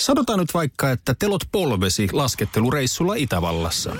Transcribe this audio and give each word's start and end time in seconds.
Sanotaan 0.00 0.38
nyt 0.38 0.54
vaikka, 0.54 0.90
että 0.90 1.14
telot 1.18 1.42
polvesi 1.52 2.08
laskettelureissulla 2.12 3.14
Itävallassa. 3.14 3.96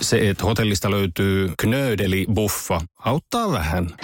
Se, 0.00 0.30
että 0.30 0.44
hotellista 0.44 0.90
löytyy 0.90 1.52
knöydeli 1.58 2.26
buffa, 2.34 2.80
auttaa 3.04 3.52
vähän. 3.52 3.96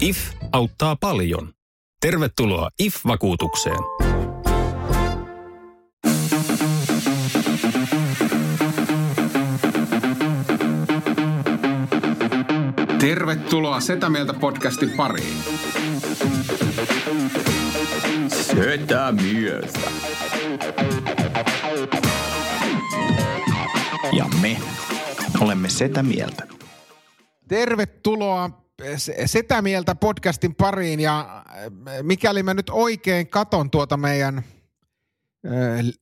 IF 0.00 0.18
auttaa 0.52 0.96
paljon. 0.96 1.52
Tervetuloa 2.00 2.68
IF-vakuutukseen. 2.78 3.78
Tervetuloa 12.98 13.80
Setä 13.80 14.10
Mieltä 14.10 14.34
podcastin 14.34 14.90
pariin. 14.96 15.71
Setä 18.28 19.12
mieltä. 19.12 19.80
Ja 24.12 24.24
me 24.42 24.56
olemme 25.40 25.68
Setä 25.68 26.02
mieltä. 26.02 26.46
Tervetuloa 27.48 28.50
Setä 29.26 29.62
Mieltä 29.62 29.94
podcastin 29.94 30.54
pariin 30.54 31.00
ja 31.00 31.44
äh, 31.48 32.02
mikäli 32.02 32.42
mä 32.42 32.54
nyt 32.54 32.70
oikein 32.70 33.28
katon 33.28 33.70
tuota 33.70 33.96
meidän 33.96 34.38
äh, 34.38 34.44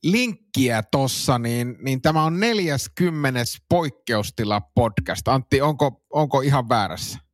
linkkiä 0.02 0.82
tossa, 0.90 1.38
niin, 1.38 1.76
niin 1.82 2.02
tämä 2.02 2.24
on 2.24 2.40
40. 2.40 3.40
poikkeustila 3.68 4.60
podcast. 4.60 5.28
Antti, 5.28 5.60
onko, 5.60 6.02
onko 6.10 6.40
ihan 6.40 6.68
väärässä? 6.68 7.29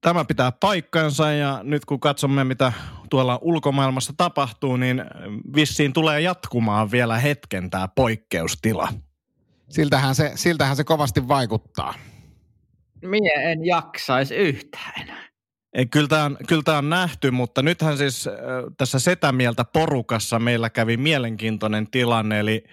Tämä 0.00 0.24
pitää 0.24 0.52
paikkansa 0.52 1.32
ja 1.32 1.60
nyt 1.62 1.84
kun 1.84 2.00
katsomme, 2.00 2.44
mitä 2.44 2.72
tuolla 3.10 3.38
ulkomaailmassa 3.42 4.12
tapahtuu, 4.16 4.76
niin 4.76 5.04
vissiin 5.54 5.92
tulee 5.92 6.20
jatkumaan 6.20 6.90
vielä 6.90 7.18
hetken 7.18 7.70
tämä 7.70 7.88
poikkeustila. 7.88 8.88
Siltähän 9.68 10.14
se, 10.14 10.32
siltähän 10.34 10.76
se 10.76 10.84
kovasti 10.84 11.28
vaikuttaa. 11.28 11.94
Mie 13.02 13.32
en 13.52 13.64
jaksaisi 13.64 14.34
yhtään. 14.34 15.28
Ei, 15.72 15.86
kyllä, 15.86 16.08
tämä 16.08 16.24
on, 16.24 16.36
kyllä 16.46 16.62
tämä 16.62 16.78
on 16.78 16.90
nähty, 16.90 17.30
mutta 17.30 17.62
nythän 17.62 17.98
siis 17.98 18.26
äh, 18.26 18.34
tässä 18.76 18.98
Setämieltä 18.98 19.64
porukassa 19.64 20.38
meillä 20.38 20.70
kävi 20.70 20.96
mielenkiintoinen 20.96 21.90
tilanne, 21.90 22.40
eli 22.40 22.64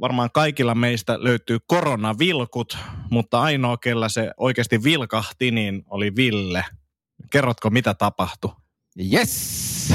varmaan 0.00 0.30
kaikilla 0.30 0.74
meistä 0.74 1.24
löytyy 1.24 1.58
koronavilkut, 1.66 2.78
mutta 3.10 3.40
ainoa, 3.40 3.76
kellä 3.76 4.08
se 4.08 4.30
oikeasti 4.36 4.84
vilkahti, 4.84 5.50
niin 5.50 5.82
oli 5.90 6.16
Ville. 6.16 6.64
Kerrotko, 7.30 7.70
mitä 7.70 7.94
tapahtui? 7.94 8.52
Yes! 9.12 9.94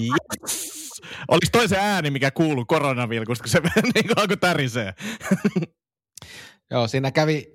yes! 0.00 0.84
Oliko 1.28 1.46
toisen 1.52 1.78
ääni, 1.78 2.10
mikä 2.10 2.30
kuuluu 2.30 2.64
koronavilkusta, 2.64 3.42
kun 3.42 3.50
se 3.50 3.60
niin 3.94 4.06
kuin 4.06 4.18
alkoi 4.18 4.36
tärisee? 4.36 4.94
Joo, 6.70 6.88
siinä 6.88 7.10
kävi, 7.10 7.46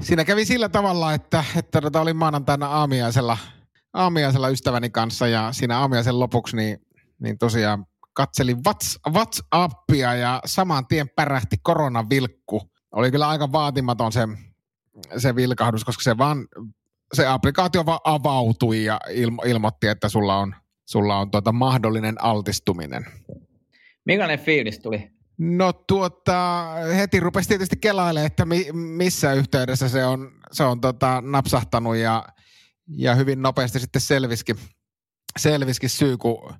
siinä 0.00 0.24
kävi 0.24 0.44
sillä 0.44 0.68
tavalla, 0.68 1.14
että, 1.14 1.44
että 1.56 1.80
tota 1.80 2.00
oli 2.00 2.12
maanantaina 2.12 2.66
aamiaisella, 2.66 3.38
aamiaisella 3.92 4.48
ystäväni 4.48 4.90
kanssa 4.90 5.26
ja 5.26 5.52
siinä 5.52 5.78
aamiaisen 5.78 6.20
lopuksi 6.20 6.56
niin, 6.56 6.78
niin 7.18 7.38
tosiaan 7.38 7.86
katselin 8.20 8.58
WhatsAppia 9.12 10.14
ja 10.14 10.40
saman 10.44 10.86
tien 10.86 11.08
pärähti 11.16 11.56
koronavilkku. 11.62 12.70
Oli 12.92 13.10
kyllä 13.10 13.28
aika 13.28 13.52
vaatimaton 13.52 14.12
se, 14.12 14.28
se 15.16 15.36
vilkahdus, 15.36 15.84
koska 15.84 16.02
se 16.02 16.18
vaan, 16.18 16.48
se 17.14 17.26
applikaatio 17.26 17.86
vaan 17.86 18.00
avautui 18.04 18.84
ja 18.84 19.00
ilmo, 19.10 19.42
ilmoitti, 19.46 19.86
että 19.86 20.08
sulla 20.08 20.36
on, 20.36 20.54
sulla 20.84 21.18
on 21.18 21.30
tuota 21.30 21.52
mahdollinen 21.52 22.24
altistuminen. 22.24 23.06
Millainen 24.04 24.38
fiilis 24.38 24.78
tuli? 24.78 25.10
No 25.38 25.72
tuota, 25.72 26.66
heti 26.96 27.20
rupesi 27.20 27.48
tietysti 27.48 27.76
kelailemaan, 27.76 28.26
että 28.26 28.44
mi, 28.44 28.66
missä 28.72 29.32
yhteydessä 29.32 29.88
se 29.88 30.04
on, 30.04 30.32
se 30.52 30.64
on 30.64 30.80
tota, 30.80 31.22
napsahtanut 31.26 31.96
ja, 31.96 32.24
ja 32.88 33.14
hyvin 33.14 33.42
nopeasti 33.42 33.80
sitten 33.80 34.02
selviskin, 34.02 34.56
selviskin 35.38 35.90
syy, 35.90 36.16
kun 36.16 36.54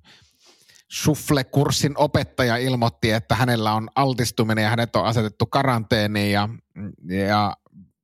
Shuffle-kurssin 0.93 1.95
opettaja 1.97 2.56
ilmoitti, 2.56 3.11
että 3.11 3.34
hänellä 3.34 3.73
on 3.73 3.89
altistuminen 3.95 4.62
ja 4.62 4.71
hänet 4.71 4.97
on 4.97 5.05
asetettu 5.05 5.47
karanteeniin 5.47 6.33
ja, 6.33 6.49
ja 7.27 7.56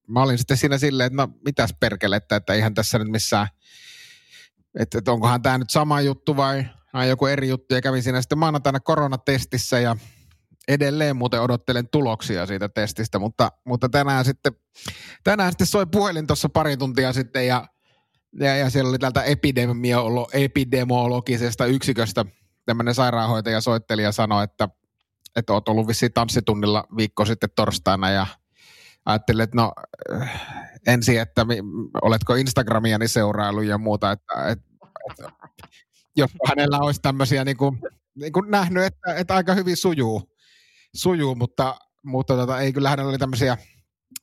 mä 0.09 0.23
olin 0.23 0.39
sitten 0.39 0.57
siinä 0.57 0.79
silleen, 0.79 1.07
että 1.07 1.17
no 1.17 1.29
mitäs 1.45 1.75
perkelettä, 1.81 2.37
että 2.37 2.53
eihän 2.53 2.75
tässä 2.75 2.99
nyt 2.99 3.09
missään, 3.09 3.49
että, 4.79 4.99
että 4.99 5.13
onkohan 5.13 5.43
tämä 5.43 5.59
nyt 5.59 5.71
sama 5.71 6.01
juttu 6.01 6.37
vai, 6.37 6.65
vai 6.93 7.09
joku 7.09 7.27
eri 7.27 7.49
juttu. 7.49 7.75
Ja 7.75 7.83
kävin 7.83 8.03
siinä 8.03 8.23
sitten 8.23 8.39
maanantaina 8.39 8.81
koronatestissä 8.81 9.79
ja 9.79 9.97
edelleen 10.69 11.17
muuten 11.17 11.41
odottelen 11.41 11.89
tuloksia 11.89 12.47
siitä 12.47 12.69
testistä, 12.69 13.19
mutta, 13.19 13.53
mutta 13.65 13.89
tänään 13.89 14.25
sitten, 14.25 14.53
tänään 15.25 15.53
sitten 15.53 15.67
soi 15.67 15.87
puhelin 15.87 16.27
tuossa 16.27 16.49
pari 16.49 16.77
tuntia 16.77 17.13
sitten 17.13 17.47
ja, 17.47 17.69
ja, 18.41 18.57
ja 18.57 18.71
siellä 18.71 18.89
oli 18.89 18.99
tältä 18.99 19.23
epidemiolo, 19.23 20.29
epidemiologisesta 20.33 21.67
yksiköstä 21.67 22.25
tämmöinen 22.66 22.94
sairaanhoitaja 22.94 23.60
soitteli 23.60 24.03
ja 24.03 24.12
sanoi, 24.12 24.44
että, 24.44 24.69
että 25.37 25.53
oot 25.53 25.69
ollut 25.69 25.88
vissiin 25.88 26.12
tanssitunnilla 26.12 26.84
viikko 26.97 27.25
sitten 27.25 27.50
torstaina 27.56 28.10
ja 28.10 28.27
ajattelin, 29.06 29.43
että 29.43 29.56
no 29.56 29.72
ensin, 30.87 31.21
että 31.21 31.44
mi, 31.44 31.59
oletko 32.03 32.34
Instagramiani 32.34 33.09
seurailu 33.09 33.62
ja 33.62 33.78
muuta, 33.78 34.12
että, 34.12 34.34
että, 34.50 34.65
että 35.10 35.32
jos 36.16 36.31
hänellä 36.49 36.78
olisi 36.78 37.00
tämmöisiä 37.03 37.44
niin 37.44 37.56
kuin, 37.56 37.81
niin 38.15 38.32
kuin 38.32 38.50
nähnyt, 38.50 38.84
että, 38.84 39.15
että 39.15 39.34
aika 39.34 39.55
hyvin 39.55 39.76
sujuu, 39.76 40.37
sujuu 40.94 41.34
mutta, 41.34 41.76
mutta 42.03 42.34
tota, 42.34 42.60
ei 42.60 42.72
kyllä 42.72 42.91
hänellä 42.91 43.10
oli 43.10 43.19
tämmöisiä, 43.19 43.56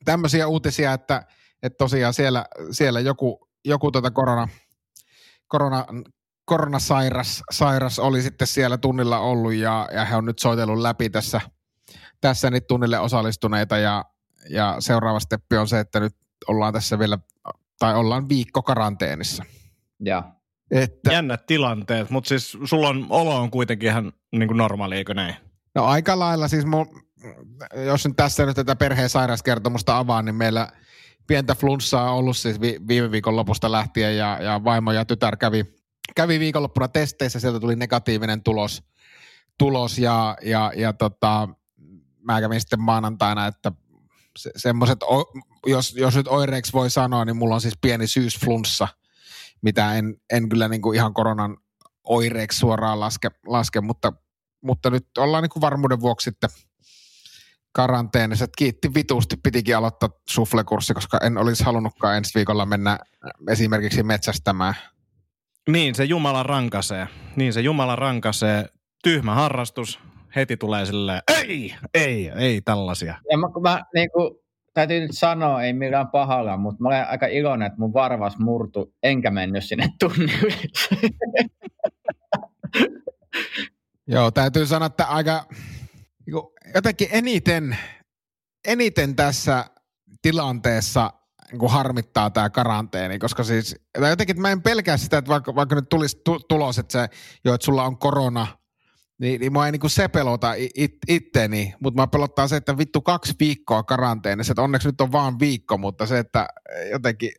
tämmöisiä 0.06 0.48
uutisia, 0.48 0.94
että, 0.94 1.24
että 1.64 1.78
tosiaan 1.78 2.14
siellä, 2.14 2.46
siellä 2.72 3.00
joku, 3.00 3.50
joku 3.66 3.92
tota 3.92 4.12
korona, 4.12 4.48
korona, 5.48 5.86
koronasairas 6.46 7.44
sairas 7.52 8.00
oli 8.00 8.22
sitten 8.22 8.48
siellä 8.48 8.78
tunnilla 8.78 9.20
ollut 9.20 9.54
ja, 9.54 9.90
ja 9.94 10.06
he 10.06 10.16
on 10.16 10.26
nyt 10.26 10.40
soitellut 10.40 10.80
läpi 10.80 11.10
tässä, 11.10 11.42
tässä 12.22 12.52
nyt 12.52 12.68
tunnille 12.68 13.00
osallistuneita 13.00 13.78
ja, 13.78 14.06
ja 14.50 14.76
seuraava 14.80 15.20
steppi 15.20 15.58
on 15.58 15.68
se, 15.68 15.80
että 15.80 16.00
nyt 16.00 16.16
ollaan 16.48 16.74
tässä 16.74 17.00
vielä, 17.00 17.18
tai 17.80 17.96
ollaan 17.96 18.30
viikko 18.30 18.62
karanteenissa. 18.62 19.44
Ja. 20.06 20.24
Että, 20.72 21.14
Jännät 21.14 21.46
tilanteet, 21.46 22.10
mutta 22.10 22.28
siis 22.28 22.58
sulla 22.64 22.90
on, 22.90 23.06
olo 23.10 23.36
on 23.36 23.52
kuitenkin 23.52 23.90
ihan 23.90 24.14
niin 24.32 24.48
kuin 24.48 24.58
normaali, 24.58 24.96
eikö 24.96 25.14
näin? 25.14 25.36
No 25.76 25.86
aika 25.86 26.20
lailla 26.20 26.48
siis, 26.48 26.66
mun, 26.66 27.04
jos 27.86 28.06
nyt 28.06 28.16
tässä 28.16 28.46
nyt 28.46 28.56
tätä 28.56 28.76
perheen 28.76 29.10
sairauskertomusta 29.10 29.98
avaan, 29.98 30.26
niin 30.26 30.36
meillä 30.36 30.68
pientä 31.28 31.56
flunssaa 31.56 32.12
on 32.12 32.18
ollut 32.18 32.38
siis 32.38 32.62
vi, 32.62 32.80
viime 32.88 33.12
viikon 33.12 33.36
lopusta 33.36 33.72
lähtien 33.72 34.18
ja, 34.18 34.38
ja 34.42 34.64
vaimo 34.64 34.92
ja 34.92 35.06
tytär 35.06 35.38
kävi 35.38 35.83
kävi 36.16 36.40
viikonloppuna 36.40 36.88
testeissä, 36.88 37.40
sieltä 37.40 37.60
tuli 37.60 37.76
negatiivinen 37.76 38.44
tulos, 38.44 38.84
tulos 39.58 39.98
ja, 39.98 40.38
ja, 40.42 40.72
ja 40.76 40.94
tota, 40.94 41.50
mä 42.22 42.42
kävin 42.42 42.60
sitten 42.60 42.82
maanantaina, 42.82 43.48
että 43.48 43.72
se, 44.38 44.52
semmoiset, 44.56 45.00
jos, 45.66 45.96
jos 45.96 46.16
nyt 46.16 46.28
oireeksi 46.28 46.74
voi 46.74 46.90
sanoa, 46.90 47.26
niin 47.26 47.38
mulla 47.38 47.56
on 47.56 47.62
siis 47.62 47.78
pieni 47.82 48.08
syysflunssa, 48.08 48.88
mitä 49.62 49.94
en, 49.94 50.16
en 50.34 50.50
kyllä 50.50 50.68
niin 50.68 50.82
kuin 50.82 50.96
ihan 50.96 51.14
koronan 51.14 51.58
oireeksi 52.04 52.60
suoraan 52.60 53.00
laske, 53.00 53.32
laske 53.48 53.82
mutta, 53.82 54.14
mutta 54.62 54.90
nyt 54.90 55.08
ollaan 55.18 55.44
niin 55.44 55.50
kuin 55.50 55.62
varmuuden 55.62 56.02
vuoksi 56.02 56.24
sitten 56.24 56.50
karanteenissa. 57.72 58.48
Kiitti 58.58 58.94
vitusti, 58.94 59.38
pitikin 59.44 59.78
aloittaa 59.78 60.10
suflekurssi, 60.30 60.94
koska 60.94 61.18
en 61.24 61.38
olisi 61.38 61.64
halunnutkaan 61.64 62.18
ensi 62.18 62.32
viikolla 62.36 62.66
mennä 62.66 63.00
esimerkiksi 63.50 64.04
metsästämään– 64.04 64.76
niin 65.70 65.96
se 65.96 66.04
Jumala 66.04 66.44
rankasee. 66.44 67.08
Niin 67.36 67.54
se 67.54 67.62
Jumala 67.62 67.96
rankasee. 67.96 68.66
Tyhmä 69.04 69.36
harrastus. 69.36 70.00
Heti 70.36 70.58
tulee 70.58 70.86
silleen, 70.86 71.22
ei, 71.40 71.76
ei, 71.94 72.32
ei 72.36 72.62
tällaisia. 72.62 73.18
Ja 73.32 73.38
mä, 73.38 73.48
mä 73.62 73.84
niin 73.94 74.12
kuin, 74.12 74.36
täytyy 74.74 75.00
nyt 75.00 75.12
sanoa, 75.14 75.64
ei 75.64 75.74
millään 75.74 76.08
pahalla, 76.08 76.58
mutta 76.58 76.84
mä 76.84 76.88
olen 76.88 77.10
aika 77.10 77.28
iloinen, 77.28 77.66
että 77.66 77.80
mun 77.80 77.94
varvas 77.94 78.38
murtu, 78.38 78.94
enkä 79.04 79.32
mennyt 79.32 79.64
sinne 79.64 79.88
tunnille. 80.00 80.54
Joo, 84.08 84.32
täytyy 84.32 84.66
sanoa, 84.66 84.86
että 84.86 85.06
aika 85.06 85.46
niinku, 86.26 86.54
jotenkin 86.76 87.08
eniten, 87.12 87.78
eniten 88.68 89.16
tässä 89.16 89.66
tilanteessa 90.22 91.14
niin 91.60 91.72
harmittaa 91.72 92.30
tämä 92.30 92.50
karanteeni, 92.50 93.20
koska 93.20 93.44
siis, 93.44 93.76
tai 94.00 94.10
jotenkin 94.10 94.42
mä 94.42 94.50
en 94.50 94.62
pelkää 94.62 94.98
sitä, 94.98 95.18
että 95.18 95.30
vaikka, 95.30 95.56
vaikka 95.56 95.76
nyt 95.76 95.90
tulisi 95.90 96.22
tu, 96.26 96.40
tulos, 96.40 96.80
että, 96.80 96.92
se, 96.92 97.08
jo, 97.46 97.54
että 97.54 97.66
sulla 97.66 97.84
on 97.84 97.98
korona, 97.98 98.48
niin, 99.18 99.42
niin 99.42 99.54
mua 99.54 99.66
ei 99.66 99.72
niin 99.72 99.90
se 99.90 100.08
pelota 100.08 100.54
it, 100.76 100.98
itteni, 101.08 101.74
mutta 101.80 102.02
mä 102.02 102.08
pelottaa 102.08 102.48
se, 102.48 102.56
että 102.56 102.78
vittu 102.78 103.02
kaksi 103.02 103.34
viikkoa 103.40 103.84
karanteenissa, 103.84 104.52
että 104.52 104.62
onneksi 104.62 104.88
nyt 104.88 105.02
on 105.02 105.12
vaan 105.12 105.40
viikko, 105.40 105.78
mutta 105.78 106.06
se, 106.06 106.20
että 106.20 106.48
jotenkin 106.92 107.32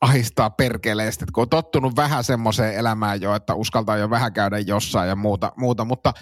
ahistaa 0.00 0.50
perkeleesti, 0.50 1.24
kun 1.32 1.42
on 1.42 1.48
tottunut 1.48 1.96
vähän 1.96 2.24
semmoiseen 2.24 2.74
elämään 2.74 3.20
jo, 3.20 3.34
että 3.34 3.54
uskaltaa 3.54 3.96
jo 3.96 4.10
vähän 4.10 4.32
käydä 4.32 4.58
jossain 4.58 5.08
ja 5.08 5.16
muuta, 5.16 5.52
muuta. 5.56 5.84
mutta 5.84 6.12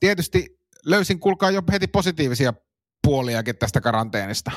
tietysti 0.00 0.58
löysin 0.86 1.20
kuulkaa 1.20 1.50
jo 1.50 1.62
heti 1.72 1.86
positiivisia 1.86 2.54
puoliakin 3.02 3.56
tästä 3.56 3.80
karanteenista. 3.80 4.50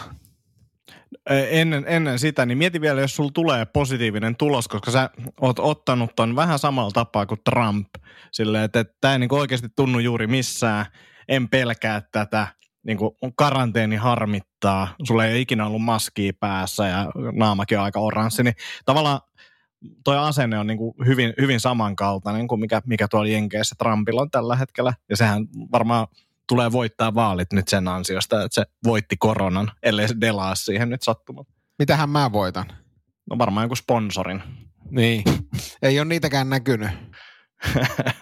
Ennen, 1.30 1.86
ennen 1.88 2.19
sitä, 2.19 2.45
niin 2.45 2.57
mieti 2.57 2.81
vielä, 2.81 3.01
jos 3.01 3.15
sulla 3.15 3.31
tulee 3.33 3.65
positiivinen 3.65 4.36
tulos, 4.36 4.68
koska 4.68 4.92
sä 4.92 5.09
oot 5.42 5.59
ottanut 5.59 6.15
ton 6.15 6.36
vähän 6.36 6.59
samalla 6.59 6.92
tapaa 6.92 7.25
kuin 7.25 7.42
Trump. 7.50 7.88
Silleen, 8.31 8.63
että, 8.63 8.80
että 8.80 8.94
tämä 9.01 9.13
ei 9.13 9.19
niin 9.19 9.33
oikeasti 9.33 9.68
tunnu 9.75 10.00
juuri 10.00 10.27
missään. 10.27 10.86
En 11.27 11.50
pelkää 11.50 12.01
tätä. 12.12 12.48
Niin 12.83 12.98
kuin 12.98 13.12
karanteeni 13.36 13.95
harmittaa. 13.95 14.88
Sulla 15.04 15.25
ei 15.25 15.31
ole 15.31 15.39
ikinä 15.39 15.65
ollut 15.65 15.81
maskia 15.81 16.33
päässä 16.39 16.88
ja 16.88 17.12
naamakin 17.33 17.77
on 17.77 17.83
aika 17.83 18.00
oranssi. 18.00 18.44
Niin 18.44 18.56
tavallaan 18.86 19.19
toi 20.04 20.18
asenne 20.18 20.59
on 20.59 20.68
niin 20.68 20.77
kuin 20.77 20.94
hyvin, 21.06 21.33
hyvin 21.42 21.59
samankaltainen 21.59 22.48
kuin 22.48 22.62
mikä, 22.62 22.81
mikä 22.86 23.07
tuolla 23.07 23.27
Jenkeissä 23.27 23.75
Trumpilla 23.77 24.21
on 24.21 24.31
tällä 24.31 24.56
hetkellä. 24.56 24.94
Ja 25.09 25.18
sehän 25.18 25.48
varmaan 25.71 26.07
tulee 26.48 26.72
voittaa 26.72 27.16
vaalit 27.16 27.54
nyt 27.54 27.68
sen 27.68 27.88
ansiosta, 27.88 28.44
että 28.44 28.56
se 28.56 28.66
voitti 28.84 29.18
koronan, 29.18 29.72
ellei 29.84 30.08
se 30.08 30.16
delaa 30.22 30.56
siihen 30.56 30.90
nyt 30.90 31.04
sattumaan. 31.04 31.46
Mitähän 31.80 32.10
mä 32.10 32.32
voitan? 32.32 32.66
No 33.30 33.38
varmaan 33.38 33.66
joku 33.66 33.76
sponsorin. 33.76 34.44
Niin, 34.90 35.24
ei 35.82 36.00
ole 36.00 36.08
niitäkään 36.08 36.50
näkynyt. 36.50 36.90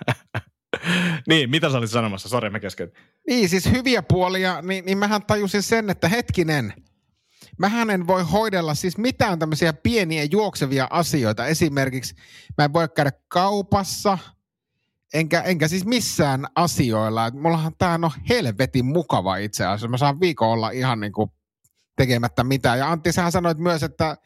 niin, 1.30 1.50
mitä 1.50 1.69
sä 1.69 1.77
olit 1.77 1.92
sanomassa? 1.92 2.30
Sori, 2.30 2.50
mä 2.50 2.60
keskeytin. 2.60 3.04
Niin, 3.27 3.50
siis 3.50 3.72
hyviä 3.72 4.04
puolia, 4.04 4.62
niin, 4.62 4.86
niin 4.86 4.98
mähän 4.98 5.25
tajusin 5.25 5.63
sen, 5.63 5.89
että 5.89 6.07
hetkinen, 6.07 6.74
mähän 7.57 7.89
en 7.89 8.07
voi 8.07 8.24
hoidella 8.24 8.75
siis 8.75 8.98
mitään 8.98 9.39
tämmöisiä 9.39 9.74
pieniä 9.74 10.24
juoksevia 10.31 10.88
asioita. 10.89 11.45
Esimerkiksi 11.45 12.16
mä 12.57 12.66
en 12.66 12.74
voi 12.74 12.89
käydä 12.89 13.12
kaupassa– 13.28 14.18
enkä, 15.15 15.41
enkä 15.41 15.67
siis 15.67 15.85
missään 15.85 16.45
asioilla. 16.56 17.27
Et 17.27 17.33
mullahan 17.33 17.73
tämä 17.77 17.94
on 17.94 18.12
helvetin 18.29 18.85
mukava 18.85 19.38
itse 19.38 19.65
asiassa. 19.65 19.88
Mä 19.88 19.97
saan 19.97 20.19
viikon 20.19 20.50
olla 20.50 20.69
ihan 20.69 21.00
niin 21.00 21.13
kuin 21.13 21.31
tekemättä 21.97 22.44
mitään. 22.44 22.79
Ja 22.79 22.91
Antti, 22.91 23.12
sähän 23.12 23.31
sanoit 23.31 23.57
myös, 23.57 23.83
että 23.83 24.17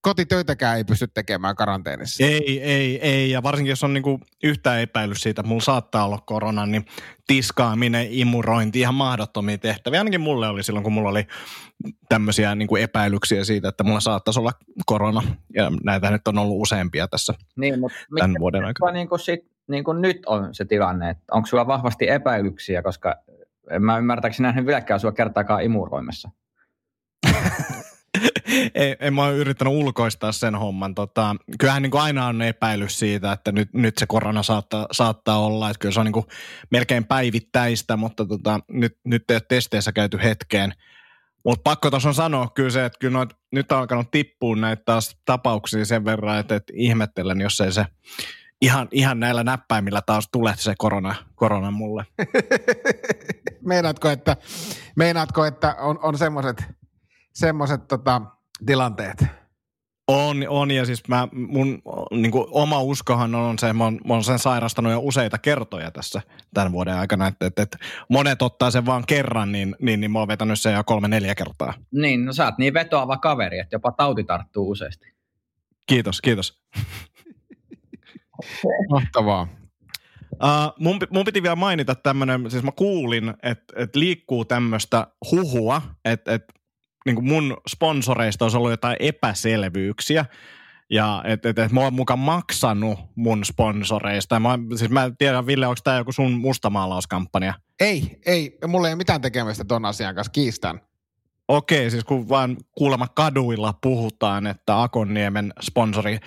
kotitöitäkään 0.00 0.76
ei 0.76 0.84
pysty 0.84 1.06
tekemään 1.14 1.56
karanteenissa. 1.56 2.24
Ei, 2.24 2.62
ei, 2.62 3.00
ei. 3.00 3.30
Ja 3.30 3.42
varsinkin 3.42 3.70
jos 3.70 3.84
on 3.84 3.94
niinku 3.94 4.20
yhtään 4.42 4.80
epäilys 4.80 5.20
siitä, 5.20 5.40
että 5.40 5.48
mulla 5.48 5.62
saattaa 5.62 6.04
olla 6.04 6.18
korona, 6.26 6.66
niin 6.66 6.86
tiskaaminen, 7.26 8.06
imurointi, 8.10 8.80
ihan 8.80 8.94
mahdottomia 8.94 9.58
tehtäviä. 9.58 10.00
Ainakin 10.00 10.20
mulle 10.20 10.48
oli 10.48 10.62
silloin, 10.62 10.84
kun 10.84 10.92
mulla 10.92 11.10
oli 11.10 11.26
tämmöisiä 12.08 12.54
niinku 12.54 12.76
epäilyksiä 12.76 13.44
siitä, 13.44 13.68
että 13.68 13.84
mulla 13.84 14.00
saattaisi 14.00 14.40
olla 14.40 14.52
korona. 14.86 15.22
Ja 15.54 15.72
näitä 15.84 16.10
nyt 16.10 16.28
on 16.28 16.38
ollut 16.38 16.62
useampia 16.62 17.08
tässä 17.08 17.34
niin, 17.56 17.80
mutta 17.80 17.98
tämän 18.18 18.36
vuoden 18.40 18.64
aikana. 18.64 18.92
Niin 18.92 19.08
kuin 19.08 19.18
sit 19.18 19.55
niin 19.68 19.84
kuin 19.84 20.02
nyt 20.02 20.26
on 20.26 20.54
se 20.54 20.64
tilanne, 20.64 21.10
että 21.10 21.24
onko 21.30 21.46
sulla 21.46 21.66
vahvasti 21.66 22.08
epäilyksiä, 22.08 22.82
koska 22.82 23.16
en 23.70 23.82
mä 23.82 23.98
ymmärtääkseni 23.98 24.46
nähnyt 24.46 24.66
vieläkään 24.66 25.00
sua 25.00 25.12
kertaakaan 25.12 25.62
imuroimessa. 25.62 26.30
ei, 28.74 28.96
en 29.00 29.14
mä 29.14 29.24
ole 29.24 29.36
yrittänyt 29.36 29.74
ulkoistaa 29.74 30.32
sen 30.32 30.54
homman. 30.54 30.94
Tota, 30.94 31.36
kyllähän 31.58 31.82
niin 31.82 31.90
kuin 31.90 32.00
aina 32.00 32.26
on 32.26 32.42
epäilys 32.42 32.98
siitä, 32.98 33.32
että 33.32 33.52
nyt, 33.52 33.68
nyt 33.72 33.98
se 33.98 34.06
korona 34.06 34.42
saattaa, 34.42 34.86
saattaa 34.92 35.38
olla. 35.38 35.70
Että 35.70 35.78
kyllä 35.78 35.92
se 35.92 36.00
on 36.00 36.06
niin 36.06 36.12
kuin 36.12 36.26
melkein 36.70 37.04
päivittäistä, 37.04 37.96
mutta 37.96 38.26
tota, 38.26 38.60
nyt, 38.68 38.98
nyt 39.04 39.30
ei 39.30 39.34
ole 39.34 39.42
testeissä 39.48 39.92
käyty 39.92 40.18
hetkeen. 40.22 40.72
Mutta 41.44 41.62
pakko 41.64 41.90
tuossa 41.90 42.08
on 42.08 42.14
sanoa 42.14 42.48
kyllä 42.54 42.70
se, 42.70 42.84
että 42.84 42.98
kyllä 42.98 43.12
noit, 43.12 43.30
nyt 43.52 43.72
on 43.72 43.78
alkanut 43.78 44.10
tippua 44.10 44.56
näitä 44.56 44.82
taas 44.84 45.16
tapauksia 45.24 45.84
sen 45.84 46.04
verran, 46.04 46.38
että, 46.38 46.54
että 46.54 46.72
ihmettelen, 46.76 47.40
jos 47.40 47.60
ei 47.60 47.72
se 47.72 47.86
ihan, 48.62 48.88
ihan 48.90 49.20
näillä 49.20 49.44
näppäimillä 49.44 50.02
taas 50.02 50.28
tulee 50.32 50.54
se 50.56 50.74
korona, 50.78 51.14
korona 51.34 51.70
mulle. 51.70 52.06
meinaatko, 53.64 54.08
että, 54.08 54.36
meinaatko, 54.96 55.44
että 55.44 55.74
on, 55.78 55.98
on 56.02 56.18
semmoiset 56.18 56.64
semmoset, 57.36 57.88
tota, 57.88 58.22
tilanteet? 58.66 59.24
On, 60.08 60.44
on 60.48 60.70
ja 60.70 60.84
siis 60.84 61.08
mä, 61.08 61.28
mun 61.32 61.82
niin 62.10 62.30
kuin 62.30 62.46
oma 62.50 62.80
uskohan 62.80 63.34
on 63.34 63.58
se, 63.58 63.72
mä 63.72 63.84
oon, 63.84 64.00
mä 64.06 64.12
oon 64.12 64.24
sen 64.24 64.38
sairastanut 64.38 64.92
jo 64.92 65.00
useita 65.00 65.38
kertoja 65.38 65.90
tässä 65.90 66.22
tämän 66.54 66.72
vuoden 66.72 66.94
aikana, 66.94 67.26
että, 67.26 67.46
että, 67.46 67.62
että 67.62 67.78
monet 68.08 68.42
ottaa 68.42 68.70
sen 68.70 68.86
vaan 68.86 69.04
kerran, 69.06 69.52
niin, 69.52 69.76
niin, 69.80 70.00
niin 70.00 70.10
mä 70.10 70.18
oon 70.18 70.28
vetänyt 70.28 70.60
sen 70.60 70.74
jo 70.74 70.84
kolme-neljä 70.84 71.34
kertaa. 71.34 71.74
Niin, 71.92 72.24
no 72.24 72.32
sä 72.32 72.44
oot 72.44 72.58
niin 72.58 72.74
vetoava 72.74 73.16
kaveri, 73.16 73.58
että 73.58 73.74
jopa 73.74 73.92
tauti 73.92 74.24
tarttuu 74.24 74.70
useasti. 74.70 75.12
Kiitos, 75.86 76.20
kiitos. 76.20 76.62
Mahtavaa. 78.90 79.48
Uh, 80.32 80.72
mun, 80.78 80.98
mun 81.10 81.24
piti 81.24 81.42
vielä 81.42 81.56
mainita 81.56 81.94
tämmöinen, 81.94 82.50
siis 82.50 82.62
mä 82.62 82.72
kuulin, 82.72 83.34
että 83.42 83.74
et 83.76 83.96
liikkuu 83.96 84.44
tämmöistä 84.44 85.06
huhua, 85.30 85.82
että 86.04 86.34
et, 86.34 86.44
niin 87.06 87.24
mun 87.24 87.56
sponsoreista 87.68 88.44
olisi 88.44 88.56
ollut 88.56 88.70
jotain 88.70 88.96
epäselvyyksiä. 89.00 90.24
Ja 90.90 91.22
että 91.26 91.48
et, 91.48 91.58
et 91.58 91.72
mä 91.72 91.80
oon 91.80 91.94
mukaan 91.94 92.18
maksanut 92.18 92.98
mun 93.14 93.44
sponsoreista. 93.44 94.40
Mä, 94.40 94.58
siis 94.76 94.90
mä 94.90 95.10
tiedän, 95.18 95.46
Ville, 95.46 95.66
onko 95.66 95.80
tämä 95.84 95.96
joku 95.96 96.12
sun 96.12 96.32
mustamaalauskampanja? 96.32 97.54
Ei, 97.80 98.18
ei. 98.26 98.58
Mulla 98.66 98.88
ei 98.88 98.92
ole 98.92 98.98
mitään 98.98 99.20
tekemistä 99.20 99.64
ton 99.64 99.84
asian 99.84 100.14
kanssa, 100.14 100.32
kiistän. 100.32 100.80
Okei, 101.48 101.90
siis 101.90 102.04
kun 102.04 102.28
vaan 102.28 102.56
kuulemma 102.72 103.08
kaduilla 103.08 103.74
puhutaan, 103.80 104.46
että 104.46 104.82
Akonniemen 104.82 105.52
sponsori 105.62 106.18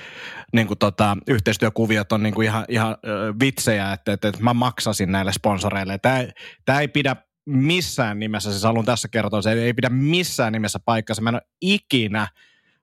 niin 0.54 0.68
kuin 0.68 0.77
tota, 0.77 1.18
yhteistyökuviot 1.27 2.12
on 2.12 2.24
niin 2.24 2.33
kuin 2.33 2.45
ihan, 2.45 2.66
ihan 2.69 2.98
vitsejä, 3.39 3.94
että, 3.94 4.13
että, 4.13 4.27
että 4.27 4.44
mä 4.44 4.54
maksasin 4.54 5.12
näille 5.12 5.33
sponsoreille. 5.33 5.98
Tämä, 5.98 6.24
tämä 6.66 6.80
ei 6.80 6.88
pidä 6.88 7.16
missään 7.45 8.19
nimessä, 8.19 8.51
siis 8.51 8.63
haluan 8.63 8.86
tässä 8.86 9.07
kertoa, 9.07 9.42
se 9.42 9.51
ei 9.51 9.74
pidä 9.74 9.89
missään 9.89 10.54
nimessä 10.54 10.80
paikkansa. 10.86 11.21
Mä 11.21 11.30
en 11.30 11.36
ole 11.36 11.42
ikinä 11.62 12.27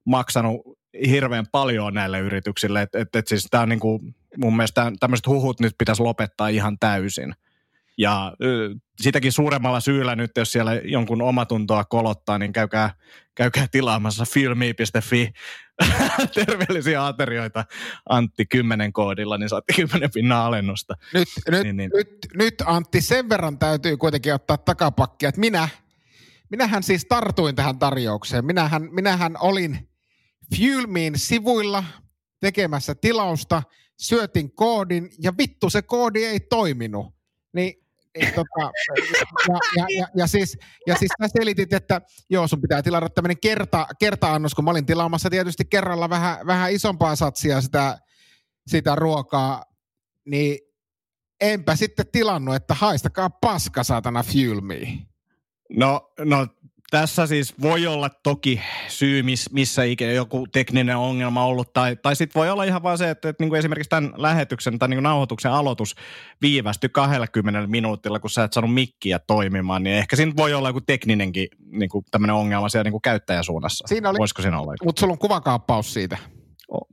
maksanut 0.04 0.60
hirveän 1.08 1.46
paljon 1.52 1.94
näille 1.94 2.18
yrityksille, 2.18 2.82
että 2.82 2.98
et, 2.98 3.16
et 3.16 3.28
siis 3.28 3.46
tämä 3.50 3.62
on 3.62 3.68
niin 3.68 3.80
kuin, 3.80 4.14
mun 4.36 4.56
mielestä 4.56 4.92
tämmöiset 5.00 5.26
huhut 5.26 5.60
nyt 5.60 5.74
pitäisi 5.78 6.02
lopettaa 6.02 6.48
ihan 6.48 6.78
täysin. 6.78 7.34
Ja 7.98 8.32
sitäkin 9.00 9.32
suuremmalla 9.32 9.80
syyllä 9.80 10.16
nyt, 10.16 10.30
jos 10.36 10.52
siellä 10.52 10.74
jonkun 10.74 11.22
omatuntoa 11.22 11.84
kolottaa, 11.84 12.38
niin 12.38 12.52
käykää, 12.52 12.94
käykää 13.34 13.66
tilaamassa 13.70 14.24
filmi.fi 14.24 15.32
terveellisiä 16.34 17.06
aterioita 17.06 17.64
Antti 18.08 18.46
10 18.46 18.92
koodilla, 18.92 19.38
niin 19.38 19.48
saatte 19.48 19.72
10 19.72 20.10
pinnaa 20.14 20.46
alennusta. 20.46 20.94
Nyt, 21.14 21.28
nyt, 21.50 21.62
niin, 21.62 21.76
niin. 21.76 21.90
nyt, 21.94 22.08
nyt 22.34 22.54
Antti, 22.66 23.00
sen 23.00 23.28
verran 23.28 23.58
täytyy 23.58 23.96
kuitenkin 23.96 24.34
ottaa 24.34 24.58
takapakkia, 24.58 25.28
että 25.28 25.40
minä, 25.40 25.68
minähän 26.50 26.82
siis 26.82 27.04
tartuin 27.08 27.54
tähän 27.54 27.78
tarjoukseen. 27.78 28.44
Minähän, 28.44 28.88
minähän 28.92 29.36
olin 29.40 29.88
Fuelmein 30.56 31.18
sivuilla 31.18 31.84
tekemässä 32.40 32.94
tilausta, 32.94 33.62
syötin 33.98 34.54
koodin 34.54 35.10
ja 35.18 35.32
vittu 35.38 35.70
se 35.70 35.82
koodi 35.82 36.24
ei 36.24 36.40
toiminut. 36.40 37.14
Niin 37.52 37.85
tota, 38.34 38.70
ja, 39.48 39.58
ja, 39.76 39.86
ja, 39.98 40.06
ja, 40.14 40.26
siis, 40.26 40.58
ja 40.86 40.94
siis 40.96 41.10
sä 41.22 41.28
selitit, 41.38 41.72
että 41.72 42.00
joo, 42.30 42.48
sun 42.48 42.60
pitää 42.60 42.82
tilata 42.82 43.08
tämmöinen 43.08 43.40
kerta, 43.40 43.86
kerta-annos, 43.98 44.54
kun 44.54 44.64
mä 44.64 44.70
olin 44.70 44.86
tilaamassa 44.86 45.30
tietysti 45.30 45.64
kerralla 45.64 46.10
vähän, 46.10 46.46
vähän 46.46 46.72
isompaa 46.72 47.16
satsia 47.16 47.60
sitä, 47.60 47.98
sitä 48.66 48.94
ruokaa, 48.94 49.64
niin 50.24 50.58
enpä 51.40 51.76
sitten 51.76 52.06
tilannut, 52.12 52.54
että 52.54 52.74
haistakaa 52.74 53.30
paska 53.30 53.84
saatana 53.84 54.22
fuel 54.22 54.60
me. 54.60 54.98
No, 55.70 56.12
no 56.18 56.46
tässä 56.90 57.26
siis 57.26 57.54
voi 57.62 57.86
olla 57.86 58.10
toki 58.22 58.60
syy, 58.88 59.22
missä 59.52 59.84
ikinä 59.84 60.12
joku 60.12 60.46
tekninen 60.52 60.96
ongelma 60.96 61.44
ollut, 61.44 61.72
tai, 61.72 61.96
tai 61.96 62.16
sitten 62.16 62.40
voi 62.40 62.50
olla 62.50 62.64
ihan 62.64 62.82
vaan 62.82 62.98
se, 62.98 63.10
että, 63.10 63.28
että 63.28 63.42
niin 63.42 63.48
kuin 63.48 63.58
esimerkiksi 63.58 63.90
tämän 63.90 64.12
lähetyksen 64.16 64.78
tai 64.78 64.88
niin 64.88 64.96
kuin 64.96 65.02
nauhoituksen 65.02 65.52
aloitus 65.52 65.94
viivästyi 66.42 66.90
20 66.90 67.66
minuutilla, 67.66 68.20
kun 68.20 68.30
sä 68.30 68.44
et 68.44 68.52
saanut 68.52 68.74
mikkiä 68.74 69.18
toimimaan, 69.18 69.82
niin 69.82 69.96
ehkä 69.96 70.16
siinä 70.16 70.32
voi 70.36 70.54
olla 70.54 70.68
joku 70.68 70.80
tekninenkin 70.80 71.48
niin 71.70 71.88
kuin 71.88 72.04
tämmöinen 72.10 72.36
ongelma 72.36 72.68
siellä 72.68 72.84
niin 72.84 72.92
kuin 72.92 73.02
käyttäjäsuunnassa. 73.02 73.84
Siinä 73.88 74.10
oli, 74.10 74.18
Voisiko 74.18 74.42
siinä 74.42 74.60
olla? 74.60 74.74
Mutta 74.84 75.00
sulla 75.00 75.12
on 75.12 75.18
kuvakaappaus 75.18 75.94
siitä. 75.94 76.18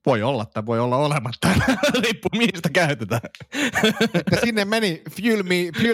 Voi 0.06 0.24
olla, 0.24 0.46
tai 0.46 0.66
voi 0.66 0.80
olla 0.80 0.98
olematta. 0.98 1.48
Riippuu, 2.04 2.30
mistä 2.38 2.70
käytetään. 2.70 3.22
että 4.14 4.38
sinne 4.44 4.66
meni 4.66 5.02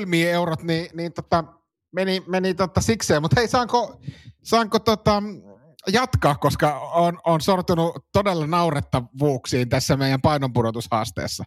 me 0.06 0.32
eurot, 0.32 0.64
niin, 0.64 0.88
niin 0.94 1.14
tota, 1.14 1.44
meni, 1.92 2.24
meni 2.28 2.54
totta 2.54 2.82
sikseen, 2.82 3.22
mutta 3.22 3.40
hei, 3.40 3.48
saanko, 3.48 4.02
saanko 4.44 4.80
tota, 4.80 5.24
jatkaa, 5.88 6.36
koska 6.36 6.80
on, 6.80 7.20
on 7.26 7.42
sortunut 7.42 8.06
todella 8.14 8.48
naurettavuuksiin 8.48 9.70
tässä 9.70 9.98
meidän 9.98 10.22
painonpudotushaasteessa? 10.22 11.44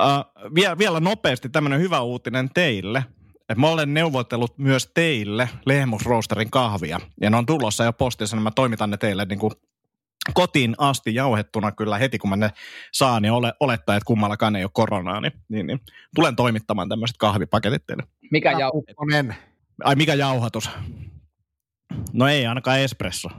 Uh, 0.00 0.54
vielä, 0.54 0.78
vielä 0.78 1.00
nopeasti 1.00 1.48
tämmöinen 1.48 1.80
hyvä 1.80 2.00
uutinen 2.00 2.50
teille. 2.54 3.04
Et 3.48 3.58
mä 3.58 3.68
olen 3.68 3.94
neuvotellut 3.94 4.58
myös 4.58 4.90
teille 4.94 5.48
Lehmus 5.66 6.06
Roasterin 6.06 6.50
kahvia. 6.50 7.00
Ja 7.20 7.30
ne 7.30 7.36
on 7.36 7.46
tulossa 7.46 7.84
jo 7.84 7.92
postissa, 7.92 8.36
niin 8.36 8.42
mä 8.42 8.50
toimitan 8.50 8.90
ne 8.90 8.96
teille 8.96 9.24
niin 9.24 9.38
kuin 9.38 9.52
kotiin 10.34 10.74
asti 10.78 11.14
jauhettuna 11.14 11.72
kyllä 11.72 11.98
heti, 11.98 12.18
kun 12.18 12.30
mä 12.30 12.36
ne 12.36 12.50
saan 12.92 13.24
ja 13.24 13.34
ole, 13.34 13.52
olettaa, 13.60 13.96
että 13.96 14.06
kummallakaan 14.06 14.56
ei 14.56 14.64
ole 14.64 14.70
koronaa, 14.74 15.20
niin, 15.20 15.32
niin, 15.48 15.66
niin 15.66 15.80
tulen 16.14 16.36
toimittamaan 16.36 16.88
tämmöiset 16.88 17.16
kahvipaketit 17.16 17.86
teille. 17.86 18.02
Mikä 18.30 18.50
Tää 18.50 18.60
jau... 18.60 18.72
Kukkonen. 18.72 19.36
Ai 19.84 19.94
mikä 19.94 20.14
jauhatus? 20.14 20.70
No 22.12 22.28
ei 22.28 22.46
ainakaan 22.46 22.80
espresso. 22.80 23.28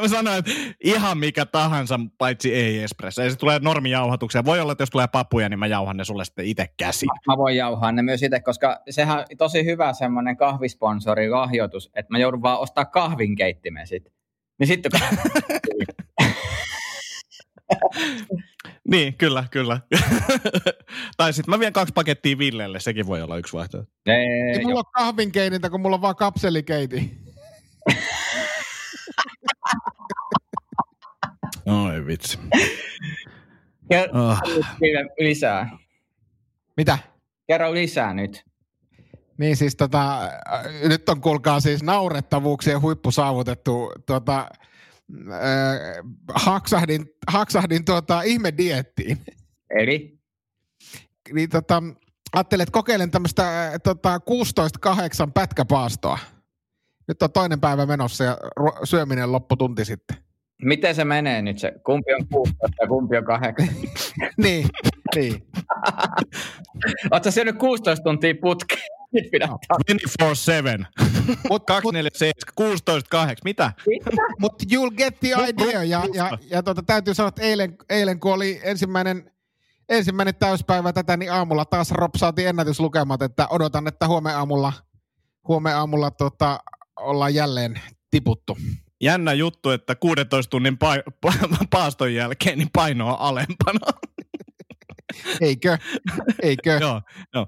mä 0.00 0.08
sanoin, 0.08 0.38
että 0.38 0.50
ihan 0.84 1.18
mikä 1.18 1.46
tahansa, 1.46 2.00
paitsi 2.18 2.54
ei 2.54 2.82
espresso. 2.82 3.22
Ei 3.22 3.30
se 3.30 3.36
tulee 3.36 3.58
normijauhatuksia. 3.58 4.44
Voi 4.44 4.60
olla, 4.60 4.72
että 4.72 4.82
jos 4.82 4.90
tulee 4.90 5.08
papuja, 5.08 5.48
niin 5.48 5.58
mä 5.58 5.66
jauhan 5.66 5.96
ne 5.96 6.04
sulle 6.04 6.24
sitten 6.24 6.46
itse 6.46 6.68
käsin. 6.76 7.08
Mä 7.26 7.36
voin 7.36 7.56
jauhaa 7.56 7.92
ne 7.92 8.02
myös 8.02 8.22
itse, 8.22 8.40
koska 8.40 8.80
sehän 8.90 9.18
on 9.18 9.24
tosi 9.38 9.64
hyvä 9.64 9.92
semmoinen 9.92 10.36
kahvisponsori 10.36 11.30
lahjoitus, 11.30 11.90
että 11.94 12.12
mä 12.12 12.18
joudun 12.18 12.42
vaan 12.42 12.60
ostaa 12.60 12.84
kahvinkeittimen 12.84 13.86
sit. 13.86 14.12
Niin 14.58 14.66
sitten 14.66 14.92
kun... 14.92 15.00
Niin, 18.90 19.14
kyllä, 19.14 19.44
kyllä. 19.50 19.80
Tai 21.16 21.32
sitten 21.32 21.50
mä 21.54 21.58
vien 21.58 21.72
kaksi 21.72 21.92
pakettia 21.94 22.38
Villelle, 22.38 22.80
sekin 22.80 23.06
voi 23.06 23.22
olla 23.22 23.36
yksi 23.36 23.52
vaihtoehto. 23.52 23.92
Ei, 24.06 24.14
Ei 24.58 24.64
mulla 24.64 24.78
ole 24.78 24.84
kahvinkeitintä, 24.92 25.70
kun 25.70 25.80
mulla 25.80 25.94
on 25.96 26.02
vaan 26.02 26.16
kapselikeiti. 26.16 27.18
Oi 31.66 32.06
vitsi. 32.06 32.38
Kerro 33.90 34.30
Oh. 34.30 34.38
lisää. 35.18 35.70
Mitä? 36.76 36.98
Kerro 37.46 37.74
lisää 37.74 38.14
nyt. 38.14 38.44
Niin 39.38 39.56
siis 39.56 39.76
tota, 39.76 40.24
äh, 40.24 40.30
nyt 40.88 41.08
on 41.08 41.20
kuulkaa 41.20 41.60
siis 41.60 41.82
naurettavuuksien 41.82 42.80
huippu 42.80 43.10
saavutettu. 43.10 43.92
Tota, 44.06 44.40
äh, 45.32 46.04
haksahdin, 46.34 47.06
haksahdin 47.28 47.84
tuota, 47.84 48.22
ihme 48.22 48.52
diettiin. 48.56 49.18
Eli? 49.70 50.13
Niin 51.32 51.50
tota, 51.50 51.82
ajattelin, 52.32 52.62
että 52.62 52.72
kokeilen 52.72 53.10
tämmöistä 53.10 53.66
äh, 53.66 53.72
tota, 53.84 54.20
16-8 55.28 55.30
pätkäpaastoa. 55.34 56.18
Nyt 57.08 57.22
on 57.22 57.32
toinen 57.32 57.60
päivä 57.60 57.86
menossa 57.86 58.24
ja 58.24 58.38
ru- 58.60 58.80
syöminen 58.84 59.32
lopputunti 59.32 59.84
sitten. 59.84 60.16
Miten 60.62 60.94
se 60.94 61.04
menee 61.04 61.42
nyt 61.42 61.58
se? 61.58 61.72
Kumpi 61.86 62.14
on 62.14 62.26
16 62.32 62.66
ja 62.80 62.88
kumpi 62.88 63.16
on 63.16 63.24
8? 63.24 63.68
niin, 64.44 64.68
niin. 65.14 65.46
Oletko 67.10 67.30
syönyt 67.30 67.58
16 67.58 68.02
tuntia 68.02 68.34
putkeen? 68.40 68.80
Nyt 69.14 69.30
pidä 69.30 69.46
24-7. 69.46 70.84
Mut, 71.48 71.66
247, 71.66 72.52
16, 72.54 73.08
8. 73.10 73.36
Mitä? 73.44 73.72
Mut 74.38 74.62
you'll 74.62 74.94
get 74.96 75.20
the 75.20 75.28
idea. 75.48 75.82
Ja, 75.82 76.02
ja, 76.14 76.38
ja 76.50 76.62
tota, 76.62 76.82
täytyy 76.82 77.14
sanoa, 77.14 77.28
että 77.28 77.42
eilen, 77.42 77.76
eilen 77.90 78.20
kun 78.20 78.32
oli 78.32 78.60
ensimmäinen, 78.64 79.30
ensimmäinen 79.88 80.34
täyspäivä 80.34 80.92
tätä, 80.92 81.16
niin 81.16 81.32
aamulla 81.32 81.64
taas 81.64 81.90
ropsaatiin 81.90 82.48
ennätyslukemat, 82.48 83.22
että 83.22 83.46
odotan, 83.50 83.88
että 83.88 84.08
huomenna 84.08 84.38
aamulla, 84.38 84.72
huomenna 85.48 85.78
aamulla 85.78 86.10
tota, 86.10 86.58
ollaan 87.00 87.34
jälleen 87.34 87.80
tiputtu. 88.10 88.58
Jännä 89.00 89.32
juttu, 89.32 89.70
että 89.70 89.94
16 89.94 90.50
tunnin 90.50 90.78
pa- 90.84 91.12
pa- 91.26 91.66
paaston 91.70 92.14
jälkeen 92.14 92.58
niin 92.58 92.70
paino 92.72 93.08
on 93.08 93.20
alempana. 93.20 93.86
Eikö? 95.40 95.78
Eikö? 96.42 96.70
joo, 96.80 97.02
joo. 97.34 97.46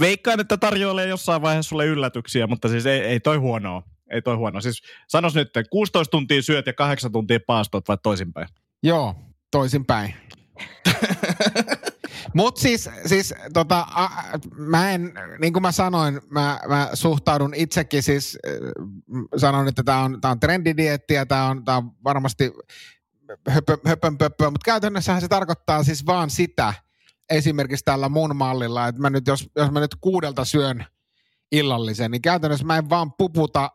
Veikkaan, 0.00 0.40
että 0.40 0.56
tarjoilee 0.56 1.06
jossain 1.06 1.42
vaiheessa 1.42 1.68
sulle 1.68 1.86
yllätyksiä, 1.86 2.46
mutta 2.46 2.68
siis 2.68 2.86
ei, 2.86 3.00
ei 3.00 3.20
toi 3.20 3.36
huonoa. 3.36 3.82
Ei 4.10 4.22
toi 4.22 4.36
huono. 4.36 4.60
Siis 4.60 4.82
sanos 5.08 5.34
nyt, 5.34 5.46
että 5.46 5.70
16 5.70 6.10
tuntia 6.10 6.42
syöt 6.42 6.66
ja 6.66 6.72
8 6.72 7.12
tuntia 7.12 7.38
paastot 7.46 7.88
vai 7.88 7.98
toisinpäin? 8.02 8.48
Joo, 8.82 9.14
toisinpäin. 9.50 10.14
Mutta 12.34 12.60
siis, 12.60 12.90
siis 13.06 13.34
tota, 13.52 13.86
a, 13.90 14.08
mä 14.56 14.90
en, 14.90 15.12
niin 15.40 15.52
kuin 15.52 15.62
mä 15.62 15.72
sanoin, 15.72 16.20
mä, 16.30 16.60
mä 16.68 16.90
suhtaudun 16.94 17.54
itsekin 17.54 18.02
siis, 18.02 18.38
äh, 18.48 18.52
sanon, 19.36 19.68
että 19.68 19.82
tämä 19.82 20.04
on, 20.04 20.20
tää 20.20 20.30
on 20.30 20.40
trendidietti 20.40 21.14
ja 21.14 21.26
tämä 21.26 21.48
on, 21.48 21.64
tää 21.64 21.76
on 21.76 21.90
varmasti 22.04 22.52
höpö, 23.48 23.78
höpönpöppöä, 23.86 24.50
mutta 24.50 24.64
käytännössähän 24.64 25.20
se 25.20 25.28
tarkoittaa 25.28 25.82
siis 25.82 26.06
vaan 26.06 26.30
sitä, 26.30 26.74
esimerkiksi 27.30 27.84
tällä 27.84 28.08
mun 28.08 28.36
mallilla, 28.36 28.88
että 28.88 29.00
mä 29.00 29.10
nyt, 29.10 29.26
jos, 29.26 29.50
jos 29.56 29.70
mä 29.70 29.80
nyt 29.80 29.94
kuudelta 30.00 30.44
syön 30.44 30.84
illallisen, 31.52 32.10
niin 32.10 32.22
käytännössä 32.22 32.66
mä 32.66 32.78
en 32.78 32.90
vaan 32.90 33.12
puputa 33.12 33.70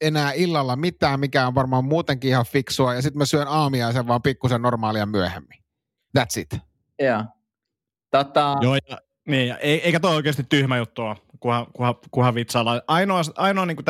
enää 0.00 0.32
illalla 0.32 0.76
mitään, 0.76 1.20
mikä 1.20 1.46
on 1.46 1.54
varmaan 1.54 1.84
muutenkin 1.84 2.30
ihan 2.30 2.46
fiksua, 2.46 2.94
ja 2.94 3.02
sitten 3.02 3.18
mä 3.18 3.26
syön 3.26 3.48
aamiaisen 3.48 4.06
vaan 4.06 4.22
pikkusen 4.22 4.62
normaalia 4.62 5.06
myöhemmin. 5.06 5.58
That's 6.18 6.40
it. 6.40 6.67
Joo. 6.98 7.24
Tota, 8.10 8.56
Joo, 8.60 8.74
ja, 8.74 8.98
niin, 9.28 9.54
eikä 9.60 10.00
toi 10.00 10.16
oikeasti 10.16 10.44
tyhmä 10.48 10.76
juttu 10.76 11.02
ole, 11.02 11.16
kunhan, 11.40 11.66
kunhan, 11.72 11.94
kunhan 12.10 12.34
vitsailla. 12.34 12.82
Ainoa, 12.86 13.20
ainoa 13.36 13.66
niin 13.66 13.76
kuin 13.76 13.84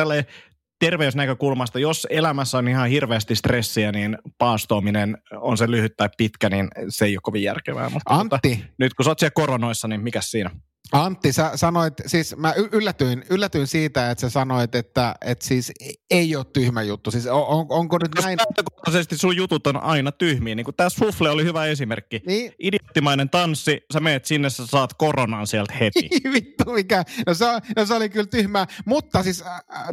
terveysnäkökulmasta, 0.79 1.79
jos 1.79 2.07
elämässä 2.09 2.57
on 2.57 2.67
ihan 2.67 2.89
hirveästi 2.89 3.35
stressiä, 3.35 3.91
niin 3.91 4.17
paastoaminen 4.37 5.17
on 5.31 5.57
se 5.57 5.71
lyhyt 5.71 5.97
tai 5.97 6.09
pitkä, 6.17 6.49
niin 6.49 6.67
se 6.89 7.05
ei 7.05 7.15
ole 7.15 7.21
kovin 7.23 7.43
järkevää. 7.43 7.89
Mutta 7.89 8.15
tota, 8.15 8.35
Antti, 8.35 8.65
nyt 8.77 8.93
kun 8.93 9.03
sä 9.03 9.11
oot 9.11 9.19
siellä 9.19 9.31
koronoissa, 9.35 9.87
niin 9.87 10.01
mikä 10.01 10.21
siinä? 10.21 10.51
Antti, 10.91 11.33
sä 11.33 11.51
sanoit, 11.55 11.93
siis 12.05 12.35
mä 12.37 12.53
yllätyin, 12.71 13.25
yllätyin 13.29 13.67
siitä, 13.67 14.11
että 14.11 14.21
sä 14.21 14.29
sanoit, 14.29 14.75
että, 14.75 15.15
että 15.21 15.45
siis 15.45 15.71
ei 16.11 16.35
ole 16.35 16.45
tyhmä 16.53 16.81
juttu. 16.81 17.11
Siis 17.11 17.27
on, 17.27 17.45
on, 17.45 17.65
onko 17.69 17.97
nyt 17.97 18.11
Jos 18.15 18.25
näin? 18.25 18.37
lähtökohtaisesti 18.37 19.17
sun 19.17 19.35
jutut 19.35 19.67
on 19.67 19.83
aina 19.83 20.11
tyhmiä, 20.11 20.55
niin 20.55 20.65
tämä 20.77 20.89
Sufle 20.89 21.29
oli 21.29 21.43
hyvä 21.43 21.65
esimerkki. 21.65 22.21
Niin, 22.25 22.51
Idioottimainen 22.59 23.29
tanssi, 23.29 23.81
sä 23.93 23.99
meet 23.99 24.25
sinne, 24.25 24.49
sä 24.49 24.67
saat 24.67 24.93
koronan 24.93 25.47
sieltä 25.47 25.73
heti. 25.73 26.09
vittu 26.33 26.71
mikä. 26.71 27.03
No 27.27 27.33
se, 27.33 27.45
no 27.75 27.85
se 27.85 27.93
oli 27.93 28.09
kyllä 28.09 28.27
tyhmää. 28.27 28.67
Mutta 28.85 29.23
siis, 29.23 29.43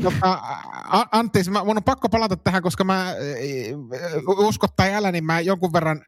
tota, 0.02 0.32
äh, 0.32 1.08
Antti, 1.12 1.38
siis 1.38 1.50
mä, 1.50 1.64
mun 1.64 1.76
on 1.76 1.84
pakko 1.84 2.08
palata 2.08 2.36
tähän, 2.36 2.62
koska 2.62 2.84
mä 2.84 3.08
äh, 3.08 3.14
usko 4.38 4.66
tai 4.76 4.94
älä, 4.94 5.12
niin 5.12 5.24
mä 5.24 5.40
jonkun 5.40 5.72
verran, 5.72 6.04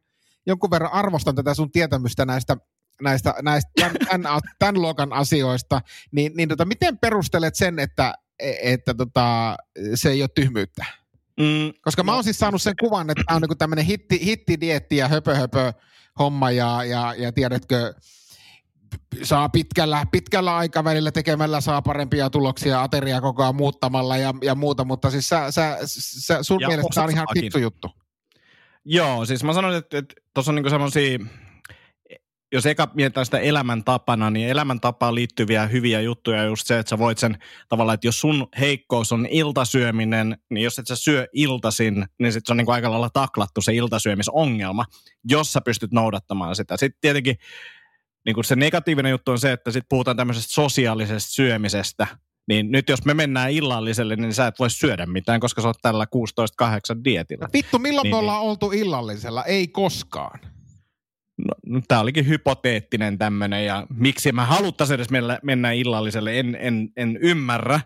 jonkun 0.47 0.71
verran 0.71 0.93
arvostan 0.93 1.35
tätä 1.35 1.55
sun 1.55 1.71
tietämystä 1.71 2.25
näistä 2.25 2.57
näistä, 3.03 3.35
näistä 3.43 3.71
tämän, 3.81 3.97
tämän, 4.09 4.41
tämän 4.59 4.83
luokan 4.83 5.13
asioista, 5.13 5.81
niin, 6.13 6.33
niin 6.37 6.49
tota, 6.49 6.65
miten 6.65 6.99
perustelet 6.99 7.55
sen, 7.55 7.79
että, 7.79 8.15
että 8.63 8.95
tota, 8.95 9.57
se 9.95 10.11
ei 10.11 10.23
ole 10.23 10.31
tyhmyyttä? 10.35 10.85
Mm, 11.41 11.73
Koska 11.83 12.03
mä 12.03 12.15
oon 12.15 12.25
siis 12.25 12.39
saanut 12.39 12.63
sen 12.63 12.75
kuvan, 12.81 13.11
että 13.11 13.23
tämä 13.27 13.37
on 13.37 13.43
niinku 13.43 13.55
tämmöinen 13.55 13.85
hitti, 13.85 14.25
hittidietti 14.25 14.97
ja 14.97 15.09
höpö, 15.09 15.35
höpö 15.35 15.73
homma 16.19 16.51
ja, 16.51 16.85
ja, 16.85 17.15
ja 17.19 17.33
tiedätkö, 17.33 17.95
saa 19.23 19.49
pitkällä, 19.49 20.07
pitkällä 20.13 20.57
aikavälillä 20.57 21.13
tekemällä 21.13 21.61
saa 21.61 21.83
parempia 21.83 22.31
tuloksia 22.31 22.83
ateriaa 22.83 23.21
koko 23.21 23.43
ajan 23.43 23.57
muuttamalla 23.57 24.17
ja, 24.17 24.35
ja 24.43 24.55
muuta, 24.55 24.85
mutta 24.85 25.11
siis 25.11 25.29
sä, 25.29 25.51
sä, 25.51 25.79
sä, 25.87 26.43
sun 26.43 26.61
Ja 26.61 26.69
mielestä 26.69 26.91
tää 26.95 27.05
on 27.05 27.11
ihan 27.11 27.27
fiksu 27.35 27.59
juttu. 27.59 27.91
Joo, 28.85 29.25
siis 29.25 29.45
mä 29.45 29.53
sanoin, 29.53 29.77
että, 29.77 29.99
että 29.99 30.15
tuossa 30.35 30.51
on 30.51 30.55
niinku 30.55 30.71
semmoisia, 30.71 31.19
jos 32.53 32.67
eka 32.67 32.89
mietitään 32.95 33.27
sitä 33.27 33.39
elämäntapana, 33.39 34.31
niin 34.31 34.49
elämäntapaan 34.49 35.15
liittyviä 35.15 35.67
hyviä 35.67 36.01
juttuja 36.01 36.45
just 36.45 36.67
se, 36.67 36.79
että 36.79 36.91
sä 36.91 36.99
voit 36.99 37.19
sen 37.19 37.39
tavallaan, 37.69 37.95
että 37.95 38.07
jos 38.07 38.21
sun 38.21 38.49
heikkous 38.61 39.13
on 39.13 39.27
iltasyöminen, 39.31 40.39
niin 40.51 40.65
jos 40.65 40.79
et 40.79 40.87
sä 40.87 40.97
syö 40.97 41.27
iltasin, 41.33 42.07
niin 42.19 42.33
sit 42.33 42.47
se 42.47 42.53
on 42.53 42.57
niinku 42.57 42.73
aika 42.73 42.91
lailla 42.91 43.11
taklattu 43.11 43.61
se 43.61 43.75
iltasyömisongelma, 43.75 44.85
jos 45.25 45.53
sä 45.53 45.61
pystyt 45.61 45.93
noudattamaan 45.93 46.57
sitä. 46.57 46.77
Sitten 46.77 47.01
tietenkin 47.01 47.37
niin 48.27 48.35
kuin 48.35 48.45
se 48.45 48.57
negatiivinen 48.57 49.11
juttu 49.11 49.31
on 49.31 49.39
se, 49.39 49.53
että 49.53 49.71
sitten 49.71 49.89
puhutaan 49.89 50.17
tämmöisestä 50.17 50.53
sosiaalisesta 50.53 51.33
syömisestä, 51.33 52.07
niin 52.49 52.71
nyt 52.73 52.89
jos 52.89 53.05
me 53.05 53.15
mennään 53.15 53.51
illalliselle, 53.51 54.17
niin 54.17 54.35
sä 54.35 54.47
et 54.47 54.59
voi 54.59 54.71
syödä 54.71 55.07
mitään, 55.07 55.41
koska 55.41 55.63
sä 55.63 55.69
oot 55.69 55.79
tällä 55.83 56.07
16-8 56.97 57.05
dietillä. 57.05 57.49
Vittu, 57.53 57.79
milloin 57.79 58.05
Niin, 58.05 58.11
me 58.11 58.17
niin. 58.17 58.21
ollaan 58.21 58.43
oltu 58.43 58.73
illallisella? 58.73 59.45
Ei 59.45 59.69
koskaan. 59.69 60.41
No, 61.67 61.81
tämä 61.89 62.01
olikin 62.01 62.29
hypoteettinen 62.29 63.19
tämmöinen, 63.19 63.67
ja 63.67 63.87
miksi 63.95 64.33
mä 64.33 64.47
haluttaisiin 64.47 64.95
edes 64.95 65.11
mennä, 65.11 65.39
mennä 65.43 65.73
illalliselle, 65.73 66.39
en, 66.39 66.57
en, 66.61 66.89
en 66.97 67.19
ymmärrä. 67.23 67.81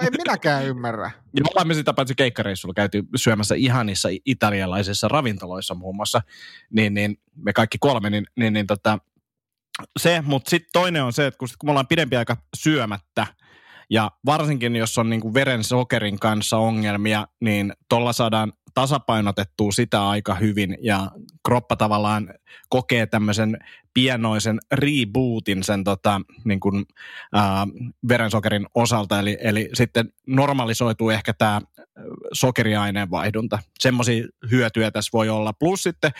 En 0.00 0.12
minäkään 0.18 0.66
ymmärrä. 0.66 1.10
Ja 1.36 1.42
ollaan 1.50 1.68
me 1.68 1.74
sitä 1.74 1.92
paitsi 1.92 2.14
keikkareissulla 2.14 2.74
käyty 2.74 3.02
syömässä 3.16 3.54
ihanissa 3.54 4.08
italialaisissa 4.26 5.08
ravintoloissa 5.08 5.74
muun 5.74 5.96
muassa, 5.96 6.22
niin, 6.70 6.94
niin 6.94 7.20
me 7.36 7.52
kaikki 7.52 7.78
kolme, 7.80 8.10
niin, 8.10 8.26
niin, 8.36 8.52
niin 8.52 8.66
tota, 8.66 8.98
se, 9.98 10.22
mutta 10.26 10.50
sitten 10.50 10.70
toinen 10.72 11.04
on 11.04 11.12
se, 11.12 11.26
että 11.26 11.38
kun, 11.38 11.48
sit, 11.48 11.56
kun 11.56 11.68
me 11.68 11.70
ollaan 11.70 11.86
pidempi 11.86 12.16
aika 12.16 12.36
syömättä, 12.56 13.26
ja 13.90 14.10
varsinkin 14.26 14.76
jos 14.76 14.98
on 14.98 15.10
niinku 15.10 15.34
verensokerin 15.34 16.18
kanssa 16.18 16.56
ongelmia, 16.56 17.26
niin 17.40 17.72
tuolla 17.88 18.12
saadaan 18.12 18.52
tasapainotettua 18.80 19.72
sitä 19.72 20.08
aika 20.08 20.34
hyvin 20.34 20.78
ja 20.82 21.10
kroppa 21.44 21.76
tavallaan 21.76 22.34
kokee 22.68 23.06
tämmöisen 23.06 23.58
pienoisen 23.94 24.58
rebootin 24.72 25.64
sen 25.64 25.84
tota, 25.84 26.20
niin 26.44 26.60
kuin, 26.60 26.86
ää, 27.32 27.66
verensokerin 28.08 28.66
osalta, 28.74 29.18
eli, 29.18 29.38
eli 29.40 29.70
sitten 29.74 30.12
normalisoituu 30.26 31.10
ehkä 31.10 31.32
tämä 31.32 31.60
sokeriaineenvaihdunta. 32.32 33.58
Semmoisia 33.78 34.24
hyötyjä 34.50 34.90
tässä 34.90 35.10
voi 35.12 35.28
olla. 35.28 35.52
Plus 35.52 35.82
sitten 35.82 36.10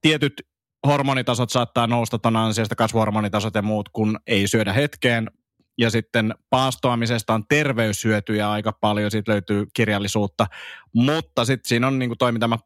tietyt 0.00 0.42
hormonitasot 0.86 1.50
saattaa 1.50 1.86
nousta 1.86 2.18
ton 2.18 2.36
ansiosta, 2.36 2.74
kasvuhormonitasot 2.74 3.54
ja 3.54 3.62
muut, 3.62 3.88
kun 3.88 4.18
ei 4.26 4.48
syödä 4.48 4.72
hetkeen. 4.72 5.30
Ja 5.78 5.90
sitten 5.90 6.34
paastoamisesta 6.50 7.34
on 7.34 7.44
terveyshyötyjä 7.48 8.50
aika 8.50 8.72
paljon, 8.72 9.10
siitä 9.10 9.32
löytyy 9.32 9.66
kirjallisuutta. 9.74 10.46
Mutta 10.94 11.44
sitten 11.44 11.68
siinä 11.68 11.86
on, 11.86 11.98
niin 11.98 12.08
kuin 12.08 12.18
toi 12.18 12.32
mitä 12.32 12.48
mä 12.48 12.58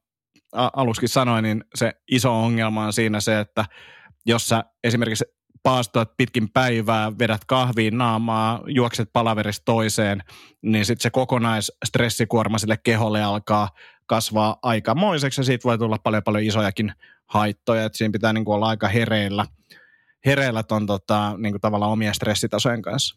aluskin 0.53 1.09
sanoin, 1.09 1.43
niin 1.43 1.65
se 1.75 1.93
iso 2.11 2.45
ongelma 2.45 2.85
on 2.85 2.93
siinä 2.93 3.21
se, 3.21 3.41
että 3.41 3.65
jos 4.27 4.49
sä 4.49 4.65
esimerkiksi 4.85 5.25
paastoat 5.63 6.17
pitkin 6.17 6.49
päivää, 6.53 7.13
vedät 7.19 7.45
kahviin 7.45 7.99
naamaa, 7.99 8.63
juokset 8.67 9.11
palaverista 9.13 9.65
toiseen, 9.65 10.23
niin 10.63 10.85
sitten 10.85 11.03
se 11.03 11.11
kokonaisstressikuorma 11.11 12.59
sille 12.59 12.77
keholle 12.77 13.23
alkaa 13.23 13.69
kasvaa 14.07 14.57
aikamoiseksi 14.63 15.41
ja 15.41 15.45
siitä 15.45 15.65
voi 15.65 15.79
tulla 15.79 15.99
paljon 15.99 16.23
paljon 16.23 16.45
isojakin 16.45 16.93
haittoja, 17.27 17.85
että 17.85 17.99
siinä 17.99 18.13
pitää 18.13 18.33
niin 18.33 18.45
kuin 18.45 18.55
olla 18.55 18.69
aika 18.69 18.89
hereillä, 18.89 19.47
hereillä 20.27 20.63
ton 20.63 20.87
tota, 20.87 21.35
niin 21.39 21.53
kuin 21.53 21.61
tavallaan 21.61 21.93
omien 21.93 22.15
stressitasojen 22.15 22.83
kanssa. 22.83 23.17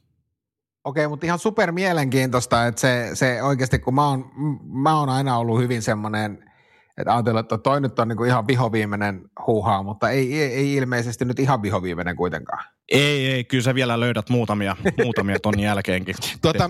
Okei, 0.84 1.08
mutta 1.08 1.26
ihan 1.26 1.40
super 1.40 1.72
mielenkiintoista, 1.72 2.68
että 2.68 2.82
se, 2.82 3.10
se 3.14 3.44
oikeasti, 3.44 3.80
kun 3.80 3.96
mä 3.96 4.08
oon, 4.08 4.32
mä 4.64 5.00
oon 5.00 5.10
aina 5.10 5.38
ollut 5.38 5.60
hyvin 5.60 5.82
semmoinen, 5.82 6.50
että 6.98 7.14
ajatellaan, 7.14 7.44
että 7.44 7.58
toi 7.58 7.82
nyt 7.82 8.00
on 8.00 8.08
niin 8.08 8.26
ihan 8.26 8.48
vihoviimeinen 8.48 9.22
huuhaa, 9.48 9.84
mutta 9.84 10.10
ei, 10.10 10.42
ei, 10.42 10.54
ei 10.54 10.76
ilmeisesti 10.76 11.26
nyt 11.26 11.40
ihan 11.40 11.62
vihoviimeinen 11.62 12.16
kuitenkaan. 12.16 12.64
Ei, 12.92 13.32
ei, 13.32 13.44
kyllä 13.44 13.64
sä 13.64 13.76
vielä 13.76 14.00
löydät 14.00 14.30
muutamia, 14.30 14.76
muutamia 15.04 15.40
ton 15.40 15.60
jälkeenkin. 15.70 16.16
Tuota, 16.42 16.70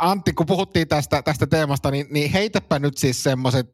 Antti, 0.00 0.32
kun 0.32 0.46
puhuttiin 0.46 0.88
tästä, 0.88 1.22
tästä 1.22 1.46
teemasta, 1.46 1.90
niin, 1.90 2.06
niin 2.10 2.30
heitäpä 2.30 2.78
nyt 2.78 2.96
siis 2.96 3.22
semmoiset 3.22 3.70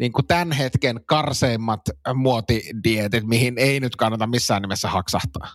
niin 0.00 0.12
kuin 0.12 0.26
tämän 0.26 0.52
hetken 0.52 1.00
karseimmat 1.06 1.80
muotidietit, 2.14 3.24
mihin 3.24 3.58
ei 3.58 3.80
nyt 3.80 3.96
kannata 3.96 4.26
missään 4.26 4.62
nimessä 4.62 4.88
haksahtaa? 4.88 5.48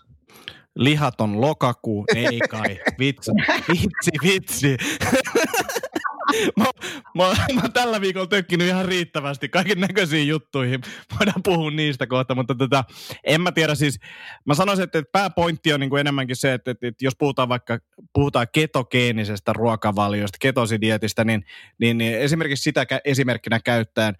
Lihaton 0.75 1.41
lokakuu, 1.41 2.05
ei 2.15 2.39
kai, 2.39 2.79
vitsi, 2.99 3.31
vitsi, 3.71 4.11
vitsi. 4.23 4.77
mä, 6.59 6.65
mä, 7.15 7.23
mä 7.53 7.61
oon 7.61 7.73
tällä 7.73 8.01
viikolla 8.01 8.27
tökkinyt 8.27 8.67
ihan 8.67 8.85
riittävästi 8.85 9.49
kaiken 9.49 9.79
näköisiin 9.79 10.27
juttuihin. 10.27 10.81
Voidaan 11.19 11.43
puhua 11.43 11.71
niistä 11.71 12.07
kohta, 12.07 12.35
mutta 12.35 12.55
tota, 12.55 12.83
en 13.23 13.41
mä 13.41 13.51
tiedä 13.51 13.75
siis, 13.75 13.99
mä 14.45 14.53
sanoisin, 14.53 14.83
että 14.83 15.03
pääpointti 15.11 15.73
on 15.73 15.79
niin 15.79 15.89
kuin 15.89 15.99
enemmänkin 15.99 16.35
se, 16.35 16.53
että, 16.53 16.71
että, 16.71 16.87
että 16.87 17.05
jos 17.05 17.15
puhutaan 17.15 17.49
vaikka 17.49 17.79
puhutaan 18.13 18.47
ketogeenisestä 18.51 19.53
ruokavaliosta, 19.53 20.37
ketosidietistä, 20.41 21.23
niin, 21.23 21.45
niin, 21.79 21.97
niin 21.97 22.17
esimerkiksi 22.17 22.63
sitä 22.63 22.85
esimerkkinä 23.05 23.59
käyttäen 23.59 24.15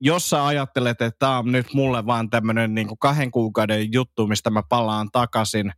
jos 0.00 0.30
sä 0.30 0.46
ajattelet, 0.46 1.02
että 1.02 1.18
tämä 1.18 1.38
on 1.38 1.52
nyt 1.52 1.74
mulle 1.74 2.06
vaan 2.06 2.30
tämmöinen 2.30 2.74
niin 2.74 2.98
kahden 2.98 3.30
kuukauden 3.30 3.92
juttu, 3.92 4.26
mistä 4.26 4.50
mä 4.50 4.62
palaan 4.68 5.08
takaisin, 5.12 5.72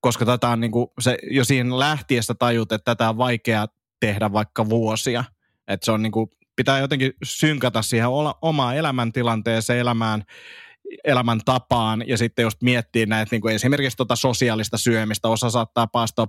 koska 0.00 0.24
tätä 0.24 0.48
on 0.48 0.60
niin 0.60 0.70
kuin, 0.70 0.86
se, 1.00 1.18
jo 1.30 1.44
siinä 1.44 1.78
lähtiessä 1.78 2.34
tajut, 2.34 2.72
että 2.72 2.94
tätä 2.94 3.08
on 3.08 3.18
vaikea 3.18 3.66
tehdä 4.00 4.32
vaikka 4.32 4.68
vuosia. 4.68 5.24
Että 5.68 5.84
se 5.84 5.92
on 5.92 6.02
niin 6.02 6.12
kuin, 6.12 6.30
pitää 6.56 6.78
jotenkin 6.78 7.12
synkata 7.24 7.82
siihen 7.82 8.08
omaan 8.42 8.76
elämäntilanteeseen, 8.76 9.78
elämään, 9.78 10.22
elämäntapaan 11.04 12.04
ja 12.06 12.18
sitten 12.18 12.42
just 12.42 12.62
miettii 12.62 13.06
näitä 13.06 13.28
niin 13.30 13.40
kuin 13.40 13.54
esimerkiksi 13.54 13.96
tuota 13.96 14.16
sosiaalista 14.16 14.78
syömistä, 14.78 15.28
osa 15.28 15.50
saattaa 15.50 15.86
paastaa 15.86 16.26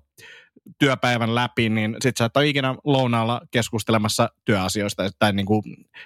työpäivän 0.80 1.36
läpi, 1.36 1.70
niin 1.70 1.92
sitten 1.94 2.14
sä 2.18 2.26
et 2.26 2.38
ole 2.38 2.48
ikinä 2.48 2.76
lounaalla 2.84 3.42
keskustelemassa 3.52 4.30
työasioista 4.46 5.10
tai 5.20 5.34
niin 5.34 5.46
kuin 5.46 5.64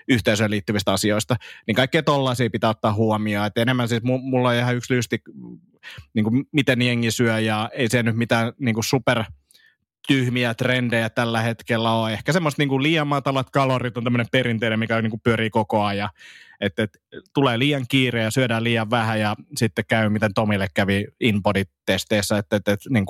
yhteisöön 0.08 0.52
liittyvistä 0.52 0.94
asioista, 0.94 1.36
niin 1.68 1.76
kaikkea 1.76 2.04
tollaisia 2.04 2.50
pitää 2.50 2.70
ottaa 2.70 2.94
huomioon, 2.94 3.48
että 3.48 3.62
enemmän 3.62 3.88
siis 3.88 4.04
mulla 4.04 4.50
on 4.50 4.56
ihan 4.56 4.76
yksi 4.76 4.94
lysti, 4.94 5.22
niin 6.14 6.24
kuin 6.24 6.46
miten 6.52 6.82
jengi 6.82 7.12
syö 7.12 7.40
ja 7.40 7.70
ei 7.74 7.90
se 7.90 8.04
nyt 8.04 8.16
mitään 8.16 8.54
niin 8.60 8.76
kuin 8.76 8.84
super 8.84 9.24
tyhmiä 10.08 10.54
trendejä 10.54 11.10
tällä 11.10 11.42
hetkellä 11.42 11.92
on. 11.92 12.12
Ehkä 12.12 12.34
semmoista 12.34 12.62
niin 12.62 12.70
kuin 12.70 12.84
liian 12.84 13.08
matalat 13.08 13.50
kalorit 13.50 13.98
on 13.98 14.04
tämmöinen 14.04 14.28
perinteinen, 14.32 14.80
mikä 14.80 15.02
niin 15.02 15.10
kuin 15.10 15.22
pyörii 15.24 15.50
koko 15.50 15.84
ajan. 15.84 16.10
Että 16.62 16.84
et, 16.84 16.98
tulee 17.34 17.60
liian 17.60 17.86
kiire 17.90 18.24
ja 18.24 18.32
syödään 18.32 18.64
liian 18.64 18.90
vähän 18.90 19.20
ja 19.20 19.36
sitten 19.56 19.86
käy, 19.88 20.10
miten 20.10 20.34
Tomille 20.34 20.68
kävi 20.74 21.06
InBody-testeissä, 21.20 22.38
että 22.38 22.56
et, 22.56 22.68
et, 22.68 22.80
niin 22.90 23.06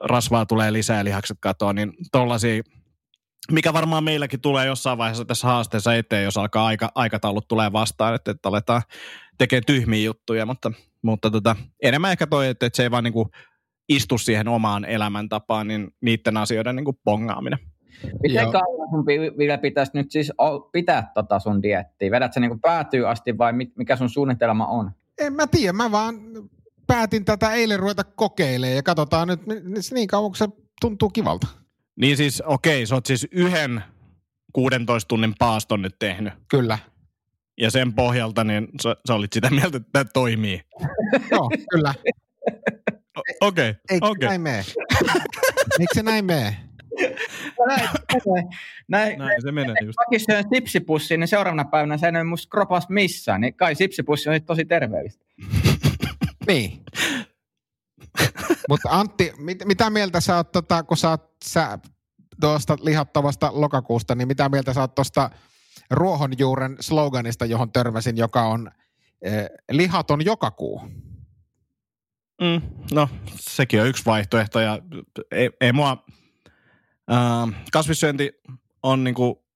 rasvaa 0.00 0.46
tulee 0.46 0.72
lisää 0.72 0.98
ja 0.98 1.04
lihakset 1.04 1.36
katoa, 1.40 1.72
niin 1.72 1.92
tollaisia 2.12 2.62
mikä 3.52 3.72
varmaan 3.72 4.04
meilläkin 4.04 4.40
tulee 4.40 4.66
jossain 4.66 4.98
vaiheessa 4.98 5.24
tässä 5.24 5.46
haasteessa 5.46 5.94
eteen, 5.94 6.24
jos 6.24 6.36
alkaa 6.36 6.66
aika, 6.66 6.92
aikataulut 6.94 7.48
tulee 7.48 7.72
vastaan, 7.72 8.14
että, 8.14 8.30
että 8.30 8.48
aletaan 8.48 8.82
tekemään 9.38 9.64
tyhmiä 9.66 10.04
juttuja, 10.04 10.46
mutta, 10.46 10.72
mutta 11.02 11.30
tota, 11.30 11.56
enemmän 11.82 12.12
ehkä 12.12 12.26
toi, 12.26 12.48
että, 12.48 12.66
että 12.66 12.76
se 12.76 12.82
ei 12.82 12.90
vaan 12.90 13.04
niin 13.04 13.12
kuin 13.12 13.28
istu 13.88 14.18
siihen 14.18 14.48
omaan 14.48 14.84
elämäntapaan, 14.84 15.68
niin 15.68 15.88
niiden 16.00 16.36
asioiden 16.36 16.76
niin 16.76 16.84
kuin 16.84 16.98
pongaaminen. 17.04 17.58
Miten 18.22 18.52
kauan 18.52 18.90
sun 18.90 19.06
vielä 19.38 19.58
pitäisi 19.58 19.92
nyt 19.94 20.10
siis 20.10 20.32
pitää 20.72 21.10
tota 21.14 21.38
sun 21.38 21.62
diettiä? 21.62 22.10
Vedät 22.10 22.32
se 22.32 22.40
niin 22.40 22.60
päätyy 22.60 23.08
asti 23.08 23.38
vai 23.38 23.52
mikä 23.52 23.96
sun 23.96 24.10
suunnitelma 24.10 24.66
on? 24.66 24.90
En 25.18 25.32
mä 25.32 25.46
tiedä, 25.46 25.72
mä 25.72 25.92
vaan 25.92 26.14
päätin 26.86 27.24
tätä 27.24 27.52
eilen 27.52 27.78
ruveta 27.78 28.04
kokeilemaan 28.04 28.76
ja 28.76 28.82
katsotaan 28.82 29.28
nyt 29.28 29.40
niin 29.94 30.08
kauan, 30.08 30.30
kun 30.30 30.36
se 30.36 30.48
tuntuu 30.80 31.10
kivalta. 31.10 31.46
Niin 31.96 32.16
siis, 32.16 32.42
okei, 32.46 32.78
okay, 32.78 32.86
sä 32.86 32.94
oot 32.94 33.06
siis 33.06 33.26
yhden 33.30 33.82
16 34.52 35.08
tunnin 35.08 35.34
paaston 35.38 35.82
nyt 35.82 35.98
tehnyt. 35.98 36.32
Kyllä. 36.50 36.78
Ja 37.58 37.70
sen 37.70 37.94
pohjalta 37.94 38.44
niin 38.44 38.68
sä, 38.82 38.96
sä 39.08 39.14
olit 39.14 39.32
sitä 39.32 39.50
mieltä, 39.50 39.76
että 39.76 39.88
tämä 39.92 40.04
toimii. 40.04 40.60
Joo, 41.30 41.50
kyllä. 41.70 41.94
Okei, 43.40 43.70
okay, 43.70 43.80
Eikö 43.90 44.06
okay. 44.06 44.28
näin 44.28 44.40
mene? 44.40 44.64
Eikö 45.80 45.94
se 45.94 46.02
näin 46.02 46.24
mene? 46.24 46.56
näin, 47.66 48.48
näin, 48.88 49.18
näin 49.18 49.42
se 49.42 49.52
menee 49.52 49.74
just. 49.84 49.98
Mäkin 50.06 50.20
syön 50.20 50.44
sipsipussiin, 50.54 51.20
niin 51.20 51.28
seuraavana 51.28 51.64
päivänä 51.64 51.98
se 51.98 52.06
ei 52.06 52.24
musta 52.24 52.50
kropas 52.50 52.88
missään, 52.88 53.40
niin 53.40 53.54
kai 53.54 53.74
sipsipussi 53.74 54.28
on 54.28 54.42
tosi 54.42 54.64
terveellistä. 54.64 55.24
niin. 56.46 56.84
Mutta 58.68 58.88
Antti, 58.90 59.32
mit, 59.38 59.64
mitä 59.64 59.90
mieltä 59.90 60.20
sä 60.20 60.36
oot, 60.36 60.52
tota, 60.52 60.82
kun 60.82 60.96
sä 60.96 61.10
oot 61.10 61.30
sä, 61.44 61.78
tuosta 62.40 62.76
lihattavasta 62.82 63.50
lokakuusta, 63.52 64.14
niin 64.14 64.28
mitä 64.28 64.48
mieltä 64.48 64.72
sä 64.72 64.80
oot 64.80 64.94
tuosta 64.94 65.30
ruohonjuuren 65.90 66.76
sloganista, 66.80 67.44
johon 67.46 67.72
törmäsin, 67.72 68.16
joka 68.16 68.42
on 68.42 68.70
eh, 69.22 69.46
lihaton 69.70 70.24
joka 70.24 70.50
kuu? 70.50 70.80
Mm, 72.40 72.62
no, 72.92 73.08
sekin 73.34 73.80
on 73.80 73.88
yksi 73.88 74.04
vaihtoehto 74.06 74.60
ja 74.60 74.78
ei, 75.30 75.50
ei 75.60 75.72
mua, 75.72 76.04
äh, 77.12 77.64
kasvissyönti 77.72 78.30
on 78.82 79.04
niinku 79.04 79.46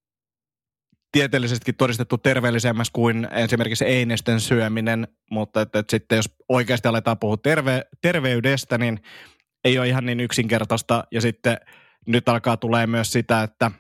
tieteellisesti 1.13 1.73
todistettu 1.73 2.19
terveellisemmässä 2.19 2.91
kuin 2.93 3.29
esimerkiksi 3.31 3.85
einesten 3.85 4.41
syöminen, 4.41 5.09
mutta 5.31 5.61
et, 5.61 5.77
et 5.77 5.91
sitten 5.91 6.17
jos 6.17 6.35
oikeasti 6.49 6.89
aletaan 6.89 7.19
puhua 7.19 7.37
terve, 7.37 7.83
terveydestä, 8.01 8.79
niin 8.79 9.03
ei 9.65 9.79
ole 9.79 9.89
ihan 9.89 10.07
niin 10.07 10.21
yksinkertaista. 10.21 11.05
Ja 11.11 11.21
sitten 11.21 11.57
nyt 12.07 12.29
alkaa 12.29 12.57
tulee 12.57 12.87
myös 12.87 13.13
sitä, 13.13 13.43
että 13.43 13.71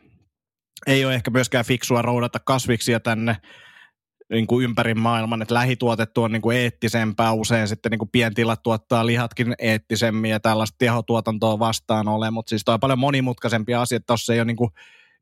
ei 0.86 1.04
ole 1.04 1.14
ehkä 1.14 1.30
myöskään 1.30 1.64
fiksua 1.64 2.02
roudata 2.02 2.38
kasviksia 2.44 3.00
tänne 3.00 3.36
niin 4.30 4.46
kuin 4.46 4.64
ympäri 4.64 4.94
maailman, 4.94 5.42
että 5.42 5.54
lähituotettu 5.54 6.22
on 6.22 6.32
niin 6.32 6.42
kuin 6.42 6.56
eettisempää 6.56 7.32
usein, 7.32 7.68
sitten 7.68 7.90
niin 7.90 7.98
kuin 7.98 8.08
pientilat 8.08 8.62
tuottaa 8.62 9.06
lihatkin 9.06 9.54
eettisemmin 9.58 10.30
ja 10.30 10.40
tällaista 10.40 10.76
tehotuotantoa 10.78 11.58
vastaan 11.58 12.08
ole, 12.08 12.30
mutta 12.30 12.50
siis 12.50 12.62
toi 12.64 12.74
on 12.74 12.80
paljon 12.80 12.98
monimutkaisempi 12.98 13.74
asia, 13.74 13.96
että 13.96 14.06
tuossa 14.06 14.32
ei 14.32 14.40
ole 14.40 14.44
niin 14.44 14.56
kuin 14.56 14.70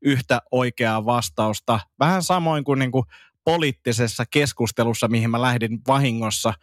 yhtä 0.01 0.41
oikeaa 0.51 1.05
vastausta. 1.05 1.79
Vähän 1.99 2.23
samoin 2.23 2.63
kuin, 2.63 2.79
niin 2.79 2.91
kuin 2.91 3.05
poliittisessa 3.43 4.23
keskustelussa, 4.31 5.07
mihin 5.07 5.29
mä 5.29 5.41
lähdin 5.41 5.79
vahingossa 5.87 6.53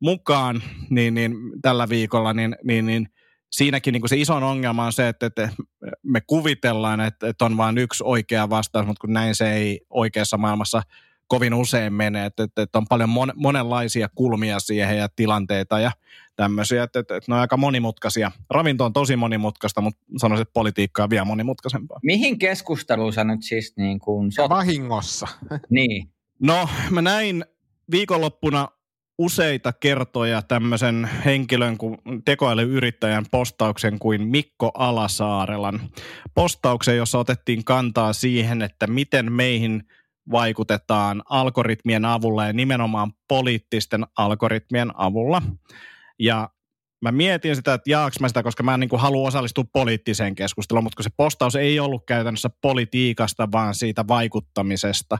mukaan 0.00 0.62
niin, 0.90 1.14
niin 1.14 1.36
tällä 1.62 1.88
viikolla, 1.88 2.32
niin, 2.32 2.56
niin, 2.64 2.86
niin 2.86 3.08
siinäkin 3.50 3.92
niin 3.92 4.00
kuin 4.00 4.08
se 4.08 4.16
iso 4.16 4.34
ongelma 4.34 4.86
on 4.86 4.92
se, 4.92 5.08
että, 5.08 5.26
että 5.26 5.48
me 6.02 6.20
kuvitellaan, 6.20 7.00
että, 7.00 7.28
että 7.28 7.44
on 7.44 7.56
vain 7.56 7.78
yksi 7.78 8.04
oikea 8.06 8.50
vastaus, 8.50 8.86
mutta 8.86 9.00
kun 9.00 9.12
näin 9.12 9.34
se 9.34 9.52
ei 9.52 9.80
oikeassa 9.90 10.36
maailmassa– 10.36 10.82
kovin 11.28 11.54
usein 11.54 11.92
menee, 11.92 12.26
että, 12.26 12.42
että, 12.42 12.62
että 12.62 12.78
on 12.78 12.86
paljon 12.88 13.08
mon, 13.08 13.32
monenlaisia 13.34 14.08
kulmia 14.14 14.60
siihen 14.60 14.98
ja 14.98 15.08
tilanteita 15.16 15.80
ja 15.80 15.90
tämmöisiä, 16.36 16.82
että, 16.82 16.98
että, 16.98 17.16
että 17.16 17.32
ne 17.32 17.34
on 17.34 17.40
aika 17.40 17.56
monimutkaisia. 17.56 18.32
Ravinto 18.50 18.84
on 18.84 18.92
tosi 18.92 19.16
monimutkaista, 19.16 19.80
mutta 19.80 20.04
sanoisin, 20.16 20.42
että 20.42 20.52
politiikka 20.52 21.02
on 21.02 21.10
vielä 21.10 21.24
monimutkaisempaa. 21.24 22.00
Mihin 22.02 22.38
keskusteluun 22.38 23.12
sä 23.12 23.24
nyt 23.24 23.42
siis 23.42 23.76
niin 23.76 23.98
kuin... 23.98 24.32
Ja 24.38 24.48
vahingossa. 24.48 25.28
Niin. 25.70 26.08
No, 26.40 26.68
mä 26.90 27.02
näin 27.02 27.44
viikonloppuna 27.90 28.68
useita 29.18 29.72
kertoja 29.72 30.42
tämmöisen 30.42 31.10
henkilön 31.24 31.78
kuin 31.78 31.98
tekoälyyrittäjän 32.24 33.24
postauksen 33.30 33.98
kuin 33.98 34.28
Mikko 34.28 34.70
Alasaarelan 34.74 35.80
postauksen, 36.34 36.96
jossa 36.96 37.18
otettiin 37.18 37.64
kantaa 37.64 38.12
siihen, 38.12 38.62
että 38.62 38.86
miten 38.86 39.32
meihin 39.32 39.82
vaikutetaan 40.30 41.22
algoritmien 41.30 42.04
avulla 42.04 42.46
ja 42.46 42.52
nimenomaan 42.52 43.12
poliittisten 43.28 44.04
algoritmien 44.18 44.90
avulla. 44.94 45.42
Ja 46.18 46.50
mä 47.02 47.12
mietin 47.12 47.56
sitä, 47.56 47.74
että 47.74 47.90
jaaks 47.90 48.20
mä 48.20 48.28
sitä, 48.28 48.42
koska 48.42 48.62
mä 48.62 48.74
en 48.74 48.80
niin 48.80 48.90
halua 48.96 49.28
osallistua 49.28 49.64
poliittiseen 49.72 50.34
keskusteluun, 50.34 50.84
mutta 50.84 50.96
kun 50.96 51.04
se 51.04 51.10
postaus 51.16 51.56
ei 51.56 51.80
ollut 51.80 52.06
käytännössä 52.06 52.50
politiikasta, 52.62 53.48
vaan 53.52 53.74
siitä 53.74 54.04
vaikuttamisesta. 54.08 55.18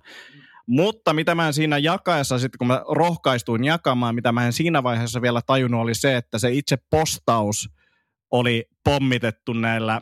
Mutta 0.68 1.12
mitä 1.12 1.34
mä 1.34 1.46
en 1.46 1.54
siinä 1.54 1.78
jakaessa, 1.78 2.38
sitten 2.38 2.58
kun 2.58 2.66
mä 2.66 2.82
rohkaistuin 2.88 3.64
jakamaan, 3.64 4.14
mitä 4.14 4.32
mä 4.32 4.46
en 4.46 4.52
siinä 4.52 4.82
vaiheessa 4.82 5.22
vielä 5.22 5.42
tajunnut, 5.46 5.80
oli 5.80 5.94
se, 5.94 6.16
että 6.16 6.38
se 6.38 6.52
itse 6.52 6.76
postaus 6.90 7.68
oli 8.30 8.64
pommitettu 8.84 9.52
näillä 9.52 10.00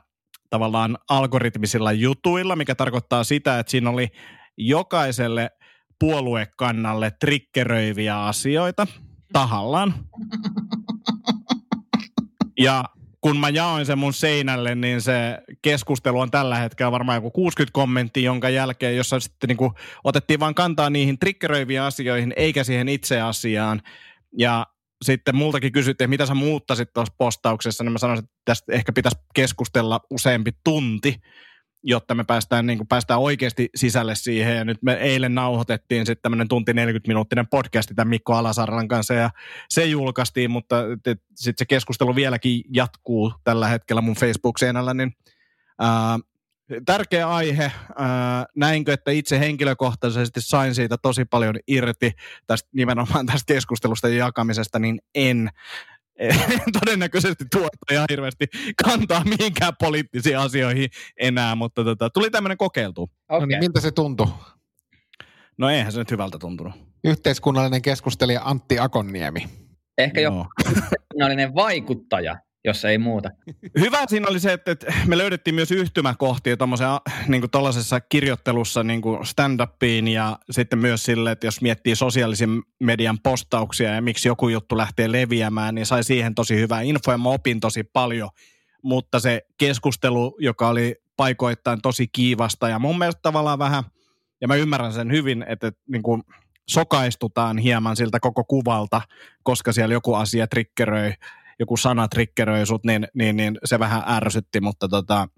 tavallaan 0.51 0.99
algoritmisilla 1.11 1.93
jutuilla, 1.93 2.57
mikä 2.57 2.75
tarkoittaa 2.75 3.25
sitä, 3.25 3.59
että 3.59 3.71
siinä 3.71 3.91
oli 3.91 4.09
jokaiselle 4.57 5.51
puoluekannalle 6.01 7.13
trikkeröiviä 7.21 8.25
asioita 8.25 8.87
tahallaan. 9.33 9.95
Ja 12.61 12.85
kun 13.21 13.37
mä 13.37 13.49
jaoin 13.49 13.87
sen 13.87 13.99
mun 13.99 14.15
seinälle, 14.15 14.75
niin 14.75 15.01
se 15.01 15.39
keskustelu 15.63 16.21
on 16.21 16.31
tällä 16.31 16.57
hetkellä 16.57 16.93
varmaan 16.93 17.17
joku 17.17 17.31
60 17.31 17.73
kommenttia, 17.73 18.23
jonka 18.23 18.49
jälkeen, 18.49 18.97
jossa 18.97 19.21
sitten 19.21 19.49
niin 19.49 19.57
kuin 19.57 19.73
otettiin 20.05 20.41
vaan 20.41 20.55
kantaa 20.55 20.91
niihin 20.91 21.19
triggeröiviin 21.19 21.81
asioihin, 21.81 22.33
eikä 22.37 22.65
siihen 22.65 22.89
itse 22.89 23.21
asiaan. 23.21 23.83
Ja 24.39 24.67
sitten 25.05 25.37
multakin 25.37 25.73
kysyttiin, 25.73 26.11
mitä 26.11 26.27
sä 26.27 26.35
muuttasit 26.35 26.93
tuossa 26.95 27.15
postauksessa, 27.19 27.85
niin 27.85 27.93
mä 27.93 27.99
sanoin, 27.99 28.19
että 28.19 28.31
tästä 28.45 28.73
ehkä 28.73 28.93
pitäisi 28.93 29.19
keskustella 29.35 30.01
useampi 30.11 30.51
tunti 30.65 31.17
jotta 31.85 32.15
me 32.15 32.25
päästään, 32.25 32.67
niin 32.67 32.79
kuin, 32.79 32.89
päästään 32.89 33.21
oikeasti 33.21 33.69
sisälle 33.75 34.15
siihen. 34.15 34.57
Ja 34.57 34.65
nyt 34.65 34.83
me 34.83 34.93
eilen 34.93 35.35
nauhoitettiin 35.35 36.07
sitten 36.07 36.23
tämmöinen 36.23 36.49
tunti 36.49 36.73
40-minuuttinen 36.73 37.49
podcasti 37.51 37.95
tämän 37.95 38.09
Mikko 38.09 38.35
Alasarran 38.35 38.89
kanssa 38.89 39.15
ja 39.15 39.31
se 39.69 39.85
julkaistiin, 39.85 40.51
mutta 40.51 40.77
sitten 41.35 41.55
se 41.59 41.67
keskustelu 41.67 42.17
vieläkin 42.17 42.63
jatkuu 42.75 43.33
tällä 43.45 43.69
hetkellä 43.69 44.03
mun 44.03 44.15
Facebook-seinällä, 44.15 44.95
niin 44.95 45.17
ää, 45.79 46.19
tärkeä 46.87 47.29
aihe. 47.29 47.73
Ää, 47.97 48.47
näinkö, 48.57 48.93
että 48.93 49.11
itse 49.11 49.41
henkilökohtaisesti 49.41 50.41
sain 50.41 50.75
siitä 50.75 50.97
tosi 51.03 51.25
paljon 51.25 51.55
irti 51.67 52.13
tästä 52.47 52.69
nimenomaan 52.73 53.27
tästä 53.27 53.55
keskustelusta 53.55 54.09
ja 54.09 54.17
jakamisesta, 54.17 54.79
niin 54.79 55.01
en. 55.15 55.51
todennäköisesti 56.81 57.45
ihan 57.93 58.07
hirveästi 58.11 58.47
kantaa 58.85 59.25
mihinkään 59.25 59.73
poliittisiin 59.81 60.39
asioihin 60.39 60.91
enää, 61.21 61.55
mutta 61.55 61.85
tota, 61.85 62.11
tuli 62.11 62.31
tämmöinen 62.31 62.59
kokeiltu. 62.59 63.03
Okay. 63.03 63.41
No 63.41 63.47
niin, 63.47 63.59
miltä 63.59 63.81
se 63.81 63.91
tuntui? 63.91 64.27
No 65.59 65.71
eihän 65.71 65.93
se 65.93 65.99
nyt 65.99 66.11
hyvältä 66.11 66.39
tuntunut. 66.39 66.75
Yhteiskunnallinen 67.05 67.83
keskustelija 67.83 68.41
Antti 68.45 68.79
Akonniemi. 68.79 69.49
Ehkä 69.99 70.21
jo 70.21 70.31
no. 70.31 70.47
yhteiskunnallinen 70.61 71.55
vaikuttaja 71.55 72.37
jos 72.65 72.85
ei 72.85 72.99
muuta. 72.99 73.31
Hyvä 73.81 73.99
siinä 74.07 74.29
oli 74.29 74.41
se, 74.41 74.53
että, 74.53 74.77
me 75.07 75.19
löydettiin 75.19 75.55
myös 75.55 75.71
yhtymäkohtia 75.71 76.57
niin 77.29 77.51
tuollaisessa 77.51 78.01
kirjoittelussa 78.01 78.85
niin 78.85 79.03
stand-upiin 79.03 80.09
ja 80.09 80.39
sitten 80.51 80.79
myös 80.79 81.05
sille, 81.05 81.31
että 81.31 81.47
jos 81.47 81.61
miettii 81.61 81.97
sosiaalisen 81.97 82.63
median 82.81 83.19
postauksia 83.19 83.95
ja 83.95 84.03
miksi 84.03 84.29
joku 84.29 84.49
juttu 84.49 84.77
lähtee 84.77 85.13
leviämään, 85.13 85.75
niin 85.75 85.87
sai 85.87 86.05
siihen 86.05 86.35
tosi 86.35 86.57
hyvää 86.57 86.81
infoa 86.81 87.15
ja 87.15 87.19
mä 87.19 87.29
opin 87.29 87.61
tosi 87.61 87.85
paljon. 87.85 88.31
Mutta 88.83 89.21
se 89.21 89.47
keskustelu, 89.59 90.37
joka 90.39 90.69
oli 90.69 90.97
paikoittain 91.17 91.83
tosi 91.83 92.09
kiivasta 92.09 92.69
ja 92.69 92.79
mun 92.79 92.99
mielestä 92.99 93.23
tavallaan 93.23 93.59
vähän, 93.59 93.85
ja 94.41 94.49
mä 94.49 94.55
ymmärrän 94.55 94.93
sen 94.93 95.13
hyvin, 95.13 95.45
että, 95.49 95.67
että 95.67 95.81
niin 95.89 96.03
kuin 96.03 96.23
sokaistutaan 96.69 97.59
hieman 97.59 97.97
siltä 97.97 98.21
koko 98.21 98.45
kuvalta, 98.45 99.01
koska 99.43 99.73
siellä 99.73 99.93
joku 99.93 100.15
asia 100.15 100.47
triggeröi 100.47 101.15
joku 101.59 101.77
sana 101.77 102.09
triggeröi 102.09 102.67
sut, 102.67 102.85
niin, 102.85 103.07
niin, 103.15 103.37
niin 103.37 103.59
se 103.65 103.79
vähän 103.79 104.03
ärsytti, 104.09 104.61
mutta 104.61 104.89
tota, 104.89 105.29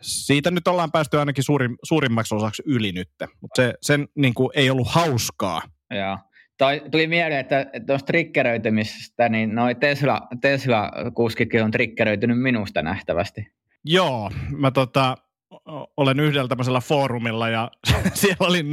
siitä 0.00 0.50
nyt 0.50 0.68
ollaan 0.68 0.92
päästy 0.92 1.18
ainakin 1.18 1.44
suurin, 1.44 1.76
suurimmaksi 1.82 2.34
osaksi 2.34 2.62
yli 2.66 2.92
nyt, 2.92 3.10
mutta 3.40 3.62
se 3.62 3.74
sen 3.82 4.08
niin 4.14 4.34
kuin, 4.34 4.50
ei 4.54 4.70
ollut 4.70 4.88
hauskaa. 4.88 5.62
Joo. 5.90 6.18
Toi, 6.58 6.82
tuli 6.90 7.06
mieleen, 7.06 7.40
että 7.40 7.66
tuosta 7.86 8.06
triggeröitymisestä, 8.06 9.28
niin 9.28 9.54
noi 9.54 9.74
Tesla, 9.74 10.20
Tesla-kuskitkin 10.40 11.64
on 11.64 11.70
triggeröitynyt 11.70 12.40
minusta 12.40 12.82
nähtävästi. 12.82 13.46
Joo, 13.84 14.30
mä 14.56 14.70
tota, 14.70 15.16
olen 15.96 16.20
yhdellä 16.20 16.48
tämmöisellä 16.48 16.80
foorumilla 16.80 17.48
ja 17.48 17.70
siellä 18.14 18.46
oli 18.46 18.64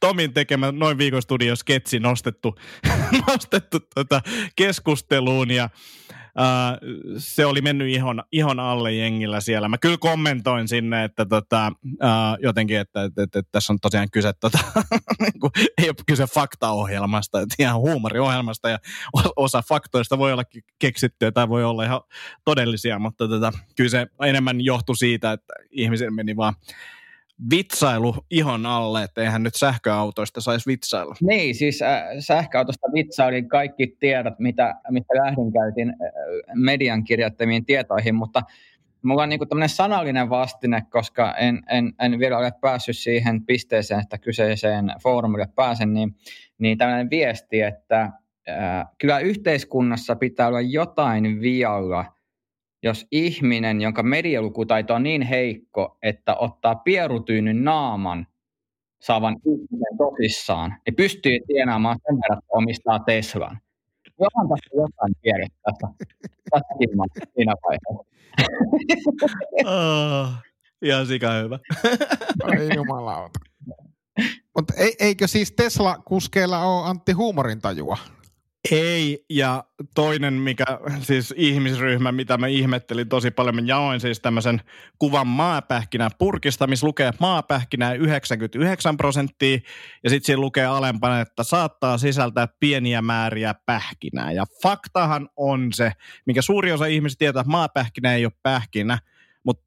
Tomin 0.00 0.32
tekemä 0.32 0.72
noin 0.72 0.98
viikon 0.98 1.22
studio 1.22 1.56
sketsi 1.56 2.00
nostettu, 2.00 2.54
nostettu 3.28 3.78
tota 3.94 4.20
keskusteluun 4.56 5.50
ja 5.50 5.68
Uh, 6.38 6.94
se 7.18 7.46
oli 7.46 7.60
mennyt 7.60 7.88
ihon, 7.88 8.22
ihon 8.32 8.60
alle 8.60 8.92
jengillä 8.92 9.40
siellä. 9.40 9.68
Mä 9.68 9.78
kyllä 9.78 9.96
kommentoin 10.00 10.68
sinne, 10.68 11.04
että 11.04 11.26
tota, 11.26 11.72
uh, 11.84 12.38
jotenkin, 12.42 12.78
että, 12.78 13.04
että, 13.04 13.22
että, 13.22 13.38
että 13.38 13.52
tässä 13.52 13.72
on 13.72 13.78
tosiaan 13.82 14.10
kyse, 14.12 14.32
tota, 14.40 14.58
niin 15.20 15.32
ei 15.78 15.88
ole 15.88 15.94
kyse 16.06 16.26
faktaohjelmasta, 16.26 17.40
että 17.40 17.54
ihan 17.58 17.80
huumoriohjelmasta 17.80 18.68
ja 18.68 18.78
osa 19.36 19.62
faktoista 19.68 20.18
voi 20.18 20.32
olla 20.32 20.44
keksittyä 20.78 21.32
tai 21.32 21.48
voi 21.48 21.64
olla 21.64 21.84
ihan 21.84 22.00
todellisia, 22.44 22.98
mutta 22.98 23.28
tota, 23.28 23.52
kyllä 23.76 23.90
se 23.90 24.06
enemmän 24.22 24.60
johtui 24.60 24.96
siitä, 24.96 25.32
että 25.32 25.54
ihmisille 25.70 26.10
meni 26.10 26.36
vaan 26.36 26.54
vitsailu 27.50 28.14
ihon 28.30 28.66
alle, 28.66 29.02
että 29.02 29.20
eihän 29.20 29.42
nyt 29.42 29.54
sähköautoista 29.54 30.40
saisi 30.40 30.66
vitsailla. 30.66 31.14
Niin, 31.20 31.54
siis 31.54 31.82
äh, 31.82 32.04
sähköautosta 32.18 32.86
vitsailin 32.94 33.48
kaikki 33.48 33.96
tiedot, 34.00 34.38
mitä, 34.38 34.74
mitä 34.90 35.14
lähdin 35.14 35.52
käytin 35.52 35.88
äh, 35.88 35.96
median 36.54 37.04
kirjoittamiin 37.04 37.64
tietoihin, 37.64 38.14
mutta 38.14 38.42
mulla 39.02 39.22
on 39.22 39.28
niinku 39.28 39.46
tämmöinen 39.46 39.68
sanallinen 39.68 40.30
vastine, 40.30 40.82
koska 40.90 41.34
en, 41.34 41.62
en, 41.70 41.92
en 42.00 42.18
vielä 42.18 42.38
ole 42.38 42.52
päässyt 42.60 42.98
siihen 42.98 43.46
pisteeseen, 43.46 44.00
että 44.00 44.18
kyseiseen 44.18 44.92
foorumille 45.02 45.48
pääsen, 45.54 45.94
niin, 45.94 46.14
niin 46.58 46.78
tämmöinen 46.78 47.10
viesti, 47.10 47.60
että 47.60 48.00
äh, 48.48 48.86
kyllä 48.98 49.18
yhteiskunnassa 49.18 50.16
pitää 50.16 50.48
olla 50.48 50.60
jotain 50.60 51.40
vialla– 51.40 52.04
jos 52.84 53.06
ihminen, 53.10 53.80
jonka 53.80 54.02
medialukutaito 54.02 54.94
on 54.94 55.02
niin 55.02 55.22
heikko, 55.22 55.98
että 56.02 56.34
ottaa 56.34 56.74
pierutyynyn 56.74 57.64
naaman 57.64 58.26
saavan 59.02 59.36
ihmisen 59.46 59.96
tosissaan, 59.98 60.74
niin 60.86 60.96
pystyy 60.96 61.38
tienaamaan 61.46 61.98
sen 62.06 62.16
verran, 62.16 62.38
että 62.38 62.52
omistaa 62.52 62.98
Teslan. 62.98 63.58
Johan 64.20 64.48
tässä 64.48 64.70
jotain 64.76 65.14
tiedettä 65.22 65.58
tässä, 65.64 65.86
tässäkin 66.50 66.88
siinä 67.34 67.54
vaiheessa. 67.62 68.14
oh, 69.64 70.28
ihan 70.82 71.06
sika 71.06 71.32
hyvä. 71.32 71.58
Ai 72.42 72.68
jumalauta. 72.76 73.38
Mutta 74.56 74.74
eikö 75.00 75.26
siis 75.26 75.52
Tesla-kuskeilla 75.52 76.64
ole 76.64 76.86
Antti 76.86 77.12
huumorintajua? 77.12 77.98
Ei, 78.70 79.24
ja 79.30 79.64
toinen, 79.94 80.34
mikä 80.34 80.64
siis 81.00 81.34
ihmisryhmä, 81.36 82.12
mitä 82.12 82.36
mä 82.36 82.46
ihmettelin 82.46 83.08
tosi 83.08 83.30
paljon, 83.30 83.54
mä 83.54 83.60
jaoin 83.64 84.00
siis 84.00 84.20
tämmöisen 84.20 84.60
kuvan 84.98 85.26
maapähkinä 85.26 86.10
purkista, 86.18 86.66
missä 86.66 86.86
lukee 86.86 87.10
maapähkinä 87.20 87.92
99 87.92 88.96
prosenttia, 88.96 89.58
ja 90.04 90.10
sitten 90.10 90.26
siinä 90.26 90.40
lukee 90.40 90.64
alempana, 90.64 91.20
että 91.20 91.42
saattaa 91.44 91.98
sisältää 91.98 92.48
pieniä 92.60 93.02
määriä 93.02 93.54
pähkinää. 93.66 94.32
Ja 94.32 94.44
faktahan 94.62 95.28
on 95.36 95.72
se, 95.72 95.92
mikä 96.26 96.42
suuri 96.42 96.72
osa 96.72 96.86
ihmisistä 96.86 97.18
tietää, 97.18 97.40
että 97.40 97.50
maapähkinä 97.50 98.14
ei 98.14 98.24
ole 98.24 98.32
pähkinä, 98.42 98.98
mutta 99.44 99.64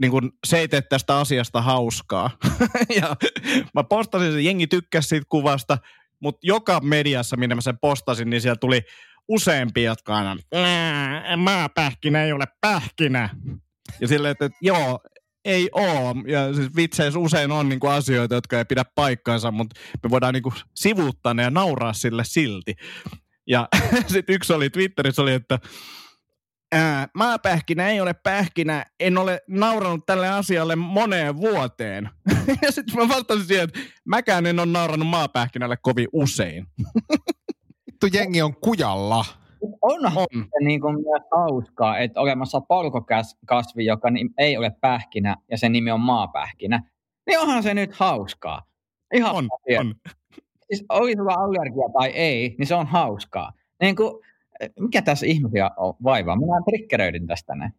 niin 0.00 0.10
kun 0.10 0.32
se 0.46 0.58
ei 0.58 0.68
tee 0.68 0.82
tästä 0.82 1.18
asiasta 1.18 1.62
hauskaa. 1.62 2.30
ja 3.00 3.16
mä 3.74 3.84
postasin 3.84 4.32
sen, 4.32 4.44
jengi 4.44 4.66
tykkäsi 4.66 5.08
siitä 5.08 5.26
kuvasta, 5.28 5.78
mutta 6.20 6.46
joka 6.46 6.80
mediassa, 6.80 7.36
minne 7.36 7.54
mä 7.54 7.60
sen 7.60 7.78
postasin, 7.78 8.30
niin 8.30 8.40
siellä 8.40 8.56
tuli 8.56 8.82
useampi, 9.28 9.82
jotka 9.82 10.16
aina, 10.16 10.36
maapähkinä 11.36 12.24
ei 12.24 12.32
ole 12.32 12.44
pähkinä. 12.60 13.28
Ja 14.00 14.08
silleen, 14.08 14.32
että, 14.32 14.44
että 14.44 14.58
joo, 14.60 15.00
ei 15.44 15.68
oo. 15.72 16.14
Ja 16.26 16.54
siis 16.54 16.76
vitseissä 16.76 17.18
usein 17.18 17.52
on 17.52 17.68
niinku 17.68 17.86
asioita, 17.86 18.34
jotka 18.34 18.58
ei 18.58 18.64
pidä 18.64 18.84
paikkaansa, 18.94 19.50
mutta 19.50 19.80
me 20.02 20.10
voidaan 20.10 20.34
niinku 20.34 20.52
sivuuttaa 20.74 21.34
ne 21.34 21.42
ja 21.42 21.50
nauraa 21.50 21.92
sille 21.92 22.22
silti. 22.24 22.74
Ja 23.46 23.68
sitten 24.12 24.34
yksi 24.34 24.52
oli 24.52 24.70
Twitterissä 24.70 25.22
oli, 25.22 25.32
että 25.32 25.58
ää, 26.72 27.08
maapähkinä 27.14 27.88
ei 27.88 28.00
ole 28.00 28.14
pähkinä, 28.14 28.84
en 29.00 29.18
ole 29.18 29.40
nauranut 29.48 30.06
tälle 30.06 30.28
asialle 30.28 30.76
moneen 30.76 31.36
vuoteen. 31.36 32.10
ja 32.62 32.72
sitten 32.72 32.96
mä 32.96 33.08
vastasin 33.08 33.46
siihen, 33.46 33.64
että 33.64 33.80
mäkään 34.04 34.46
en 34.46 34.58
ole 34.58 34.66
naurannut 34.66 35.08
maapähkinälle 35.08 35.76
kovin 35.76 36.08
usein. 36.12 36.66
Vittu 37.86 38.06
jengi 38.12 38.42
on 38.42 38.56
kujalla. 38.56 39.24
Onhan 39.82 40.12
On. 40.16 40.26
se 40.42 40.64
niin 40.64 40.80
kuin 40.80 40.94
myös 40.94 41.22
hauskaa, 41.36 41.98
että 41.98 42.20
olemassa 42.20 42.60
polkokasvi, 42.60 43.84
joka 43.84 44.08
ei 44.38 44.56
ole 44.56 44.70
pähkinä 44.80 45.36
ja 45.50 45.58
sen 45.58 45.72
nimi 45.72 45.90
on 45.90 46.00
maapähkinä, 46.00 46.82
niin 47.26 47.38
onhan 47.38 47.62
se 47.62 47.74
nyt 47.74 47.92
hauskaa. 47.92 48.62
Ihan 49.14 49.34
On, 49.34 49.48
asia. 49.54 49.80
on. 49.80 49.94
Siis 50.66 50.84
oli 50.88 51.12
sulla 51.16 51.34
allergia 51.34 51.88
tai 51.98 52.08
ei, 52.08 52.54
niin 52.58 52.66
se 52.66 52.74
on 52.74 52.86
hauskaa. 52.86 53.52
Niin 53.80 53.96
kuin, 53.96 54.12
mikä 54.80 55.02
tässä 55.02 55.26
ihmisiä 55.26 55.70
on 55.76 55.94
vaivaa? 56.04 56.36
Minä 56.36 56.62
triggeröidin 56.64 57.26
tästä 57.26 57.54
näin. 57.54 57.72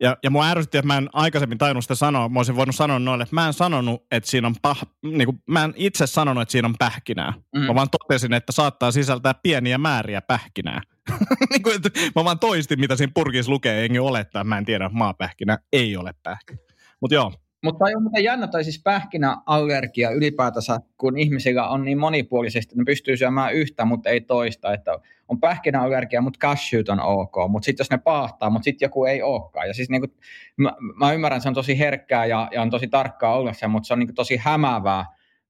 Ja, 0.00 0.16
ja 0.22 0.30
mua 0.30 0.46
ärsytti, 0.46 0.78
että 0.78 0.86
mä 0.86 0.98
en 0.98 1.08
aikaisemmin 1.12 1.58
tainnut 1.58 1.84
sitä 1.84 1.94
sanoa. 1.94 2.28
Mä 2.28 2.38
olisin 2.38 2.56
voinut 2.56 2.74
sanoa 2.74 2.98
noille, 2.98 3.22
että 3.22 3.34
mä 3.34 3.46
en 3.46 3.52
sanonut, 3.52 4.06
että 4.10 4.30
siinä 4.30 4.46
on 4.46 4.54
pah, 4.62 4.82
niin 5.02 5.26
kuin, 5.26 5.42
mä 5.46 5.64
en 5.64 5.72
itse 5.76 6.06
sanonut, 6.06 6.42
että 6.42 6.52
siinä 6.52 6.68
on 6.68 6.74
pähkinää. 6.78 7.32
Mm. 7.54 7.60
Mä 7.60 7.74
vaan 7.74 7.90
totesin, 7.90 8.32
että 8.32 8.52
saattaa 8.52 8.90
sisältää 8.90 9.34
pieniä 9.42 9.78
määriä 9.78 10.22
pähkinää. 10.22 10.80
niin 11.50 11.62
kuin, 11.62 11.76
että 11.76 11.90
mä 12.16 12.24
vaan 12.24 12.38
toistin, 12.38 12.80
mitä 12.80 12.96
siinä 12.96 13.12
purkissa 13.14 13.52
lukee, 13.52 13.84
enkä 13.84 14.02
olettaa, 14.02 14.44
mä 14.44 14.58
en 14.58 14.64
tiedä, 14.64 14.90
maapähkinä 14.92 15.58
ei 15.72 15.96
ole 15.96 16.14
pähkinä. 16.22 16.58
Mutta 17.00 17.14
joo, 17.14 17.32
Mutta 17.64 17.84
on 17.84 18.02
muuten 18.02 18.24
jännä 18.24 18.46
toi 18.46 18.64
siis 18.64 18.82
pähkinäallergia 18.82 20.10
ylipäätänsä, 20.10 20.80
kun 20.96 21.18
ihmisillä 21.18 21.68
on 21.68 21.84
niin 21.84 21.98
monipuolisesti, 21.98 22.74
ne 22.76 22.84
pystyy 22.86 23.16
syömään 23.16 23.54
yhtä, 23.54 23.84
mutta 23.84 24.10
ei 24.10 24.20
toista. 24.20 24.72
Että 24.72 24.98
on 25.28 25.40
pähkinäallergia, 25.40 26.20
mutta 26.20 26.38
cashewt 26.38 26.88
on 26.88 27.00
ok, 27.00 27.34
mutta 27.48 27.66
sitten 27.66 27.84
jos 27.84 27.90
ne 27.90 27.98
paahtaa, 27.98 28.50
mutta 28.50 28.64
sitten 28.64 28.86
joku 28.86 29.04
ei 29.04 29.22
olekaan. 29.22 29.68
Ja 29.68 29.74
siis 29.74 29.90
niin 29.90 30.00
kuin, 30.00 30.12
mä, 30.56 30.72
mä, 30.98 31.12
ymmärrän, 31.12 31.40
se 31.40 31.48
on 31.48 31.54
tosi 31.54 31.78
herkkää 31.78 32.26
ja, 32.26 32.48
ja 32.52 32.62
on 32.62 32.70
tosi 32.70 32.88
tarkkaa 32.88 33.34
olla 33.34 33.52
se, 33.52 33.66
mutta 33.66 33.86
se 33.86 33.92
on 33.92 33.98
niin 33.98 34.14
tosi 34.14 34.36
hämäävää, 34.36 35.04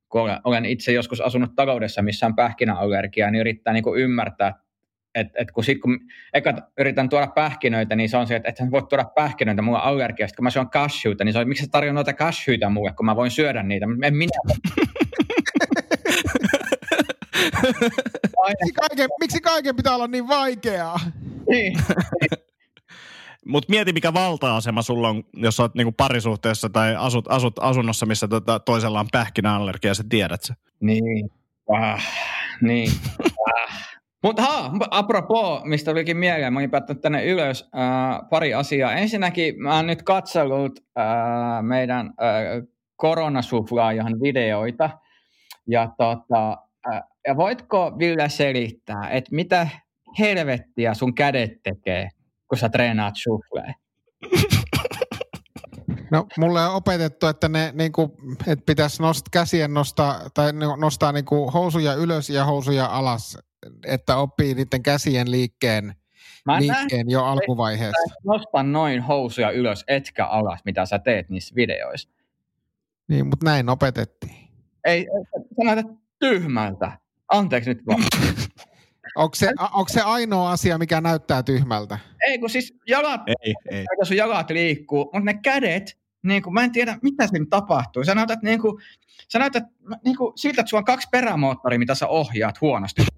kun 0.08 0.20
olen, 0.20 0.38
olen 0.44 0.64
itse 0.64 0.92
joskus 0.92 1.20
asunut 1.20 1.54
taloudessa, 1.54 2.02
missä 2.02 2.26
on 2.26 2.36
pähkinäallergia, 2.36 3.30
niin 3.30 3.40
yrittää 3.40 3.72
niin 3.72 3.84
ymmärtää, 3.96 4.54
että 5.14 5.32
et 5.38 5.50
kun, 5.50 5.64
sit, 5.64 5.80
kun 5.80 6.00
eka 6.34 6.54
yritän 6.78 7.08
tuoda 7.08 7.26
pähkinöitä, 7.26 7.96
niin 7.96 8.08
se 8.08 8.16
on 8.16 8.26
se, 8.26 8.36
että 8.36 8.48
et 8.48 8.70
voi 8.70 8.82
tuoda 8.82 9.04
pähkinöitä, 9.04 9.62
mulla 9.62 9.82
on 9.82 9.88
allergia. 9.88 10.28
Sitten 10.28 10.36
kun 10.36 10.44
mä 10.44 10.50
syön 10.50 10.70
cashewta, 10.70 11.24
niin 11.24 11.32
se 11.32 11.38
on, 11.38 11.48
miksi 11.48 11.64
sä 11.64 11.70
tarjoat 11.70 11.94
noita 11.94 12.12
cashewta 12.12 12.70
mulle, 12.70 12.92
kun 12.92 13.06
mä 13.06 13.16
voin 13.16 13.30
syödä 13.30 13.62
niitä. 13.62 13.86
En 14.02 14.16
minä. 14.16 14.32
Miksi 18.48 18.72
kaiken, 18.72 19.08
miksi 19.20 19.40
kaiken 19.40 19.76
pitää 19.76 19.94
olla 19.94 20.06
niin 20.06 20.28
vaikeaa? 20.28 21.00
niin. 21.48 21.74
Mutta 23.46 23.70
mieti, 23.70 23.92
mikä 23.92 24.14
valta-asema 24.14 24.82
sulla 24.82 25.08
on, 25.08 25.24
jos 25.34 25.60
oot 25.60 25.74
niinku 25.74 25.92
parisuhteessa 25.92 26.68
tai 26.68 26.96
asut, 26.96 27.24
asut 27.28 27.58
asunnossa, 27.60 28.06
missä 28.06 28.28
tota, 28.28 28.58
toisella 28.60 29.00
on 29.00 29.08
pähkinäallergia, 29.12 29.90
ja 29.90 29.94
sä 29.94 30.04
tiedät 30.08 30.42
se. 30.42 30.54
Niin. 30.80 31.30
Ah, 31.72 32.04
niin. 32.60 32.92
Ah. 33.56 34.01
Mutta 34.22 34.42
ha, 34.42 34.70
apropos, 34.90 35.64
mistä 35.64 35.90
tulikin 35.90 36.16
mieleen, 36.16 36.52
mä 36.52 36.58
olin 36.58 36.70
päättänyt 36.70 37.00
tänne 37.00 37.24
ylös 37.24 37.70
äh, 37.74 38.28
pari 38.30 38.54
asiaa. 38.54 38.92
Ensinnäkin 38.92 39.62
mä 39.62 39.76
oon 39.76 39.86
nyt 39.86 40.02
katsellut 40.02 40.80
äh, 40.98 41.04
meidän 41.62 42.06
äh, 42.06 42.68
koronasuflaajan 42.96 44.20
videoita. 44.20 44.90
Ja, 45.68 45.88
tota, 45.98 46.56
äh, 46.92 47.02
ja 47.26 47.36
voitko 47.36 47.92
Ville 47.98 48.28
selittää, 48.28 49.10
että 49.10 49.34
mitä 49.34 49.68
helvettiä 50.18 50.94
sun 50.94 51.14
kädet 51.14 51.50
tekee, 51.62 52.08
kun 52.48 52.58
sä 52.58 52.68
treenaat 52.68 53.14
suflea? 53.16 53.74
No, 56.10 56.26
mulle 56.38 56.66
on 56.66 56.74
opetettu, 56.74 57.26
että 57.26 57.48
ne 57.48 57.72
niinku, 57.74 58.16
että 58.46 58.64
pitäisi 58.66 59.02
nost, 59.02 59.26
käsien 59.32 59.74
nostaa, 59.74 60.20
tai 60.34 60.52
no- 60.52 60.76
nostaa 60.76 61.12
niinku 61.12 61.50
housuja 61.50 61.94
ylös 61.94 62.30
ja 62.30 62.44
housuja 62.44 62.86
alas, 62.86 63.38
että 63.84 64.16
oppii 64.16 64.54
niiden 64.54 64.82
käsien 64.82 65.30
liikkeen, 65.30 65.94
Mä 66.46 66.60
liikkeen 66.60 67.10
jo 67.10 67.24
alkuvaiheessa. 67.24 68.14
nosta 68.24 68.62
noin 68.62 69.02
housuja 69.02 69.50
ylös, 69.50 69.84
etkä 69.88 70.26
alas, 70.26 70.60
mitä 70.64 70.86
sä 70.86 70.98
teet 70.98 71.28
niissä 71.28 71.54
videoissa. 71.54 72.08
Niin, 73.08 73.26
mutta 73.26 73.44
näin 73.46 73.68
opetettiin. 73.68 74.48
Ei, 74.84 75.06
sä 75.34 75.64
näytät 75.64 75.86
tyhmältä. 76.18 76.92
Anteeksi 77.28 77.70
nyt 77.70 77.86
vaan. 77.86 78.02
Onko 79.16 79.34
se, 79.34 79.52
onko 79.60 79.88
se 79.88 80.00
ainoa 80.00 80.50
asia, 80.50 80.78
mikä 80.78 81.00
näyttää 81.00 81.42
tyhmältä? 81.42 81.98
Ei, 82.26 82.38
kun 82.38 82.50
siis 82.50 82.74
jalat, 82.86 83.20
Ei, 83.26 83.54
ei. 83.70 83.84
sun 84.02 84.16
jalat 84.16 84.50
liikkuu, 84.50 85.04
mutta 85.04 85.20
ne 85.20 85.34
kädet, 85.34 85.98
niin 86.22 86.42
kuin, 86.42 86.54
mä 86.54 86.64
en 86.64 86.72
tiedä, 86.72 86.98
mitä 87.02 87.26
siinä 87.26 87.46
tapahtuu. 87.50 88.04
Sä 88.04 88.14
näytät, 88.14 88.42
niin 88.42 88.60
kuin, 88.60 88.82
sä 89.28 89.38
näytät 89.38 89.64
niin 90.04 90.16
kuin, 90.16 90.32
siltä, 90.36 90.60
että 90.60 90.70
sulla 90.70 90.80
on 90.80 90.84
kaksi 90.84 91.08
perämoottoria, 91.10 91.78
mitä 91.78 91.94
sä 91.94 92.06
ohjaat 92.06 92.60
huonosti. 92.60 93.02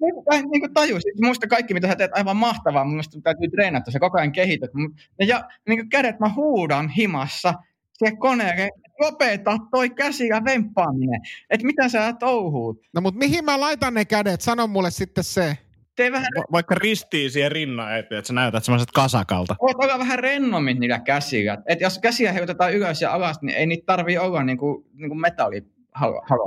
Niin 0.00 0.14
en 0.32 0.44
niin 0.50 0.60
kuin 0.60 0.74
taju, 0.74 1.00
siis 1.00 1.20
muista 1.20 1.46
kaikki, 1.46 1.74
mitä 1.74 1.88
sä 1.88 1.96
teet, 1.96 2.10
aivan 2.14 2.36
mahtavaa. 2.36 2.84
Mun 2.84 2.92
mielestä 2.92 3.20
täytyy 3.22 3.48
treenata, 3.48 3.90
sä 3.90 3.98
koko 3.98 4.18
ajan 4.18 4.32
kehityt. 4.32 4.70
Mut- 4.74 5.26
Ja, 5.26 5.48
niin 5.68 5.78
kuin 5.78 5.88
kädet 5.88 6.20
mä 6.20 6.28
huudan 6.28 6.88
himassa 6.88 7.54
siihen 7.92 8.18
koneelle, 8.18 8.70
lopeta 9.00 9.58
toi 9.70 9.90
käsi 9.90 10.26
ja 10.26 10.44
vemppaaminen. 10.44 11.20
Että 11.50 11.66
mitä 11.66 11.88
sä 11.88 12.12
touhuut? 12.12 12.80
No 12.94 13.00
mutta 13.00 13.18
mihin 13.18 13.44
mä 13.44 13.60
laitan 13.60 13.94
ne 13.94 14.04
kädet? 14.04 14.40
Sano 14.40 14.66
mulle 14.66 14.90
sitten 14.90 15.24
se. 15.24 15.58
Tee 15.98 16.12
vähän 16.12 16.26
Va- 16.36 16.44
vaikka 16.52 16.74
ristii 16.74 17.30
siihen 17.30 17.52
rinnan 17.52 17.98
eteen, 17.98 18.18
että 18.18 18.26
sä 18.26 18.32
näytät 18.34 18.64
semmoiset 18.64 18.90
kasakalta. 18.90 19.56
voit 19.62 19.76
olla 19.84 19.98
vähän 19.98 20.18
rennommin 20.18 20.80
niillä 20.80 20.98
käsillä. 21.00 21.58
Et 21.66 21.80
jos 21.80 21.98
käsiä 21.98 22.32
heilutetaan 22.32 22.74
ylös 22.74 23.02
ja 23.02 23.12
alas, 23.12 23.38
niin 23.42 23.56
ei 23.56 23.66
niitä 23.66 23.86
tarvii 23.86 24.18
olla 24.18 24.42
niin 24.44 24.58
kuin, 24.58 24.84
niin 24.92 25.08
kuin 25.08 25.20
metalli. 25.20 25.62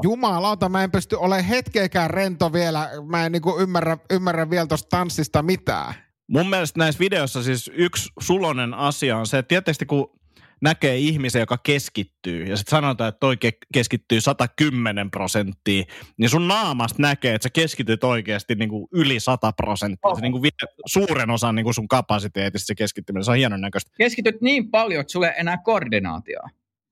Jumalauta, 0.03 0.69
mä 0.69 0.83
en 0.83 0.91
pysty 0.91 1.15
olemaan 1.15 1.45
hetkeäkään 1.45 2.09
rento 2.09 2.53
vielä. 2.53 2.89
Mä 3.09 3.25
en 3.25 3.31
niinku 3.31 3.59
ymmärrä, 3.59 3.97
ymmärrä 4.09 4.49
vielä 4.49 4.67
tuosta 4.67 4.89
tanssista 4.97 5.43
mitään. 5.43 5.93
Mun 6.27 6.49
mielestä 6.49 6.79
näissä 6.79 6.99
videoissa 6.99 7.43
siis 7.43 7.71
yksi 7.73 8.09
sulonen 8.19 8.73
asia 8.73 9.17
on 9.17 9.27
se, 9.27 9.37
että 9.37 9.47
tietysti 9.49 9.85
kun 9.85 10.19
näkee 10.61 10.97
ihmisen, 10.97 11.39
joka 11.39 11.57
keskittyy, 11.57 12.43
ja 12.43 12.57
sitten 12.57 12.71
sanotaan, 12.71 13.07
että 13.07 13.19
toi 13.19 13.35
ke- 13.35 13.67
keskittyy 13.73 14.21
110 14.21 15.11
prosenttia, 15.11 15.83
niin 16.17 16.29
sun 16.29 16.47
naamasta 16.47 17.01
näkee, 17.01 17.35
että 17.35 17.45
sä 17.45 17.49
keskityt 17.53 18.03
oikeasti 18.03 18.55
niin 18.55 18.69
kuin 18.69 18.87
yli 18.91 19.19
100 19.19 19.53
prosenttia. 19.53 20.15
Se 20.15 20.21
niin 20.21 20.31
kuin 20.31 20.41
vie 20.41 20.51
suuren 20.85 21.29
osan 21.29 21.55
niin 21.55 21.63
kuin 21.63 21.73
sun 21.73 21.87
kapasiteetista 21.87 22.67
se 22.67 22.75
keskittyminen. 22.75 23.25
Se 23.25 23.31
on 23.31 23.37
hienon 23.37 23.61
näköistä. 23.61 23.91
Keskityt 23.97 24.41
niin 24.41 24.71
paljon, 24.71 25.01
että 25.01 25.11
sulle 25.11 25.27
ei 25.27 25.33
enää 25.37 25.57
koordinaatioa. 25.57 26.49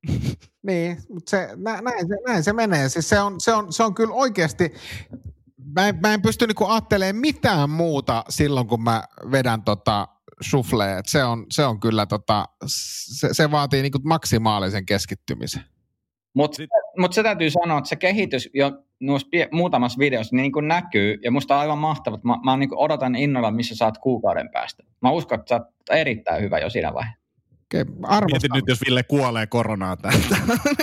Niin, 0.63 0.97
mutta 1.09 1.29
se, 1.29 1.49
nä, 1.55 1.81
näin, 1.81 2.07
se, 2.07 2.15
näin 2.27 2.43
se 2.43 2.53
menee. 2.53 2.89
Siis 2.89 3.09
se, 3.09 3.19
on, 3.19 3.35
se, 3.39 3.53
on, 3.53 3.73
se 3.73 3.83
on 3.83 3.93
kyllä 3.93 4.13
oikeasti, 4.13 4.73
mä 5.75 5.87
en, 5.87 5.99
mä 6.01 6.13
en 6.13 6.21
pysty 6.21 6.47
niinku 6.47 6.65
ajattelemaan 6.65 7.15
mitään 7.15 7.69
muuta 7.69 8.23
silloin, 8.29 8.67
kun 8.67 8.83
mä 8.83 9.03
vedän 9.31 9.61
tota 9.61 10.07
suflea. 10.41 10.97
Et 10.97 11.05
se, 11.05 11.23
on, 11.23 11.45
se 11.49 11.65
on 11.65 11.79
kyllä, 11.79 12.05
tota, 12.05 12.45
se, 12.65 13.29
se 13.31 13.51
vaatii 13.51 13.81
niinku 13.81 13.99
maksimaalisen 14.03 14.85
keskittymisen. 14.85 15.63
Mutta 16.33 16.63
mut 16.97 17.13
se 17.13 17.23
täytyy 17.23 17.49
sanoa, 17.49 17.77
että 17.77 17.89
se 17.89 17.95
kehitys 17.95 18.49
jo 18.53 18.71
noissa 18.99 19.27
pie- 19.31 19.49
muutamassa 19.51 19.99
videossa 19.99 20.35
niin 20.35 20.51
kuin 20.51 20.67
näkyy, 20.67 21.17
ja 21.23 21.31
musta 21.31 21.55
on 21.55 21.61
aivan 21.61 21.77
mahtavaa. 21.77 22.19
Mä, 22.23 22.37
mä 22.43 22.57
niin 22.57 22.69
kuin 22.69 22.79
odotan 22.79 23.15
innolla, 23.15 23.51
missä 23.51 23.75
saat 23.75 23.97
kuukauden 23.97 24.49
päästä. 24.51 24.83
Mä 25.01 25.11
uskon, 25.11 25.39
että 25.39 25.49
sä 25.49 25.55
oot 25.55 25.99
erittäin 25.99 26.41
hyvä 26.43 26.59
jo 26.59 26.69
siinä 26.69 26.93
vaiheessa. 26.93 27.19
Okei, 27.65 27.83
Mieti 27.83 27.99
arvostan. 28.07 28.49
nyt, 28.53 28.67
jos 28.67 28.81
Ville 28.85 29.03
kuolee 29.03 29.47
koronaan 29.47 29.97
tästä. 29.97 30.37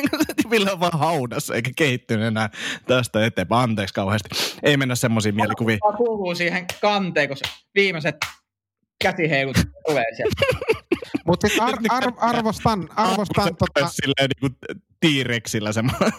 Ville 0.50 0.72
on 0.72 0.80
vaan 0.80 0.98
haudassa 0.98 1.54
eikä 1.54 1.70
kehittynyt 1.76 2.26
enää 2.26 2.50
tästä 2.86 3.26
eteenpäin. 3.26 3.62
Anteeksi 3.62 3.94
kauheasti. 3.94 4.28
Ei 4.62 4.76
mennä 4.76 4.94
semmoisiin 4.94 5.34
mielikuviin. 5.34 5.78
Mä 5.92 5.96
kuuluu 5.96 6.34
siihen 6.34 6.66
kanteen, 6.80 7.28
kun 7.28 7.36
se 7.36 7.44
viimeiset 9.04 9.16
käsiheilut 9.16 9.56
tulee 9.87 10.04
sieltä. 10.16 10.42
Mutta 11.26 11.48
siis 11.48 11.61
ar, 11.61 11.74
ar, 11.88 12.12
arvostan, 12.16 12.88
arvostan 12.96 13.56
tota, 13.56 13.88
Silleen 13.88 14.28
niin 14.28 14.40
kuin 14.40 14.78
tiireksillä 15.00 15.72
semmoinen. 15.72 16.12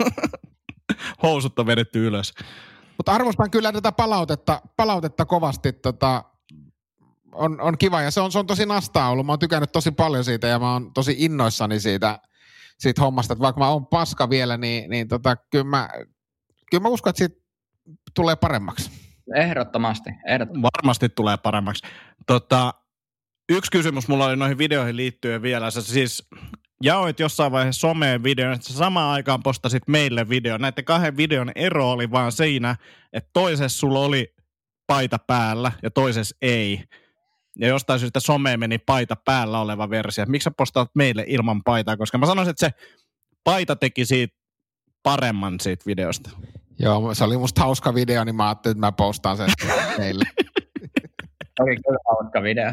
Housut 1.23 1.59
on 1.59 1.65
vedetty 1.65 2.07
ylös. 2.07 2.33
Mutta 2.97 3.11
arvostan 3.11 3.51
kyllä 3.51 3.71
tätä 3.71 3.91
palautetta, 3.91 4.61
palautetta 4.77 5.25
kovasti. 5.25 5.73
Tota, 5.73 6.23
on, 7.31 7.61
on 7.61 7.77
kiva 7.77 8.01
ja 8.01 8.11
se 8.11 8.21
on, 8.21 8.31
se 8.31 8.39
on 8.39 8.47
tosi 8.47 8.65
nastaa 8.65 9.09
ollut. 9.09 9.25
Mä 9.25 9.31
oon 9.31 9.39
tykännyt 9.39 9.71
tosi 9.71 9.91
paljon 9.91 10.23
siitä 10.23 10.47
ja 10.47 10.59
mä 10.59 10.73
oon 10.73 10.93
tosi 10.93 11.15
innoissani 11.17 11.79
siitä, 11.79 12.19
siitä 12.79 13.01
hommasta. 13.01 13.33
Että 13.33 13.41
vaikka 13.41 13.59
mä 13.59 13.69
oon 13.69 13.87
paska 13.87 14.29
vielä, 14.29 14.57
niin, 14.57 14.89
niin 14.89 15.07
tota, 15.07 15.35
kyllä, 15.35 15.65
mä, 15.65 15.89
kyllä 16.71 16.81
mä 16.81 16.89
uskon, 16.89 17.09
että 17.09 17.17
siitä 17.17 17.35
tulee 18.13 18.35
paremmaksi. 18.35 19.06
Ehdottomasti, 19.35 20.09
ehdottomasti. 20.27 20.77
Varmasti 20.77 21.09
tulee 21.09 21.37
paremmaksi. 21.37 21.87
Tota, 22.27 22.73
yksi 23.49 23.71
kysymys 23.71 24.07
mulla 24.07 24.25
oli 24.25 24.35
noihin 24.35 24.57
videoihin 24.57 24.97
liittyen 24.97 25.41
vielä. 25.41 25.71
Se 25.71 25.81
siis 25.81 26.27
jaoit 26.83 27.19
jossain 27.19 27.51
vaiheessa 27.51 27.79
someen 27.79 28.23
videon, 28.23 28.53
että 28.53 28.67
sä 28.67 28.73
samaan 28.73 29.13
aikaan 29.13 29.43
postasit 29.43 29.87
meille 29.87 30.29
video. 30.29 30.57
Näiden 30.57 30.85
kahden 30.85 31.17
videon 31.17 31.51
ero 31.55 31.91
oli 31.91 32.11
vaan 32.11 32.31
siinä, 32.31 32.75
että 33.13 33.29
toisessa 33.33 33.79
sulla 33.79 33.99
oli 33.99 34.35
paita 34.87 35.17
päällä 35.27 35.71
ja 35.83 35.91
toisessa 35.91 36.35
ei. 36.41 36.83
Ja 37.59 37.67
jostain 37.67 37.99
syystä 37.99 38.19
someen 38.19 38.59
meni 38.59 38.77
paita 38.77 39.15
päällä 39.25 39.59
oleva 39.59 39.89
versio. 39.89 40.25
Miksi 40.27 40.43
sä 40.43 40.51
postaat 40.57 40.91
meille 40.95 41.23
ilman 41.27 41.63
paitaa? 41.63 41.97
Koska 41.97 42.17
mä 42.17 42.25
sanoisin, 42.25 42.49
että 42.49 42.65
se 42.65 42.71
paita 43.43 43.75
teki 43.75 44.05
siitä 44.05 44.35
paremman 45.03 45.59
siitä 45.59 45.83
videosta. 45.85 46.29
Joo, 46.79 47.13
se 47.13 47.23
oli 47.23 47.37
musta 47.37 47.61
hauska 47.61 47.93
video, 47.93 48.23
niin 48.23 48.35
mä 48.35 48.47
ajattelin, 48.47 48.75
että 48.75 48.87
mä 48.87 48.91
postaan 48.91 49.37
sen 49.37 49.49
teille. 49.97 50.25
Oli 51.59 51.75
kyllä 51.75 51.99
hauska 52.09 52.41
video. 52.43 52.71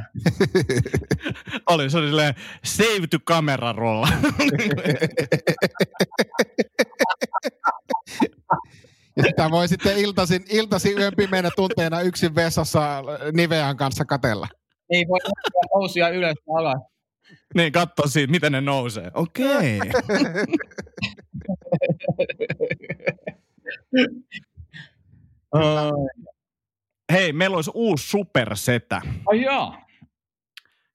oli, 1.70 1.90
se 1.90 1.98
oli 1.98 2.06
silleen 2.06 2.34
save 2.64 3.06
to 3.10 3.18
camera 3.18 3.72
rolla. 3.72 4.08
ja 9.16 9.22
sitä 9.22 9.50
voi 9.50 9.68
sitten 9.68 9.98
iltaisin, 9.98 10.44
iltaisin 10.50 10.98
yön 10.98 11.12
pimeänä 11.16 11.50
tunteena 11.56 12.00
yksin 12.00 12.34
vessassa 12.34 13.02
Nivean 13.32 13.76
kanssa 13.76 14.04
katella. 14.04 14.48
Niin, 14.90 15.08
voi 15.08 15.18
nousia 15.74 16.08
ylös 16.08 16.36
ja 16.46 16.54
alas. 16.58 16.82
niin, 17.54 17.72
katso 17.72 18.08
siitä, 18.08 18.30
miten 18.30 18.52
ne 18.52 18.60
nousee. 18.60 19.10
Okei. 19.14 19.78
Okay. 19.78 19.90
Hei, 27.12 27.32
meillä 27.32 27.56
olisi 27.56 27.70
uusi 27.74 28.08
supersetä. 28.08 29.00
Ai 29.26 29.42
joo. 29.42 29.74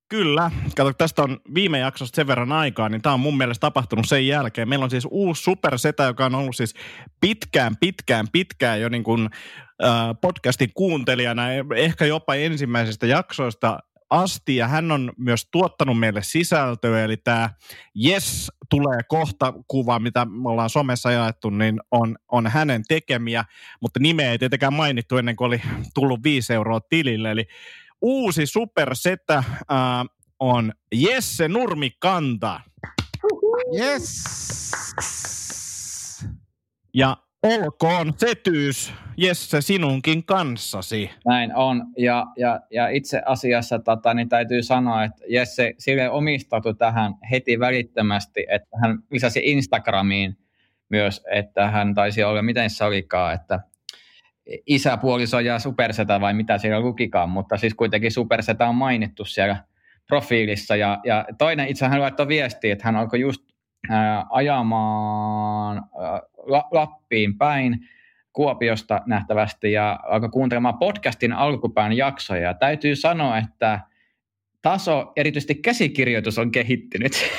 Kyllä. 0.09 0.51
Kato, 0.75 0.93
tästä 0.93 1.21
on 1.21 1.39
viime 1.53 1.79
jaksosta 1.79 2.15
sen 2.15 2.27
verran 2.27 2.51
aikaa, 2.51 2.89
niin 2.89 3.01
tämä 3.01 3.13
on 3.13 3.19
mun 3.19 3.37
mielestä 3.37 3.61
tapahtunut 3.61 4.07
sen 4.07 4.27
jälkeen. 4.27 4.69
Meillä 4.69 4.83
on 4.83 4.89
siis 4.89 5.07
uusi 5.11 5.43
supersetä, 5.43 6.03
joka 6.03 6.25
on 6.25 6.35
ollut 6.35 6.55
siis 6.55 6.73
pitkään, 7.21 7.75
pitkään, 7.79 8.25
pitkään 8.31 8.81
jo 8.81 8.89
niin 8.89 9.03
kuin, 9.03 9.29
äh, 9.83 9.89
podcastin 10.21 10.69
kuuntelijana, 10.73 11.43
ehkä 11.75 12.05
jopa 12.05 12.35
ensimmäisistä 12.35 13.07
jaksoista 13.07 13.79
asti 14.09 14.55
ja 14.55 14.67
hän 14.67 14.91
on 14.91 15.11
myös 15.17 15.47
tuottanut 15.51 15.99
meille 15.99 16.23
sisältöä, 16.23 17.03
eli 17.03 17.17
tämä 17.17 17.49
Yes 18.05 18.51
tulee 18.69 18.99
kohta 19.07 19.53
kuva, 19.67 19.99
mitä 19.99 20.25
me 20.25 20.49
ollaan 20.49 20.69
somessa 20.69 21.11
jaettu, 21.11 21.49
niin 21.49 21.79
on, 21.91 22.15
on 22.31 22.47
hänen 22.47 22.83
tekemiä, 22.87 23.45
mutta 23.81 23.99
nimeä 23.99 24.31
ei 24.31 24.39
tietenkään 24.39 24.73
mainittu 24.73 25.17
ennen 25.17 25.35
kuin 25.35 25.45
oli 25.47 25.61
tullut 25.93 26.23
5 26.23 26.53
euroa 26.53 26.79
tilille, 26.79 27.31
eli 27.31 27.45
uusi 28.01 28.45
supersetä 28.45 29.37
äh, 29.37 29.45
on 30.39 30.73
Jesse 30.95 31.47
Nurmikanta. 31.47 32.59
Yes! 33.79 34.23
Ja 36.93 37.17
olkoon 37.43 38.13
setyys, 38.17 38.93
Jesse, 39.17 39.61
sinunkin 39.61 40.23
kanssasi. 40.23 41.09
Näin 41.25 41.55
on, 41.55 41.85
ja, 41.97 42.25
ja, 42.37 42.59
ja 42.71 42.87
itse 42.89 43.21
asiassa 43.25 43.79
tota, 43.79 44.13
niin 44.13 44.29
täytyy 44.29 44.63
sanoa, 44.63 45.03
että 45.03 45.23
Jesse 45.27 45.73
sille 45.77 46.09
omistautui 46.09 46.75
tähän 46.75 47.13
heti 47.31 47.59
välittömästi, 47.59 48.45
että 48.49 48.77
hän 48.81 48.99
lisäsi 49.11 49.41
Instagramiin 49.43 50.37
myös, 50.89 51.21
että 51.31 51.71
hän 51.71 51.93
taisi 51.93 52.23
olla, 52.23 52.41
miten 52.41 52.69
se 52.69 52.83
olikaan, 52.83 53.33
että 53.33 53.59
isäpuoliso 54.67 55.39
ja 55.39 55.59
supersetä 55.59 56.21
vai 56.21 56.33
mitä 56.33 56.57
siellä 56.57 56.79
lukikaan, 56.79 57.29
mutta 57.29 57.57
siis 57.57 57.73
kuitenkin 57.73 58.11
supersetä 58.11 58.69
on 58.69 58.75
mainittu 58.75 59.25
siellä 59.25 59.63
profiilissa. 60.07 60.75
Ja, 60.75 60.99
ja 61.03 61.25
toinen 61.37 61.67
itse 61.67 61.87
hän 61.87 62.01
laittoi 62.01 62.27
viestiä, 62.27 62.73
että 62.73 62.85
hän 62.85 62.95
alkoi 62.95 63.19
just 63.19 63.41
ää, 63.89 64.25
ajamaan 64.29 65.77
ää, 65.77 66.21
Lappiin 66.49 67.37
päin 67.37 67.89
Kuopiosta 68.33 69.01
nähtävästi 69.05 69.71
ja 69.71 69.99
alkoi 70.03 70.29
kuuntelemaan 70.29 70.77
podcastin 70.77 71.33
alkupään 71.33 71.93
jaksoja. 71.93 72.41
Ja 72.41 72.53
täytyy 72.53 72.95
sanoa, 72.95 73.37
että 73.37 73.79
taso, 74.61 75.11
erityisesti 75.15 75.55
käsikirjoitus 75.55 76.37
on 76.37 76.51
kehittynyt. 76.51 77.13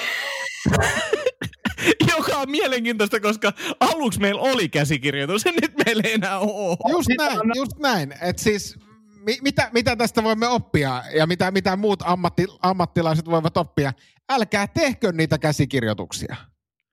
Joka 2.17 2.37
on 2.37 2.51
mielenkiintoista, 2.51 3.21
koska 3.21 3.53
aluksi 3.81 4.21
meillä 4.21 4.41
oli 4.41 4.69
käsikirjoitus 4.69 5.45
ja 5.45 5.53
nyt 5.53 5.73
meillä 5.85 6.03
ei 6.05 6.13
enää 6.13 6.39
ole. 6.39 6.77
Just 6.91 7.09
näin, 7.19 7.39
just 7.57 7.79
näin. 7.79 8.15
Et 8.23 8.39
siis 8.39 8.79
mi, 9.27 9.39
mitä, 9.43 9.71
mitä 9.73 9.97
tästä 9.97 10.25
voimme 10.25 10.49
oppia 10.49 11.03
ja 11.15 11.27
mitä, 11.27 11.51
mitä 11.51 11.77
muut 11.77 12.03
ammatti, 12.05 12.47
ammattilaiset 12.63 13.27
voivat 13.27 13.57
oppia? 13.57 13.93
Älkää 14.29 14.67
tehkö 14.67 15.13
niitä 15.13 15.39
käsikirjoituksia. 15.39 16.37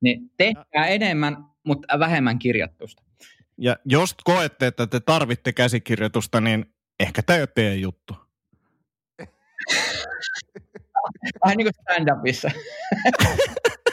Niin, 0.02 0.32
tehkää 0.38 0.88
enemmän, 0.88 1.38
mutta 1.68 2.00
vähemmän 2.00 2.40
kirjoitusta. 2.40 3.04
Ja 3.58 3.78
jos 3.86 4.16
koette, 4.24 4.68
että 4.68 4.88
te 4.88 5.00
tarvitte 5.00 5.54
käsikirjoitusta, 5.54 6.42
niin 6.42 6.74
ehkä 7.00 7.22
tämä 7.24 7.38
ei 7.38 7.42
ole 7.42 7.50
teidän 7.56 7.82
juttu. 7.82 8.16
Vähän 11.44 11.58
niin 11.58 11.66
kuin 11.66 11.74
stand-upissa. 11.74 12.52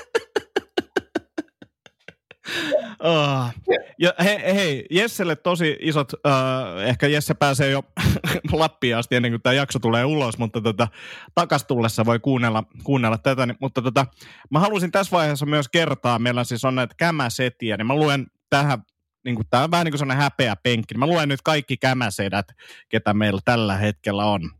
Oh. 2.98 3.50
Ja 3.98 4.12
hei, 4.24 4.54
hei, 4.54 4.86
Jesselle 4.90 5.36
tosi 5.36 5.76
isot, 5.80 6.12
uh, 6.12 6.80
ehkä 6.84 7.06
Jesse 7.06 7.34
pääsee 7.34 7.70
jo 7.70 7.82
Lappiin 8.52 8.96
asti 8.96 9.16
ennen 9.16 9.32
kuin 9.32 9.42
tämä 9.42 9.52
jakso 9.52 9.78
tulee 9.78 10.04
ulos, 10.04 10.38
mutta 10.38 10.60
tota, 10.60 10.88
takas 11.34 11.64
tullessa 11.64 12.04
voi 12.04 12.18
kuunnella, 12.18 12.64
kuunnella 12.84 13.18
tätä. 13.18 13.48
Mutta 13.60 13.82
tota, 13.82 14.06
mä 14.50 14.60
halusin 14.60 14.90
tässä 14.92 15.16
vaiheessa 15.16 15.46
myös 15.46 15.68
kertaa, 15.68 16.18
meillä 16.18 16.44
siis 16.44 16.64
on 16.64 16.74
näitä 16.74 16.94
kämäsetiä, 16.98 17.76
niin 17.76 17.86
mä 17.86 17.94
luen 17.94 18.26
tähän 18.50 18.82
niin 19.24 19.34
kuin, 19.34 19.46
tämä 19.50 19.64
on 19.64 19.70
vähän 19.70 19.84
niin 19.84 19.92
kuin 19.92 19.98
sellainen 19.98 20.22
häpeä 20.22 20.56
penkki. 20.56 20.98
Mä 20.98 21.06
luen 21.06 21.28
nyt 21.28 21.42
kaikki 21.42 21.76
kämäsedät, 21.76 22.46
ketä 22.88 23.14
meillä 23.14 23.40
tällä 23.44 23.76
hetkellä 23.76 24.24
on. 24.24 24.50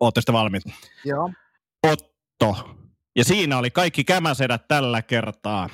Ootte 0.00 0.20
sitten 0.20 0.32
valmiit? 0.32 0.62
Joo. 1.04 1.32
Otto. 1.82 2.76
Ja 3.16 3.24
siinä 3.24 3.58
oli 3.58 3.70
kaikki 3.70 4.04
kämäsedät 4.04 4.68
tällä 4.68 5.02
kertaa. 5.02 5.68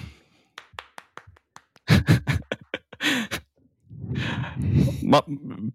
Mä, 5.02 5.20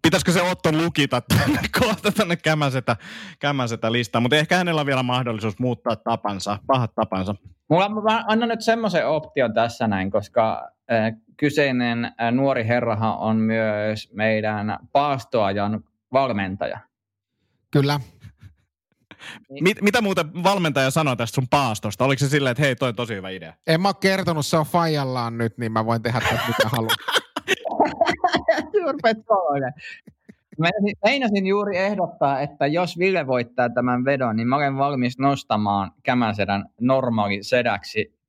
pitäisikö 0.01 0.31
se 0.31 0.41
Otto 0.41 0.71
lukita 0.71 1.21
tänne, 1.21 1.59
kohta 1.79 2.11
tänne 2.11 2.35
kämäsetä, 2.35 2.95
kämäsetä 3.39 3.91
listaan, 3.91 4.21
mutta 4.21 4.35
ehkä 4.35 4.57
hänellä 4.57 4.81
on 4.81 4.87
vielä 4.87 5.03
mahdollisuus 5.03 5.59
muuttaa 5.59 5.95
tapansa, 5.95 6.59
pahat 6.67 6.95
tapansa. 6.95 7.35
Mulla, 7.69 7.89
mä 7.89 8.23
annan 8.27 8.49
nyt 8.49 8.61
semmoisen 8.61 9.07
option 9.07 9.53
tässä 9.53 9.87
näin, 9.87 10.11
koska 10.11 10.71
äh, 10.91 11.13
kyseinen 11.37 12.05
äh, 12.05 12.31
nuori 12.31 12.67
herrahan 12.67 13.17
on 13.17 13.37
myös 13.37 14.09
meidän 14.13 14.77
paastoajan 14.91 15.83
valmentaja. 16.13 16.79
Kyllä. 17.71 17.99
Mit, 19.61 19.81
mitä 19.81 20.01
muuta 20.01 20.25
valmentaja 20.43 20.91
sanoi 20.91 21.17
tästä 21.17 21.35
sun 21.35 21.47
paastosta? 21.49 22.05
Oliko 22.05 22.19
se 22.19 22.29
silleen, 22.29 22.51
että 22.51 22.63
hei, 22.63 22.75
toi 22.75 22.89
on 22.89 22.95
tosi 22.95 23.15
hyvä 23.15 23.29
idea? 23.29 23.53
En 23.67 23.81
mä 23.81 23.87
ole 23.87 23.95
kertonut, 23.99 24.45
se 24.45 24.57
on 24.57 24.65
Fajallaan 24.65 25.37
nyt, 25.37 25.57
niin 25.57 25.71
mä 25.71 25.85
voin 25.85 26.01
tehdä 26.01 26.19
tästä 26.19 26.47
mitä 26.47 26.69
haluan. 26.69 26.95
Meinasin 31.05 31.47
juuri 31.47 31.77
ehdottaa, 31.77 32.39
että 32.39 32.67
jos 32.67 32.99
Ville 32.99 33.27
voittaa 33.27 33.69
tämän 33.69 34.05
vedon, 34.05 34.35
niin 34.35 34.47
mä 34.47 34.55
olen 34.55 34.77
valmis 34.77 35.19
nostamaan 35.19 35.91
kämäsedän 36.03 36.65
normaali 36.81 37.43
sedäksi. 37.43 38.21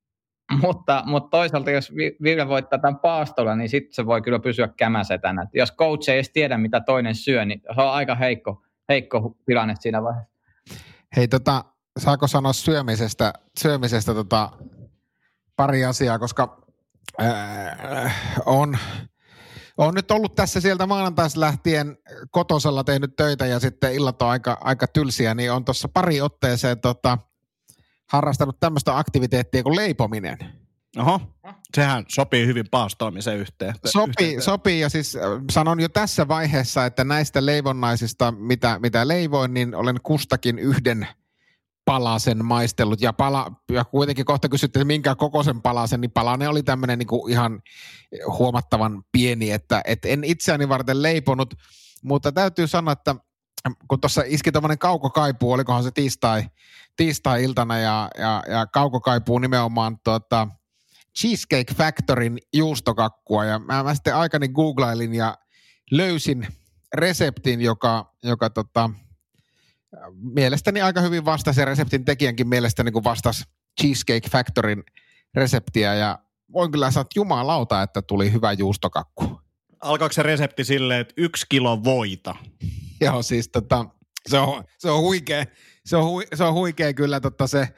Mutta, 0.60 1.02
mutta 1.06 1.30
toisaalta, 1.30 1.70
jos 1.70 1.92
Ville 2.22 2.48
voittaa 2.48 2.78
tämän 2.78 2.98
paastolla, 2.98 3.56
niin 3.56 3.68
sitten 3.68 3.94
se 3.94 4.06
voi 4.06 4.22
kyllä 4.22 4.38
pysyä 4.38 4.68
kämäsetänä. 4.68 5.46
Jos 5.52 5.74
coach 5.76 6.10
ei 6.10 6.16
edes 6.16 6.30
tiedä, 6.30 6.58
mitä 6.58 6.80
toinen 6.80 7.14
syö, 7.14 7.44
niin 7.44 7.62
se 7.74 7.80
on 7.80 7.90
aika 7.90 8.14
heikko, 8.14 8.62
heikko 8.88 9.36
tilanne 9.46 9.74
siinä 9.80 10.02
vaiheessa. 10.02 10.31
Hei, 11.16 11.28
tota, 11.28 11.64
saako 11.98 12.26
sanoa 12.26 12.52
syömisestä, 12.52 13.32
syömisestä 13.58 14.14
tota, 14.14 14.50
pari 15.56 15.84
asiaa, 15.84 16.18
koska 16.18 16.66
äh, 17.22 18.22
on, 18.46 18.78
on 19.78 19.94
nyt 19.94 20.10
ollut 20.10 20.34
tässä 20.34 20.60
sieltä 20.60 20.86
maanantaisi 20.86 21.40
lähtien 21.40 21.98
kotosella 22.30 22.84
tehnyt 22.84 23.16
töitä 23.16 23.46
ja 23.46 23.60
sitten 23.60 23.94
illat 23.94 24.22
on 24.22 24.28
aika, 24.28 24.58
aika 24.60 24.86
tylsiä, 24.86 25.34
niin 25.34 25.52
on 25.52 25.64
tuossa 25.64 25.88
pari 25.88 26.20
otteeseen 26.20 26.80
tota, 26.80 27.18
harrastanut 28.12 28.60
tämmöistä 28.60 28.98
aktiviteettia 28.98 29.62
kuin 29.62 29.76
leipominen. 29.76 30.38
Oho, 30.98 31.20
sehän 31.74 32.04
sopii 32.08 32.46
hyvin 32.46 32.64
paastoimisen 32.70 33.36
yhteen. 33.36 33.74
Sopii, 33.84 34.40
sopii. 34.40 34.80
Ja 34.80 34.88
siis 34.88 35.18
sanon 35.50 35.80
jo 35.80 35.88
tässä 35.88 36.28
vaiheessa, 36.28 36.86
että 36.86 37.04
näistä 37.04 37.46
leivonnaisista, 37.46 38.32
mitä, 38.32 38.78
mitä 38.78 39.08
leivoin, 39.08 39.54
niin 39.54 39.74
olen 39.74 40.00
kustakin 40.02 40.58
yhden 40.58 41.08
palasen 41.84 42.44
maistellut. 42.44 43.00
Ja, 43.00 43.12
pala, 43.12 43.52
ja 43.70 43.84
kuitenkin 43.84 44.24
kohta 44.24 44.48
kysytte, 44.48 44.78
että 44.78 44.84
minkä 44.84 45.14
kokoisen 45.14 45.62
palasen, 45.62 46.00
niin 46.00 46.10
palanen 46.10 46.48
oli 46.48 46.62
tämmöinen 46.62 46.98
niin 46.98 47.30
ihan 47.30 47.62
huomattavan 48.38 49.02
pieni, 49.12 49.50
että 49.50 49.82
et 49.84 50.04
en 50.04 50.24
itseäni 50.24 50.68
varten 50.68 51.02
leiponut, 51.02 51.54
mutta 52.02 52.32
täytyy 52.32 52.66
sanoa, 52.66 52.92
että 52.92 53.16
kun 53.88 54.00
tuossa 54.00 54.22
iski 54.26 54.52
tuommoinen 54.52 54.78
kaukokaipuu, 54.78 55.52
olikohan 55.52 55.82
se 55.82 55.90
tiistai, 55.90 56.42
tiistai-iltana 56.96 57.78
ja, 57.78 58.08
ja, 58.18 58.42
ja 58.48 58.66
kaukokaipuu 58.66 59.38
nimenomaan 59.38 59.98
tuota, 60.04 60.48
Cheesecake 61.18 61.74
Factorin 61.74 62.38
juustokakkua 62.54 63.44
ja 63.44 63.58
mä, 63.58 63.82
mä 63.82 63.94
sitten 63.94 64.16
aikani 64.16 64.48
googlailin 64.48 65.14
ja 65.14 65.38
löysin 65.90 66.46
reseptin, 66.94 67.60
joka, 67.60 68.14
joka 68.22 68.50
tota, 68.50 68.90
mielestäni 70.34 70.80
aika 70.80 71.00
hyvin 71.00 71.24
vastasi 71.24 71.60
ja 71.60 71.64
reseptin 71.64 72.04
tekijänkin 72.04 72.48
mielestäni 72.48 72.90
kun 72.90 73.04
vastasi 73.04 73.44
Cheesecake 73.80 74.28
Factorin 74.28 74.84
reseptiä 75.34 75.94
ja 75.94 76.18
voin 76.52 76.72
kyllä 76.72 76.90
sanoa, 76.90 77.02
että 77.02 77.18
jumalauta, 77.20 77.82
että 77.82 78.02
tuli 78.02 78.32
hyvä 78.32 78.52
juustokakku. 78.52 79.40
Alkaako 79.80 80.12
se 80.12 80.22
resepti 80.22 80.64
silleen, 80.64 81.00
että 81.00 81.14
yksi 81.16 81.46
kilo 81.48 81.84
voita? 81.84 82.34
Joo, 83.00 83.22
siis 83.22 83.48
tota, 83.48 83.86
se 84.28 84.38
on, 84.38 84.64
se 84.78 84.90
on 84.90 85.00
huikea, 85.00 85.44
se 85.84 85.96
on, 85.96 86.04
hui, 86.04 86.26
se 86.34 86.44
on 86.44 86.54
huikea 86.54 86.92
kyllä 86.92 87.20
tota 87.20 87.46
se, 87.46 87.68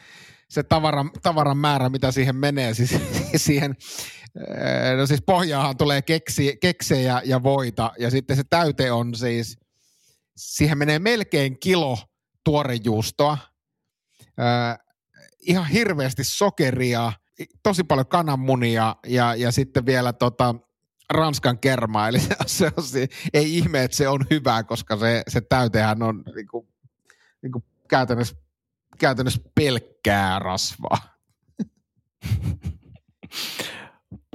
se 0.54 0.62
tavaran, 0.62 1.10
tavaran 1.22 1.58
määrä, 1.58 1.88
mitä 1.88 2.12
siihen 2.12 2.36
menee. 2.36 2.74
Siis, 2.74 2.96
siihen, 3.36 3.76
no 4.96 5.06
siis 5.06 5.22
pohjaahan 5.26 5.76
tulee 5.76 6.02
keksi, 6.02 6.56
keksejä 6.60 7.22
ja 7.24 7.42
voita, 7.42 7.92
ja 7.98 8.10
sitten 8.10 8.36
se 8.36 8.42
täyte 8.50 8.92
on 8.92 9.14
siis, 9.14 9.58
siihen 10.36 10.78
menee 10.78 10.98
melkein 10.98 11.58
kilo 11.60 11.98
tuorejuustoa, 12.44 13.38
äh, 14.40 14.78
ihan 15.40 15.68
hirveästi 15.68 16.24
sokeria, 16.24 17.12
tosi 17.62 17.84
paljon 17.84 18.06
kananmunia 18.06 18.96
ja, 19.06 19.34
ja 19.34 19.52
sitten 19.52 19.86
vielä 19.86 20.12
tota, 20.12 20.54
Ranskan 21.10 21.58
kermaa, 21.58 22.08
eli 22.08 22.20
se, 22.20 22.34
se 22.46 22.70
on, 22.76 22.84
se, 22.84 23.08
ei 23.32 23.56
ihme, 23.58 23.84
että 23.84 23.96
se 23.96 24.08
on 24.08 24.26
hyvä, 24.30 24.62
koska 24.62 24.96
se, 24.96 25.22
se 25.28 25.40
täytehän 25.40 26.02
on 26.02 26.24
niin 26.34 26.48
kuin, 26.48 26.68
niin 27.42 27.52
kuin 27.52 27.64
käytännössä, 27.88 28.36
käytännössä 28.98 29.40
pelkkää 29.54 30.38
rasvaa. 30.38 30.98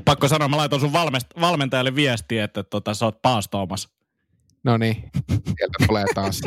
Pakko 0.05 0.27
sanoa, 0.27 0.47
mä 0.47 0.57
laitoin 0.57 0.81
sun 0.81 0.93
valmest- 0.93 1.41
valmentajalle 1.41 1.95
viestiä, 1.95 2.43
että 2.43 2.63
tota, 2.63 2.93
sä 2.93 3.05
oot 3.05 3.21
paastoamassa. 3.21 3.89
No 4.63 4.77
niin, 4.77 5.09
sieltä 5.29 5.85
tulee 5.87 6.05
taas. 6.15 6.41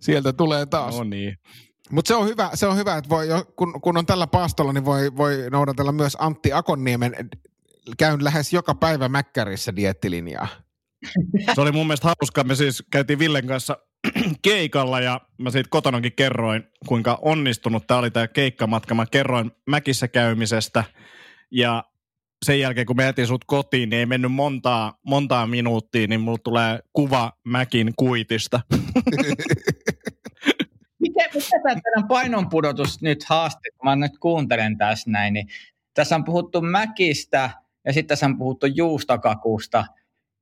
Sieltä 0.00 0.32
tulee 0.32 0.66
taas. 0.66 0.96
No 0.96 1.04
niin. 1.04 1.38
Mutta 1.90 2.08
se 2.08 2.14
on 2.14 2.26
hyvä, 2.26 2.50
se 2.54 2.66
on 2.66 2.76
hyvä 2.76 2.96
että 2.96 3.10
voi, 3.10 3.26
kun, 3.56 3.80
kun 3.80 3.96
on 3.96 4.06
tällä 4.06 4.26
paastolla, 4.26 4.72
niin 4.72 4.84
voi, 4.84 5.16
voi 5.16 5.46
noudatella 5.50 5.92
myös 5.92 6.16
Antti 6.20 6.52
Akonniemen 6.52 7.14
käyn 7.98 8.24
lähes 8.24 8.52
joka 8.52 8.74
päivä 8.74 9.08
Mäkkärissä 9.08 9.76
diettilinjaa. 9.76 10.48
Se 11.54 11.60
oli 11.60 11.72
mun 11.72 11.86
mielestä 11.86 12.08
hauska. 12.08 12.44
Me 12.44 12.54
siis 12.54 12.84
käytiin 12.90 13.18
Villen 13.18 13.46
kanssa 13.46 13.76
keikalla 14.42 15.00
ja 15.00 15.20
mä 15.38 15.50
siitä 15.50 15.70
kotonakin 15.70 16.12
kerroin, 16.12 16.64
kuinka 16.88 17.18
onnistunut 17.22 17.86
tämä 17.86 18.00
oli 18.00 18.10
tämä 18.10 18.28
keikkamatka. 18.28 18.94
Mä 18.94 19.06
kerroin 19.06 19.50
Mäkissä 19.66 20.08
käymisestä 20.08 20.84
ja 21.50 21.84
sen 22.44 22.60
jälkeen, 22.60 22.86
kun 22.86 22.96
me 22.96 23.04
jätin 23.04 23.26
sut 23.26 23.44
kotiin, 23.44 23.90
niin 23.90 24.00
ei 24.00 24.06
mennyt 24.06 24.32
montaa, 24.32 24.98
montaa 25.06 25.46
minuuttia, 25.46 26.06
niin 26.06 26.20
mulla 26.20 26.38
tulee 26.44 26.78
kuva 26.92 27.32
Mäkin 27.44 27.92
kuitista. 27.96 28.60
Miten, 31.00 31.30
mikä 31.34 31.60
tämä 31.62 31.80
teidän 31.84 32.08
painonpudotus 32.08 33.02
nyt 33.02 33.24
haaste, 33.24 33.70
kun 33.76 33.88
mä 33.88 33.96
nyt 33.96 34.18
kuuntelen 34.18 34.78
tässä 34.78 35.10
näin, 35.10 35.34
niin 35.34 35.46
tässä 35.94 36.14
on 36.14 36.24
puhuttu 36.24 36.60
Mäkistä 36.60 37.50
ja 37.84 37.92
sitten 37.92 38.08
tässä 38.08 38.26
on 38.26 38.38
puhuttu 38.38 38.66
juustokakusta, 38.66 39.84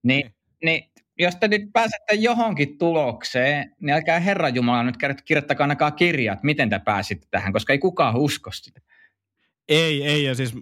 niin, 0.02 0.26
mm. 0.26 0.32
niin 0.64 0.89
jos 1.20 1.36
te 1.36 1.48
nyt 1.48 1.62
pääsette 1.72 2.14
johonkin 2.14 2.78
tulokseen, 2.78 3.74
niin 3.80 3.94
älkää 3.94 4.20
Herran 4.20 4.54
Jumala 4.54 4.82
nyt 4.82 4.96
kirjoittakaa 5.24 5.64
ainakaan 5.64 5.92
kirjat, 5.92 6.42
miten 6.42 6.70
te 6.70 6.78
pääsitte 6.78 7.26
tähän, 7.30 7.52
koska 7.52 7.72
ei 7.72 7.78
kukaan 7.78 8.16
usko 8.16 8.50
sitä. 8.52 8.80
Ei, 9.68 10.06
ei, 10.06 10.24
ja 10.24 10.34
siis 10.34 10.54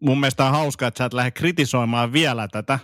mun 0.00 0.20
mielestä 0.20 0.44
on 0.44 0.52
hauskaa, 0.52 0.88
että 0.88 0.98
sä 0.98 1.04
et 1.04 1.12
lähde 1.12 1.30
kritisoimaan 1.30 2.12
vielä 2.12 2.48
tätä, 2.48 2.78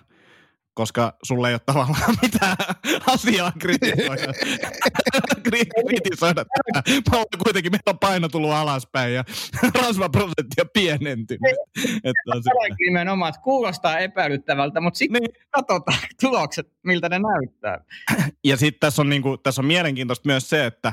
koska 0.80 1.16
sulle 1.22 1.48
ei 1.48 1.54
ole 1.54 1.60
tavallaan 1.66 2.16
mitään 2.22 2.56
asiaa 3.06 3.52
kritisoida. 3.58 4.32
kritisoida 5.88 6.44
olen 7.12 7.26
kuitenkin, 7.44 7.72
meillä 7.72 7.90
on 7.90 7.98
paino 7.98 8.28
tullut 8.28 8.50
alaspäin 8.50 9.14
ja 9.14 9.24
rasvaprosentti 9.82 10.60
on 10.60 10.68
pienentynyt. 10.72 11.56
nimenomaan, 12.78 13.28
että 13.28 13.40
kuulostaa 13.40 13.98
epäilyttävältä, 13.98 14.80
mutta 14.80 14.98
sitten 14.98 15.22
niin. 15.22 15.46
katsotaan 15.50 15.98
tulokset, 16.20 16.68
miltä 16.82 17.08
ne 17.08 17.18
näyttää. 17.18 17.84
Ja 18.44 18.56
sitten 18.56 18.80
tässä 18.80 19.02
on, 19.02 19.08
niinku, 19.08 19.36
tässä 19.36 19.60
on 19.60 19.66
mielenkiintoista 19.66 20.28
myös 20.28 20.50
se, 20.50 20.66
että 20.66 20.92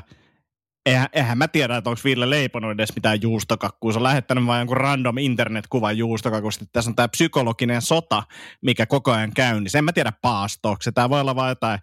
eihän, 0.88 1.08
eihän 1.14 1.38
mä 1.38 1.48
tiedä, 1.48 1.78
että 1.78 1.90
onko 1.90 2.02
Ville 2.04 2.30
leiponut 2.30 2.72
edes 2.72 2.96
mitään 2.96 3.22
juustokakkua. 3.22 3.92
Se 3.92 4.00
on 4.00 4.04
lähettänyt 4.04 4.46
vain 4.46 4.60
jonkun 4.60 4.78
random 4.78 5.18
internetkuvan 5.18 5.98
juustokakusta. 5.98 6.66
Tässä 6.74 6.92
on 6.92 6.96
tämä 6.96 7.08
psykologinen 7.08 7.82
sota, 7.82 8.24
mikä 8.62 8.86
koko 8.86 9.12
ajan 9.12 9.32
käy. 9.34 9.60
Niin 9.60 9.70
sen 9.70 9.86
mä 9.86 9.94
tiedä 9.94 10.14
paastoksi. 10.22 10.92
Tämä 10.92 11.10
voi 11.10 11.22
olla 11.22 11.36
vain 11.36 11.50
jotain 11.50 11.80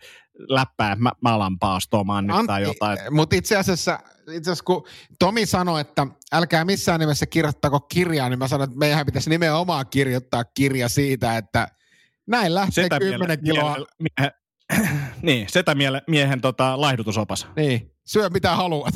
läppää, 0.49 0.97
mä, 0.97 1.13
mä 1.21 1.35
alan 1.35 1.59
paastoamaan 1.59 2.27
nyt 2.27 2.37
tai 2.47 2.63
jotain. 2.63 2.99
Mutta 3.11 3.37
itse 3.37 3.57
asiassa, 3.57 3.99
itse 4.21 4.51
asiassa 4.51 4.65
kun 4.65 4.87
Tomi 5.19 5.47
sanoi, 5.47 5.81
että 5.81 6.07
älkää 6.33 6.65
missään 6.65 7.01
nimessä 7.01 7.27
kirjoittako 7.27 7.81
kirjaa, 7.81 8.29
niin 8.29 8.39
mä 8.39 8.49
sanoin, 8.49 8.69
että 8.71 8.79
meidän 8.79 9.07
pitäisi 9.07 9.31
nimenomaan 9.31 9.87
kirjoittaa 9.91 10.45
kirja 10.45 10.89
siitä, 10.89 11.37
että 11.37 11.69
näin 12.27 12.55
lähtee 12.55 12.89
kymmenen 12.99 13.45
kiloa. 13.45 13.77
Mie, 13.99 14.31
niin, 15.23 15.49
setä 15.49 15.75
miehen 16.07 16.41
tota, 16.41 16.81
laihdutusopas. 16.81 17.47
Niin, 17.57 17.91
syö 18.05 18.29
mitä 18.31 18.57
haluat. 18.57 18.95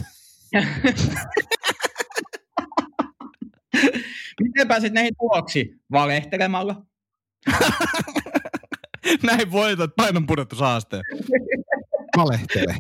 Miten 4.43 4.69
pääsit 4.69 4.93
näihin 4.93 5.17
tuloksiin? 5.19 5.81
Valehtelemalla? 5.93 6.83
Näin 9.23 9.53
voitat 9.53 9.91
painonpudotushaasteen. 9.97 11.03
Valehtele. 12.17 12.75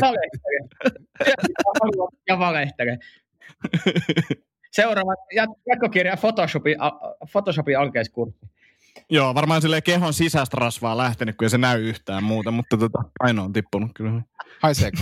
valehtele. 0.00 0.68
ja 2.28 2.38
valehtele. 2.38 2.98
Seuraava 4.72 5.14
jatkokirja 5.66 6.16
Photoshopin, 6.16 6.76
Photoshopin 7.32 7.78
alkeiskurssi. 7.78 8.46
Joo, 9.10 9.34
varmaan 9.34 9.62
sille 9.62 9.80
kehon 9.80 10.14
sisäistä 10.14 10.56
rasvaa 10.60 10.96
lähtenyt, 10.96 11.36
kun 11.36 11.44
ei 11.44 11.50
se 11.50 11.58
näy 11.58 11.88
yhtään 11.88 12.24
muuta, 12.24 12.50
mutta 12.50 12.76
tota, 12.76 12.98
paino 13.18 13.44
on 13.44 13.52
tippunut 13.52 13.90
kyllä. 13.94 14.22
Haiseeko? 14.62 14.98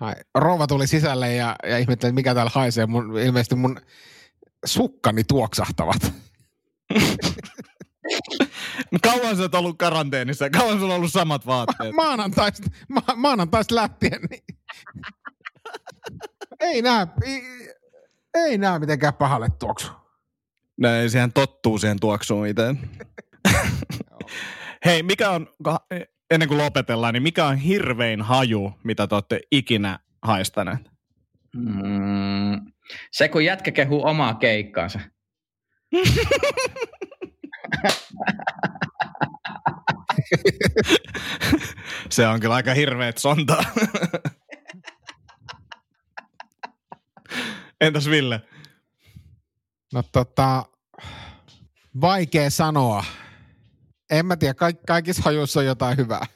Hai. 0.00 0.14
Rouva 0.34 0.66
tuli 0.66 0.86
sisälle 0.86 1.34
ja, 1.34 1.56
ja 1.68 1.78
ihmetteli, 1.78 2.12
mikä 2.12 2.34
täällä 2.34 2.52
haisee. 2.54 2.86
Mun, 2.86 3.18
ilmeisesti 3.18 3.54
mun 3.54 3.80
sukkani 4.64 5.24
tuoksahtavat. 5.24 6.12
Kauan 9.02 9.36
sä 9.36 9.42
oot 9.42 9.54
ollut 9.54 9.78
karanteenissa? 9.78 10.50
Kauan 10.50 10.78
sulla 10.78 10.94
on 10.94 10.98
ollut 10.98 11.12
samat 11.12 11.46
vaatteet? 11.46 11.94
Maanantaista, 11.94 12.70
ma- 12.88 13.16
maanantaista 13.16 13.74
lähtien. 13.74 14.20
Niin. 14.30 14.42
ei 16.60 16.82
näe, 16.82 17.06
ei, 17.24 17.42
ei 18.34 18.58
näe 18.58 18.78
mitenkään 18.78 19.14
pahalle 19.14 19.48
tuoksu. 19.58 19.92
Näin, 20.80 21.10
sehän 21.10 21.32
tottuu 21.32 21.78
siihen 21.78 22.00
tuoksuun 22.00 22.46
itse. 22.46 22.74
Hei, 24.84 25.02
mikä 25.02 25.30
on, 25.30 25.46
ennen 26.30 26.48
kuin 26.48 26.58
lopetellaan, 26.58 27.14
niin 27.14 27.22
mikä 27.22 27.46
on 27.46 27.56
hirvein 27.56 28.22
haju, 28.22 28.72
mitä 28.84 29.06
te 29.06 29.14
olette 29.14 29.40
ikinä 29.50 29.98
haistaneet? 30.22 30.90
Mm, 31.56 32.72
se, 33.12 33.28
kun 33.28 33.44
jätkä 33.44 33.70
kehuu 33.70 34.06
omaa 34.06 34.34
keikkaansa. 34.34 35.00
se 42.10 42.26
on 42.26 42.40
kyllä 42.40 42.54
aika 42.54 42.74
hirveet 42.74 43.18
sonta. 43.18 43.64
Entäs 47.80 48.10
Ville? 48.10 48.40
No 49.94 50.02
tota, 50.12 50.64
vaikea 52.00 52.50
sanoa. 52.50 53.04
En 54.10 54.26
mä 54.26 54.36
tiedä, 54.36 54.54
kaik- 54.54 54.82
kaikissa 54.86 55.22
hajuissa 55.22 55.60
on 55.60 55.66
jotain 55.66 55.96
hyvää. 55.96 56.26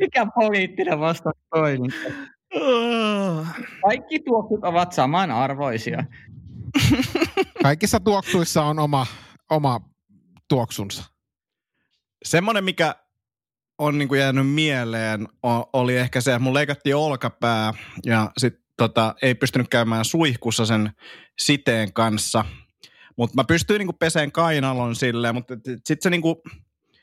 Mikä 0.00 0.26
poliittinen 0.34 1.00
vastaus 1.00 1.36
toi? 1.54 1.78
Kaikki 3.82 4.18
tuoksut 4.18 4.64
ovat 4.64 4.92
samanarvoisia. 4.92 6.04
Kaikissa 7.62 8.00
tuoksuissa 8.00 8.62
on 8.62 8.78
oma, 8.78 9.06
oma 9.50 9.80
tuoksunsa. 10.48 11.04
Semmoinen, 12.24 12.64
mikä 12.64 12.94
on 13.78 13.98
niin 13.98 14.08
kuin 14.08 14.20
jäänyt 14.20 14.50
mieleen, 14.50 15.28
oli 15.72 15.96
ehkä 15.96 16.20
se, 16.20 16.30
että 16.30 16.38
mun 16.38 16.54
leikattiin 16.54 16.96
olkapää 16.96 17.74
ja 18.06 18.30
sitten 18.38 18.69
tota, 18.80 19.14
ei 19.22 19.34
pystynyt 19.34 19.68
käymään 19.68 20.04
suihkussa 20.04 20.66
sen 20.66 20.90
siteen 21.38 21.92
kanssa. 21.92 22.44
Mutta 23.16 23.36
mä 23.36 23.44
pystyin 23.44 23.78
niinku 23.78 23.92
peseen 23.92 24.32
kainalon 24.32 24.96
silleen, 24.96 25.34
mutta 25.34 25.54
sitten 25.64 26.02
se 26.02 26.10
niinku, 26.10 26.42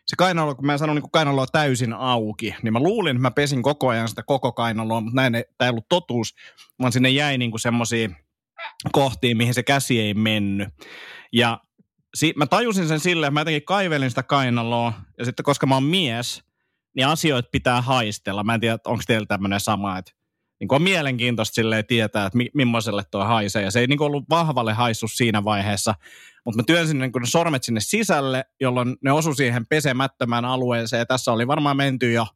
se 0.05 0.15
kainalo, 0.17 0.55
kun 0.55 0.65
mä 0.65 0.73
en 0.73 0.79
sano 0.79 0.93
niin 0.93 1.11
kainaloa 1.11 1.47
täysin 1.47 1.93
auki, 1.93 2.55
niin 2.63 2.73
mä 2.73 2.79
luulin, 2.79 3.15
että 3.15 3.21
mä 3.21 3.31
pesin 3.31 3.63
koko 3.63 3.87
ajan 3.87 4.07
sitä 4.07 4.23
koko 4.23 4.51
kainaloa, 4.51 5.01
mutta 5.01 5.15
näin 5.15 5.33
tämä 5.33 5.67
ei 5.67 5.69
ollut 5.69 5.89
totuus, 5.89 6.35
vaan 6.79 6.91
sinne 6.91 7.09
jäi 7.09 7.37
niin 7.37 7.59
semmoisia 7.59 8.09
kohtiin, 8.91 9.37
mihin 9.37 9.53
se 9.53 9.63
käsi 9.63 9.99
ei 9.99 10.13
mennyt. 10.13 10.69
Ja 11.33 11.59
si- 12.15 12.33
mä 12.35 12.45
tajusin 12.45 12.87
sen 12.87 12.99
silleen, 12.99 13.27
että 13.27 13.33
mä 13.33 13.39
jotenkin 13.41 13.65
kaivelin 13.65 14.09
sitä 14.09 14.23
kainaloa, 14.23 14.93
ja 15.19 15.25
sitten 15.25 15.43
koska 15.43 15.65
mä 15.67 15.75
oon 15.75 15.83
mies, 15.83 16.43
niin 16.95 17.07
asioita 17.07 17.49
pitää 17.51 17.81
haistella. 17.81 18.43
Mä 18.43 18.53
en 18.53 18.59
tiedä, 18.59 18.77
onko 18.85 19.03
teillä 19.07 19.25
tämmöinen 19.25 19.59
sama, 19.59 19.97
että 19.97 20.11
niin 20.59 20.73
on 20.73 20.81
mielenkiintoista 20.81 21.55
silleen 21.55 21.85
tietää, 21.85 22.25
että 22.25 22.37
mi- 22.37 22.51
millaiselle 22.53 23.03
tuo 23.11 23.25
haisee. 23.25 23.63
Ja 23.63 23.71
se 23.71 23.79
ei 23.79 23.87
niin 23.87 24.01
ollut 24.01 24.29
vahvalle 24.29 24.73
haissu 24.73 25.07
siinä 25.07 25.43
vaiheessa, 25.43 25.95
mutta 26.45 26.57
mä 26.57 26.63
työnsin 26.67 26.99
niin 26.99 27.11
ne 27.19 27.27
sormet 27.27 27.63
sinne 27.63 27.79
sisälle, 27.79 28.45
jolloin 28.59 28.95
ne 29.03 29.11
osu 29.11 29.33
siihen 29.33 29.67
pesemättömään 29.67 30.45
alueeseen. 30.45 30.99
Ja 30.99 31.05
tässä 31.05 31.31
oli 31.31 31.47
varmaan 31.47 31.77
menty 31.77 32.11
jo 32.11 32.27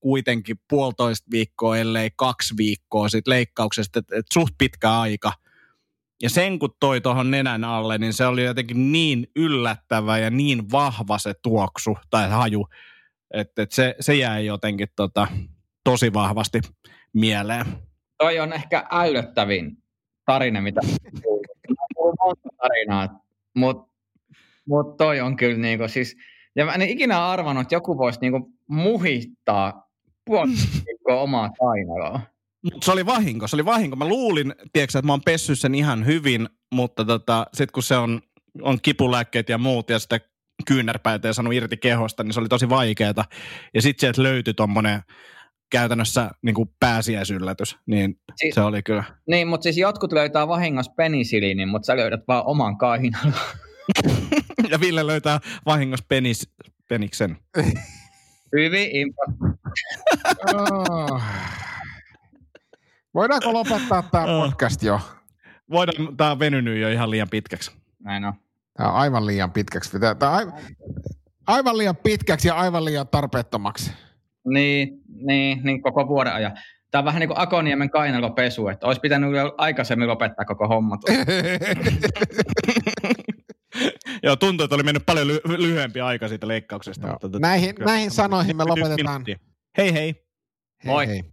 kuitenkin 0.00 0.60
puolitoista 0.68 1.26
viikkoa, 1.30 1.76
ellei 1.76 2.10
kaksi 2.16 2.54
viikkoa 2.56 3.08
sitten 3.08 3.30
leikkauksesta, 3.30 3.98
että 3.98 4.16
et 4.16 4.26
suht 4.32 4.54
pitkä 4.58 5.00
aika. 5.00 5.32
Ja 6.22 6.30
sen 6.30 6.58
kun 6.58 6.70
toi 6.80 7.00
tuohon 7.00 7.30
nenän 7.30 7.64
alle, 7.64 7.98
niin 7.98 8.12
se 8.12 8.26
oli 8.26 8.44
jotenkin 8.44 8.92
niin 8.92 9.26
yllättävä 9.36 10.18
ja 10.18 10.30
niin 10.30 10.70
vahva 10.70 11.18
se 11.18 11.34
tuoksu 11.42 11.98
tai 12.10 12.30
haju, 12.30 12.66
että 13.34 13.62
et 13.62 13.72
se, 13.72 13.94
se 14.00 14.14
jäi 14.14 14.46
jotenkin 14.46 14.88
tota, 14.96 15.26
tosi 15.84 16.12
vahvasti 16.12 16.60
mieleen. 17.12 17.66
Toi 18.18 18.38
on 18.38 18.52
ehkä 18.52 18.86
älyttävin 18.90 19.76
tarina, 20.26 20.60
mitä 20.60 20.80
on 21.96 22.14
monta 22.20 22.48
tarinaa, 22.62 23.20
mutta 23.56 23.92
mut 24.68 24.96
toi 24.96 25.20
on 25.20 25.36
kyllä 25.36 25.58
niinku 25.58 25.88
siis, 25.88 26.16
ja 26.56 26.64
mä 26.64 26.72
en 26.72 26.82
ikinä 26.82 27.26
arvannut, 27.28 27.62
että 27.62 27.74
joku 27.74 27.98
voisi 27.98 28.18
niinku 28.20 28.52
muhittaa 28.66 29.90
puoli 30.24 30.52
omaa 31.08 31.50
kainaloa. 31.50 32.20
Se 32.82 32.92
oli 32.92 33.06
vahinko, 33.06 33.48
se 33.48 33.56
oli 33.56 33.64
vahinko. 33.64 33.96
Mä 33.96 34.08
luulin, 34.08 34.54
tiedätkö, 34.72 34.98
että 34.98 35.06
mä 35.06 35.12
oon 35.12 35.22
pessyt 35.24 35.58
sen 35.58 35.74
ihan 35.74 36.06
hyvin, 36.06 36.48
mutta 36.72 37.04
tota, 37.04 37.46
sitten 37.52 37.72
kun 37.72 37.82
se 37.82 37.96
on, 37.96 38.20
on 38.62 38.78
kipulääkkeet 38.82 39.48
ja 39.48 39.58
muut 39.58 39.90
ja 39.90 39.98
sitä 39.98 40.20
kyynärpäitä 40.66 41.28
ja 41.28 41.32
saanut 41.32 41.54
irti 41.54 41.76
kehosta, 41.76 42.24
niin 42.24 42.32
se 42.32 42.40
oli 42.40 42.48
tosi 42.48 42.68
vaikeeta. 42.68 43.24
Ja 43.74 43.82
sitten 43.82 44.00
sieltä 44.00 44.22
löytyi 44.22 44.54
tommonen 44.54 45.00
käytännössä 45.70 46.30
niin 46.42 46.54
kuin 46.54 46.70
pääsiäisyllätys, 46.80 47.76
niin 47.86 48.20
siis, 48.36 48.54
se 48.54 48.60
oli 48.60 48.82
kyllä. 48.82 49.04
Niin, 49.26 49.48
mutta 49.48 49.62
siis 49.62 49.78
jotkut 49.78 50.12
löytää 50.12 50.48
vahingossa 50.48 50.92
penisiliinin, 50.96 51.68
mutta 51.68 51.86
sä 51.86 51.96
löydät 51.96 52.20
vaan 52.28 52.46
oman 52.46 52.78
kainan. 52.78 53.34
ja 54.70 54.80
Ville 54.80 55.06
löytää 55.06 55.40
vahingossa 55.66 56.06
penis, 56.08 56.52
peniksen. 56.88 57.36
Hyvin 58.56 58.96
impo. 58.96 59.22
Oh. 60.54 61.22
Voidaanko 63.14 63.52
lopettaa 63.52 64.02
tämä 64.02 64.26
podcast 64.26 64.82
jo? 64.82 65.00
Voidaan, 65.70 66.16
tämä 66.16 66.30
on 66.30 66.38
venynyt 66.38 66.80
jo 66.80 66.88
ihan 66.88 67.10
liian 67.10 67.28
pitkäksi. 67.28 67.70
Näin 67.98 68.24
on. 68.24 68.32
Tämä 68.76 68.88
on 68.88 68.94
aivan 68.94 69.26
liian 69.26 69.50
pitkäksi. 69.50 69.98
Tämä 70.00 70.30
on 70.30 70.36
aivan, 70.36 70.54
aivan 71.46 71.78
liian 71.78 71.96
pitkäksi 71.96 72.48
ja 72.48 72.54
aivan 72.54 72.84
liian 72.84 73.08
tarpeettomaksi. 73.08 73.92
Niin, 74.48 74.88
niin, 75.08 75.60
niin 75.64 75.82
koko 75.82 76.08
vuoden 76.08 76.32
ajan. 76.32 76.52
Tämä 76.90 77.00
on 77.00 77.04
vähän 77.04 77.20
niin 77.20 77.28
kuin 77.28 77.38
Akoniemen 77.38 77.90
kainalopesu, 77.90 78.68
että 78.68 78.86
olisi 78.86 79.00
pitänyt 79.00 79.36
jo 79.36 79.54
aikaisemmin 79.58 80.08
lopettaa 80.08 80.44
koko 80.44 80.68
homma. 80.68 80.98
Joo, 84.22 84.36
tuntuu, 84.36 84.64
että 84.64 84.74
oli 84.74 84.82
mennyt 84.82 85.06
paljon 85.06 85.28
ly- 85.28 85.40
lyhyempi 85.58 86.00
aika 86.00 86.28
siitä 86.28 86.48
leikkauksesta. 86.48 87.06
Mutta 87.06 87.28
tota, 87.28 87.38
näihin, 87.38 87.74
näihin 87.78 88.10
sanoihin 88.10 88.56
me 88.56 88.64
lopetetaan. 88.64 89.24
Hei 89.76 89.92
hei. 89.92 90.14
Moi. 90.84 91.06
Hei, 91.06 91.22
hei. 91.22 91.32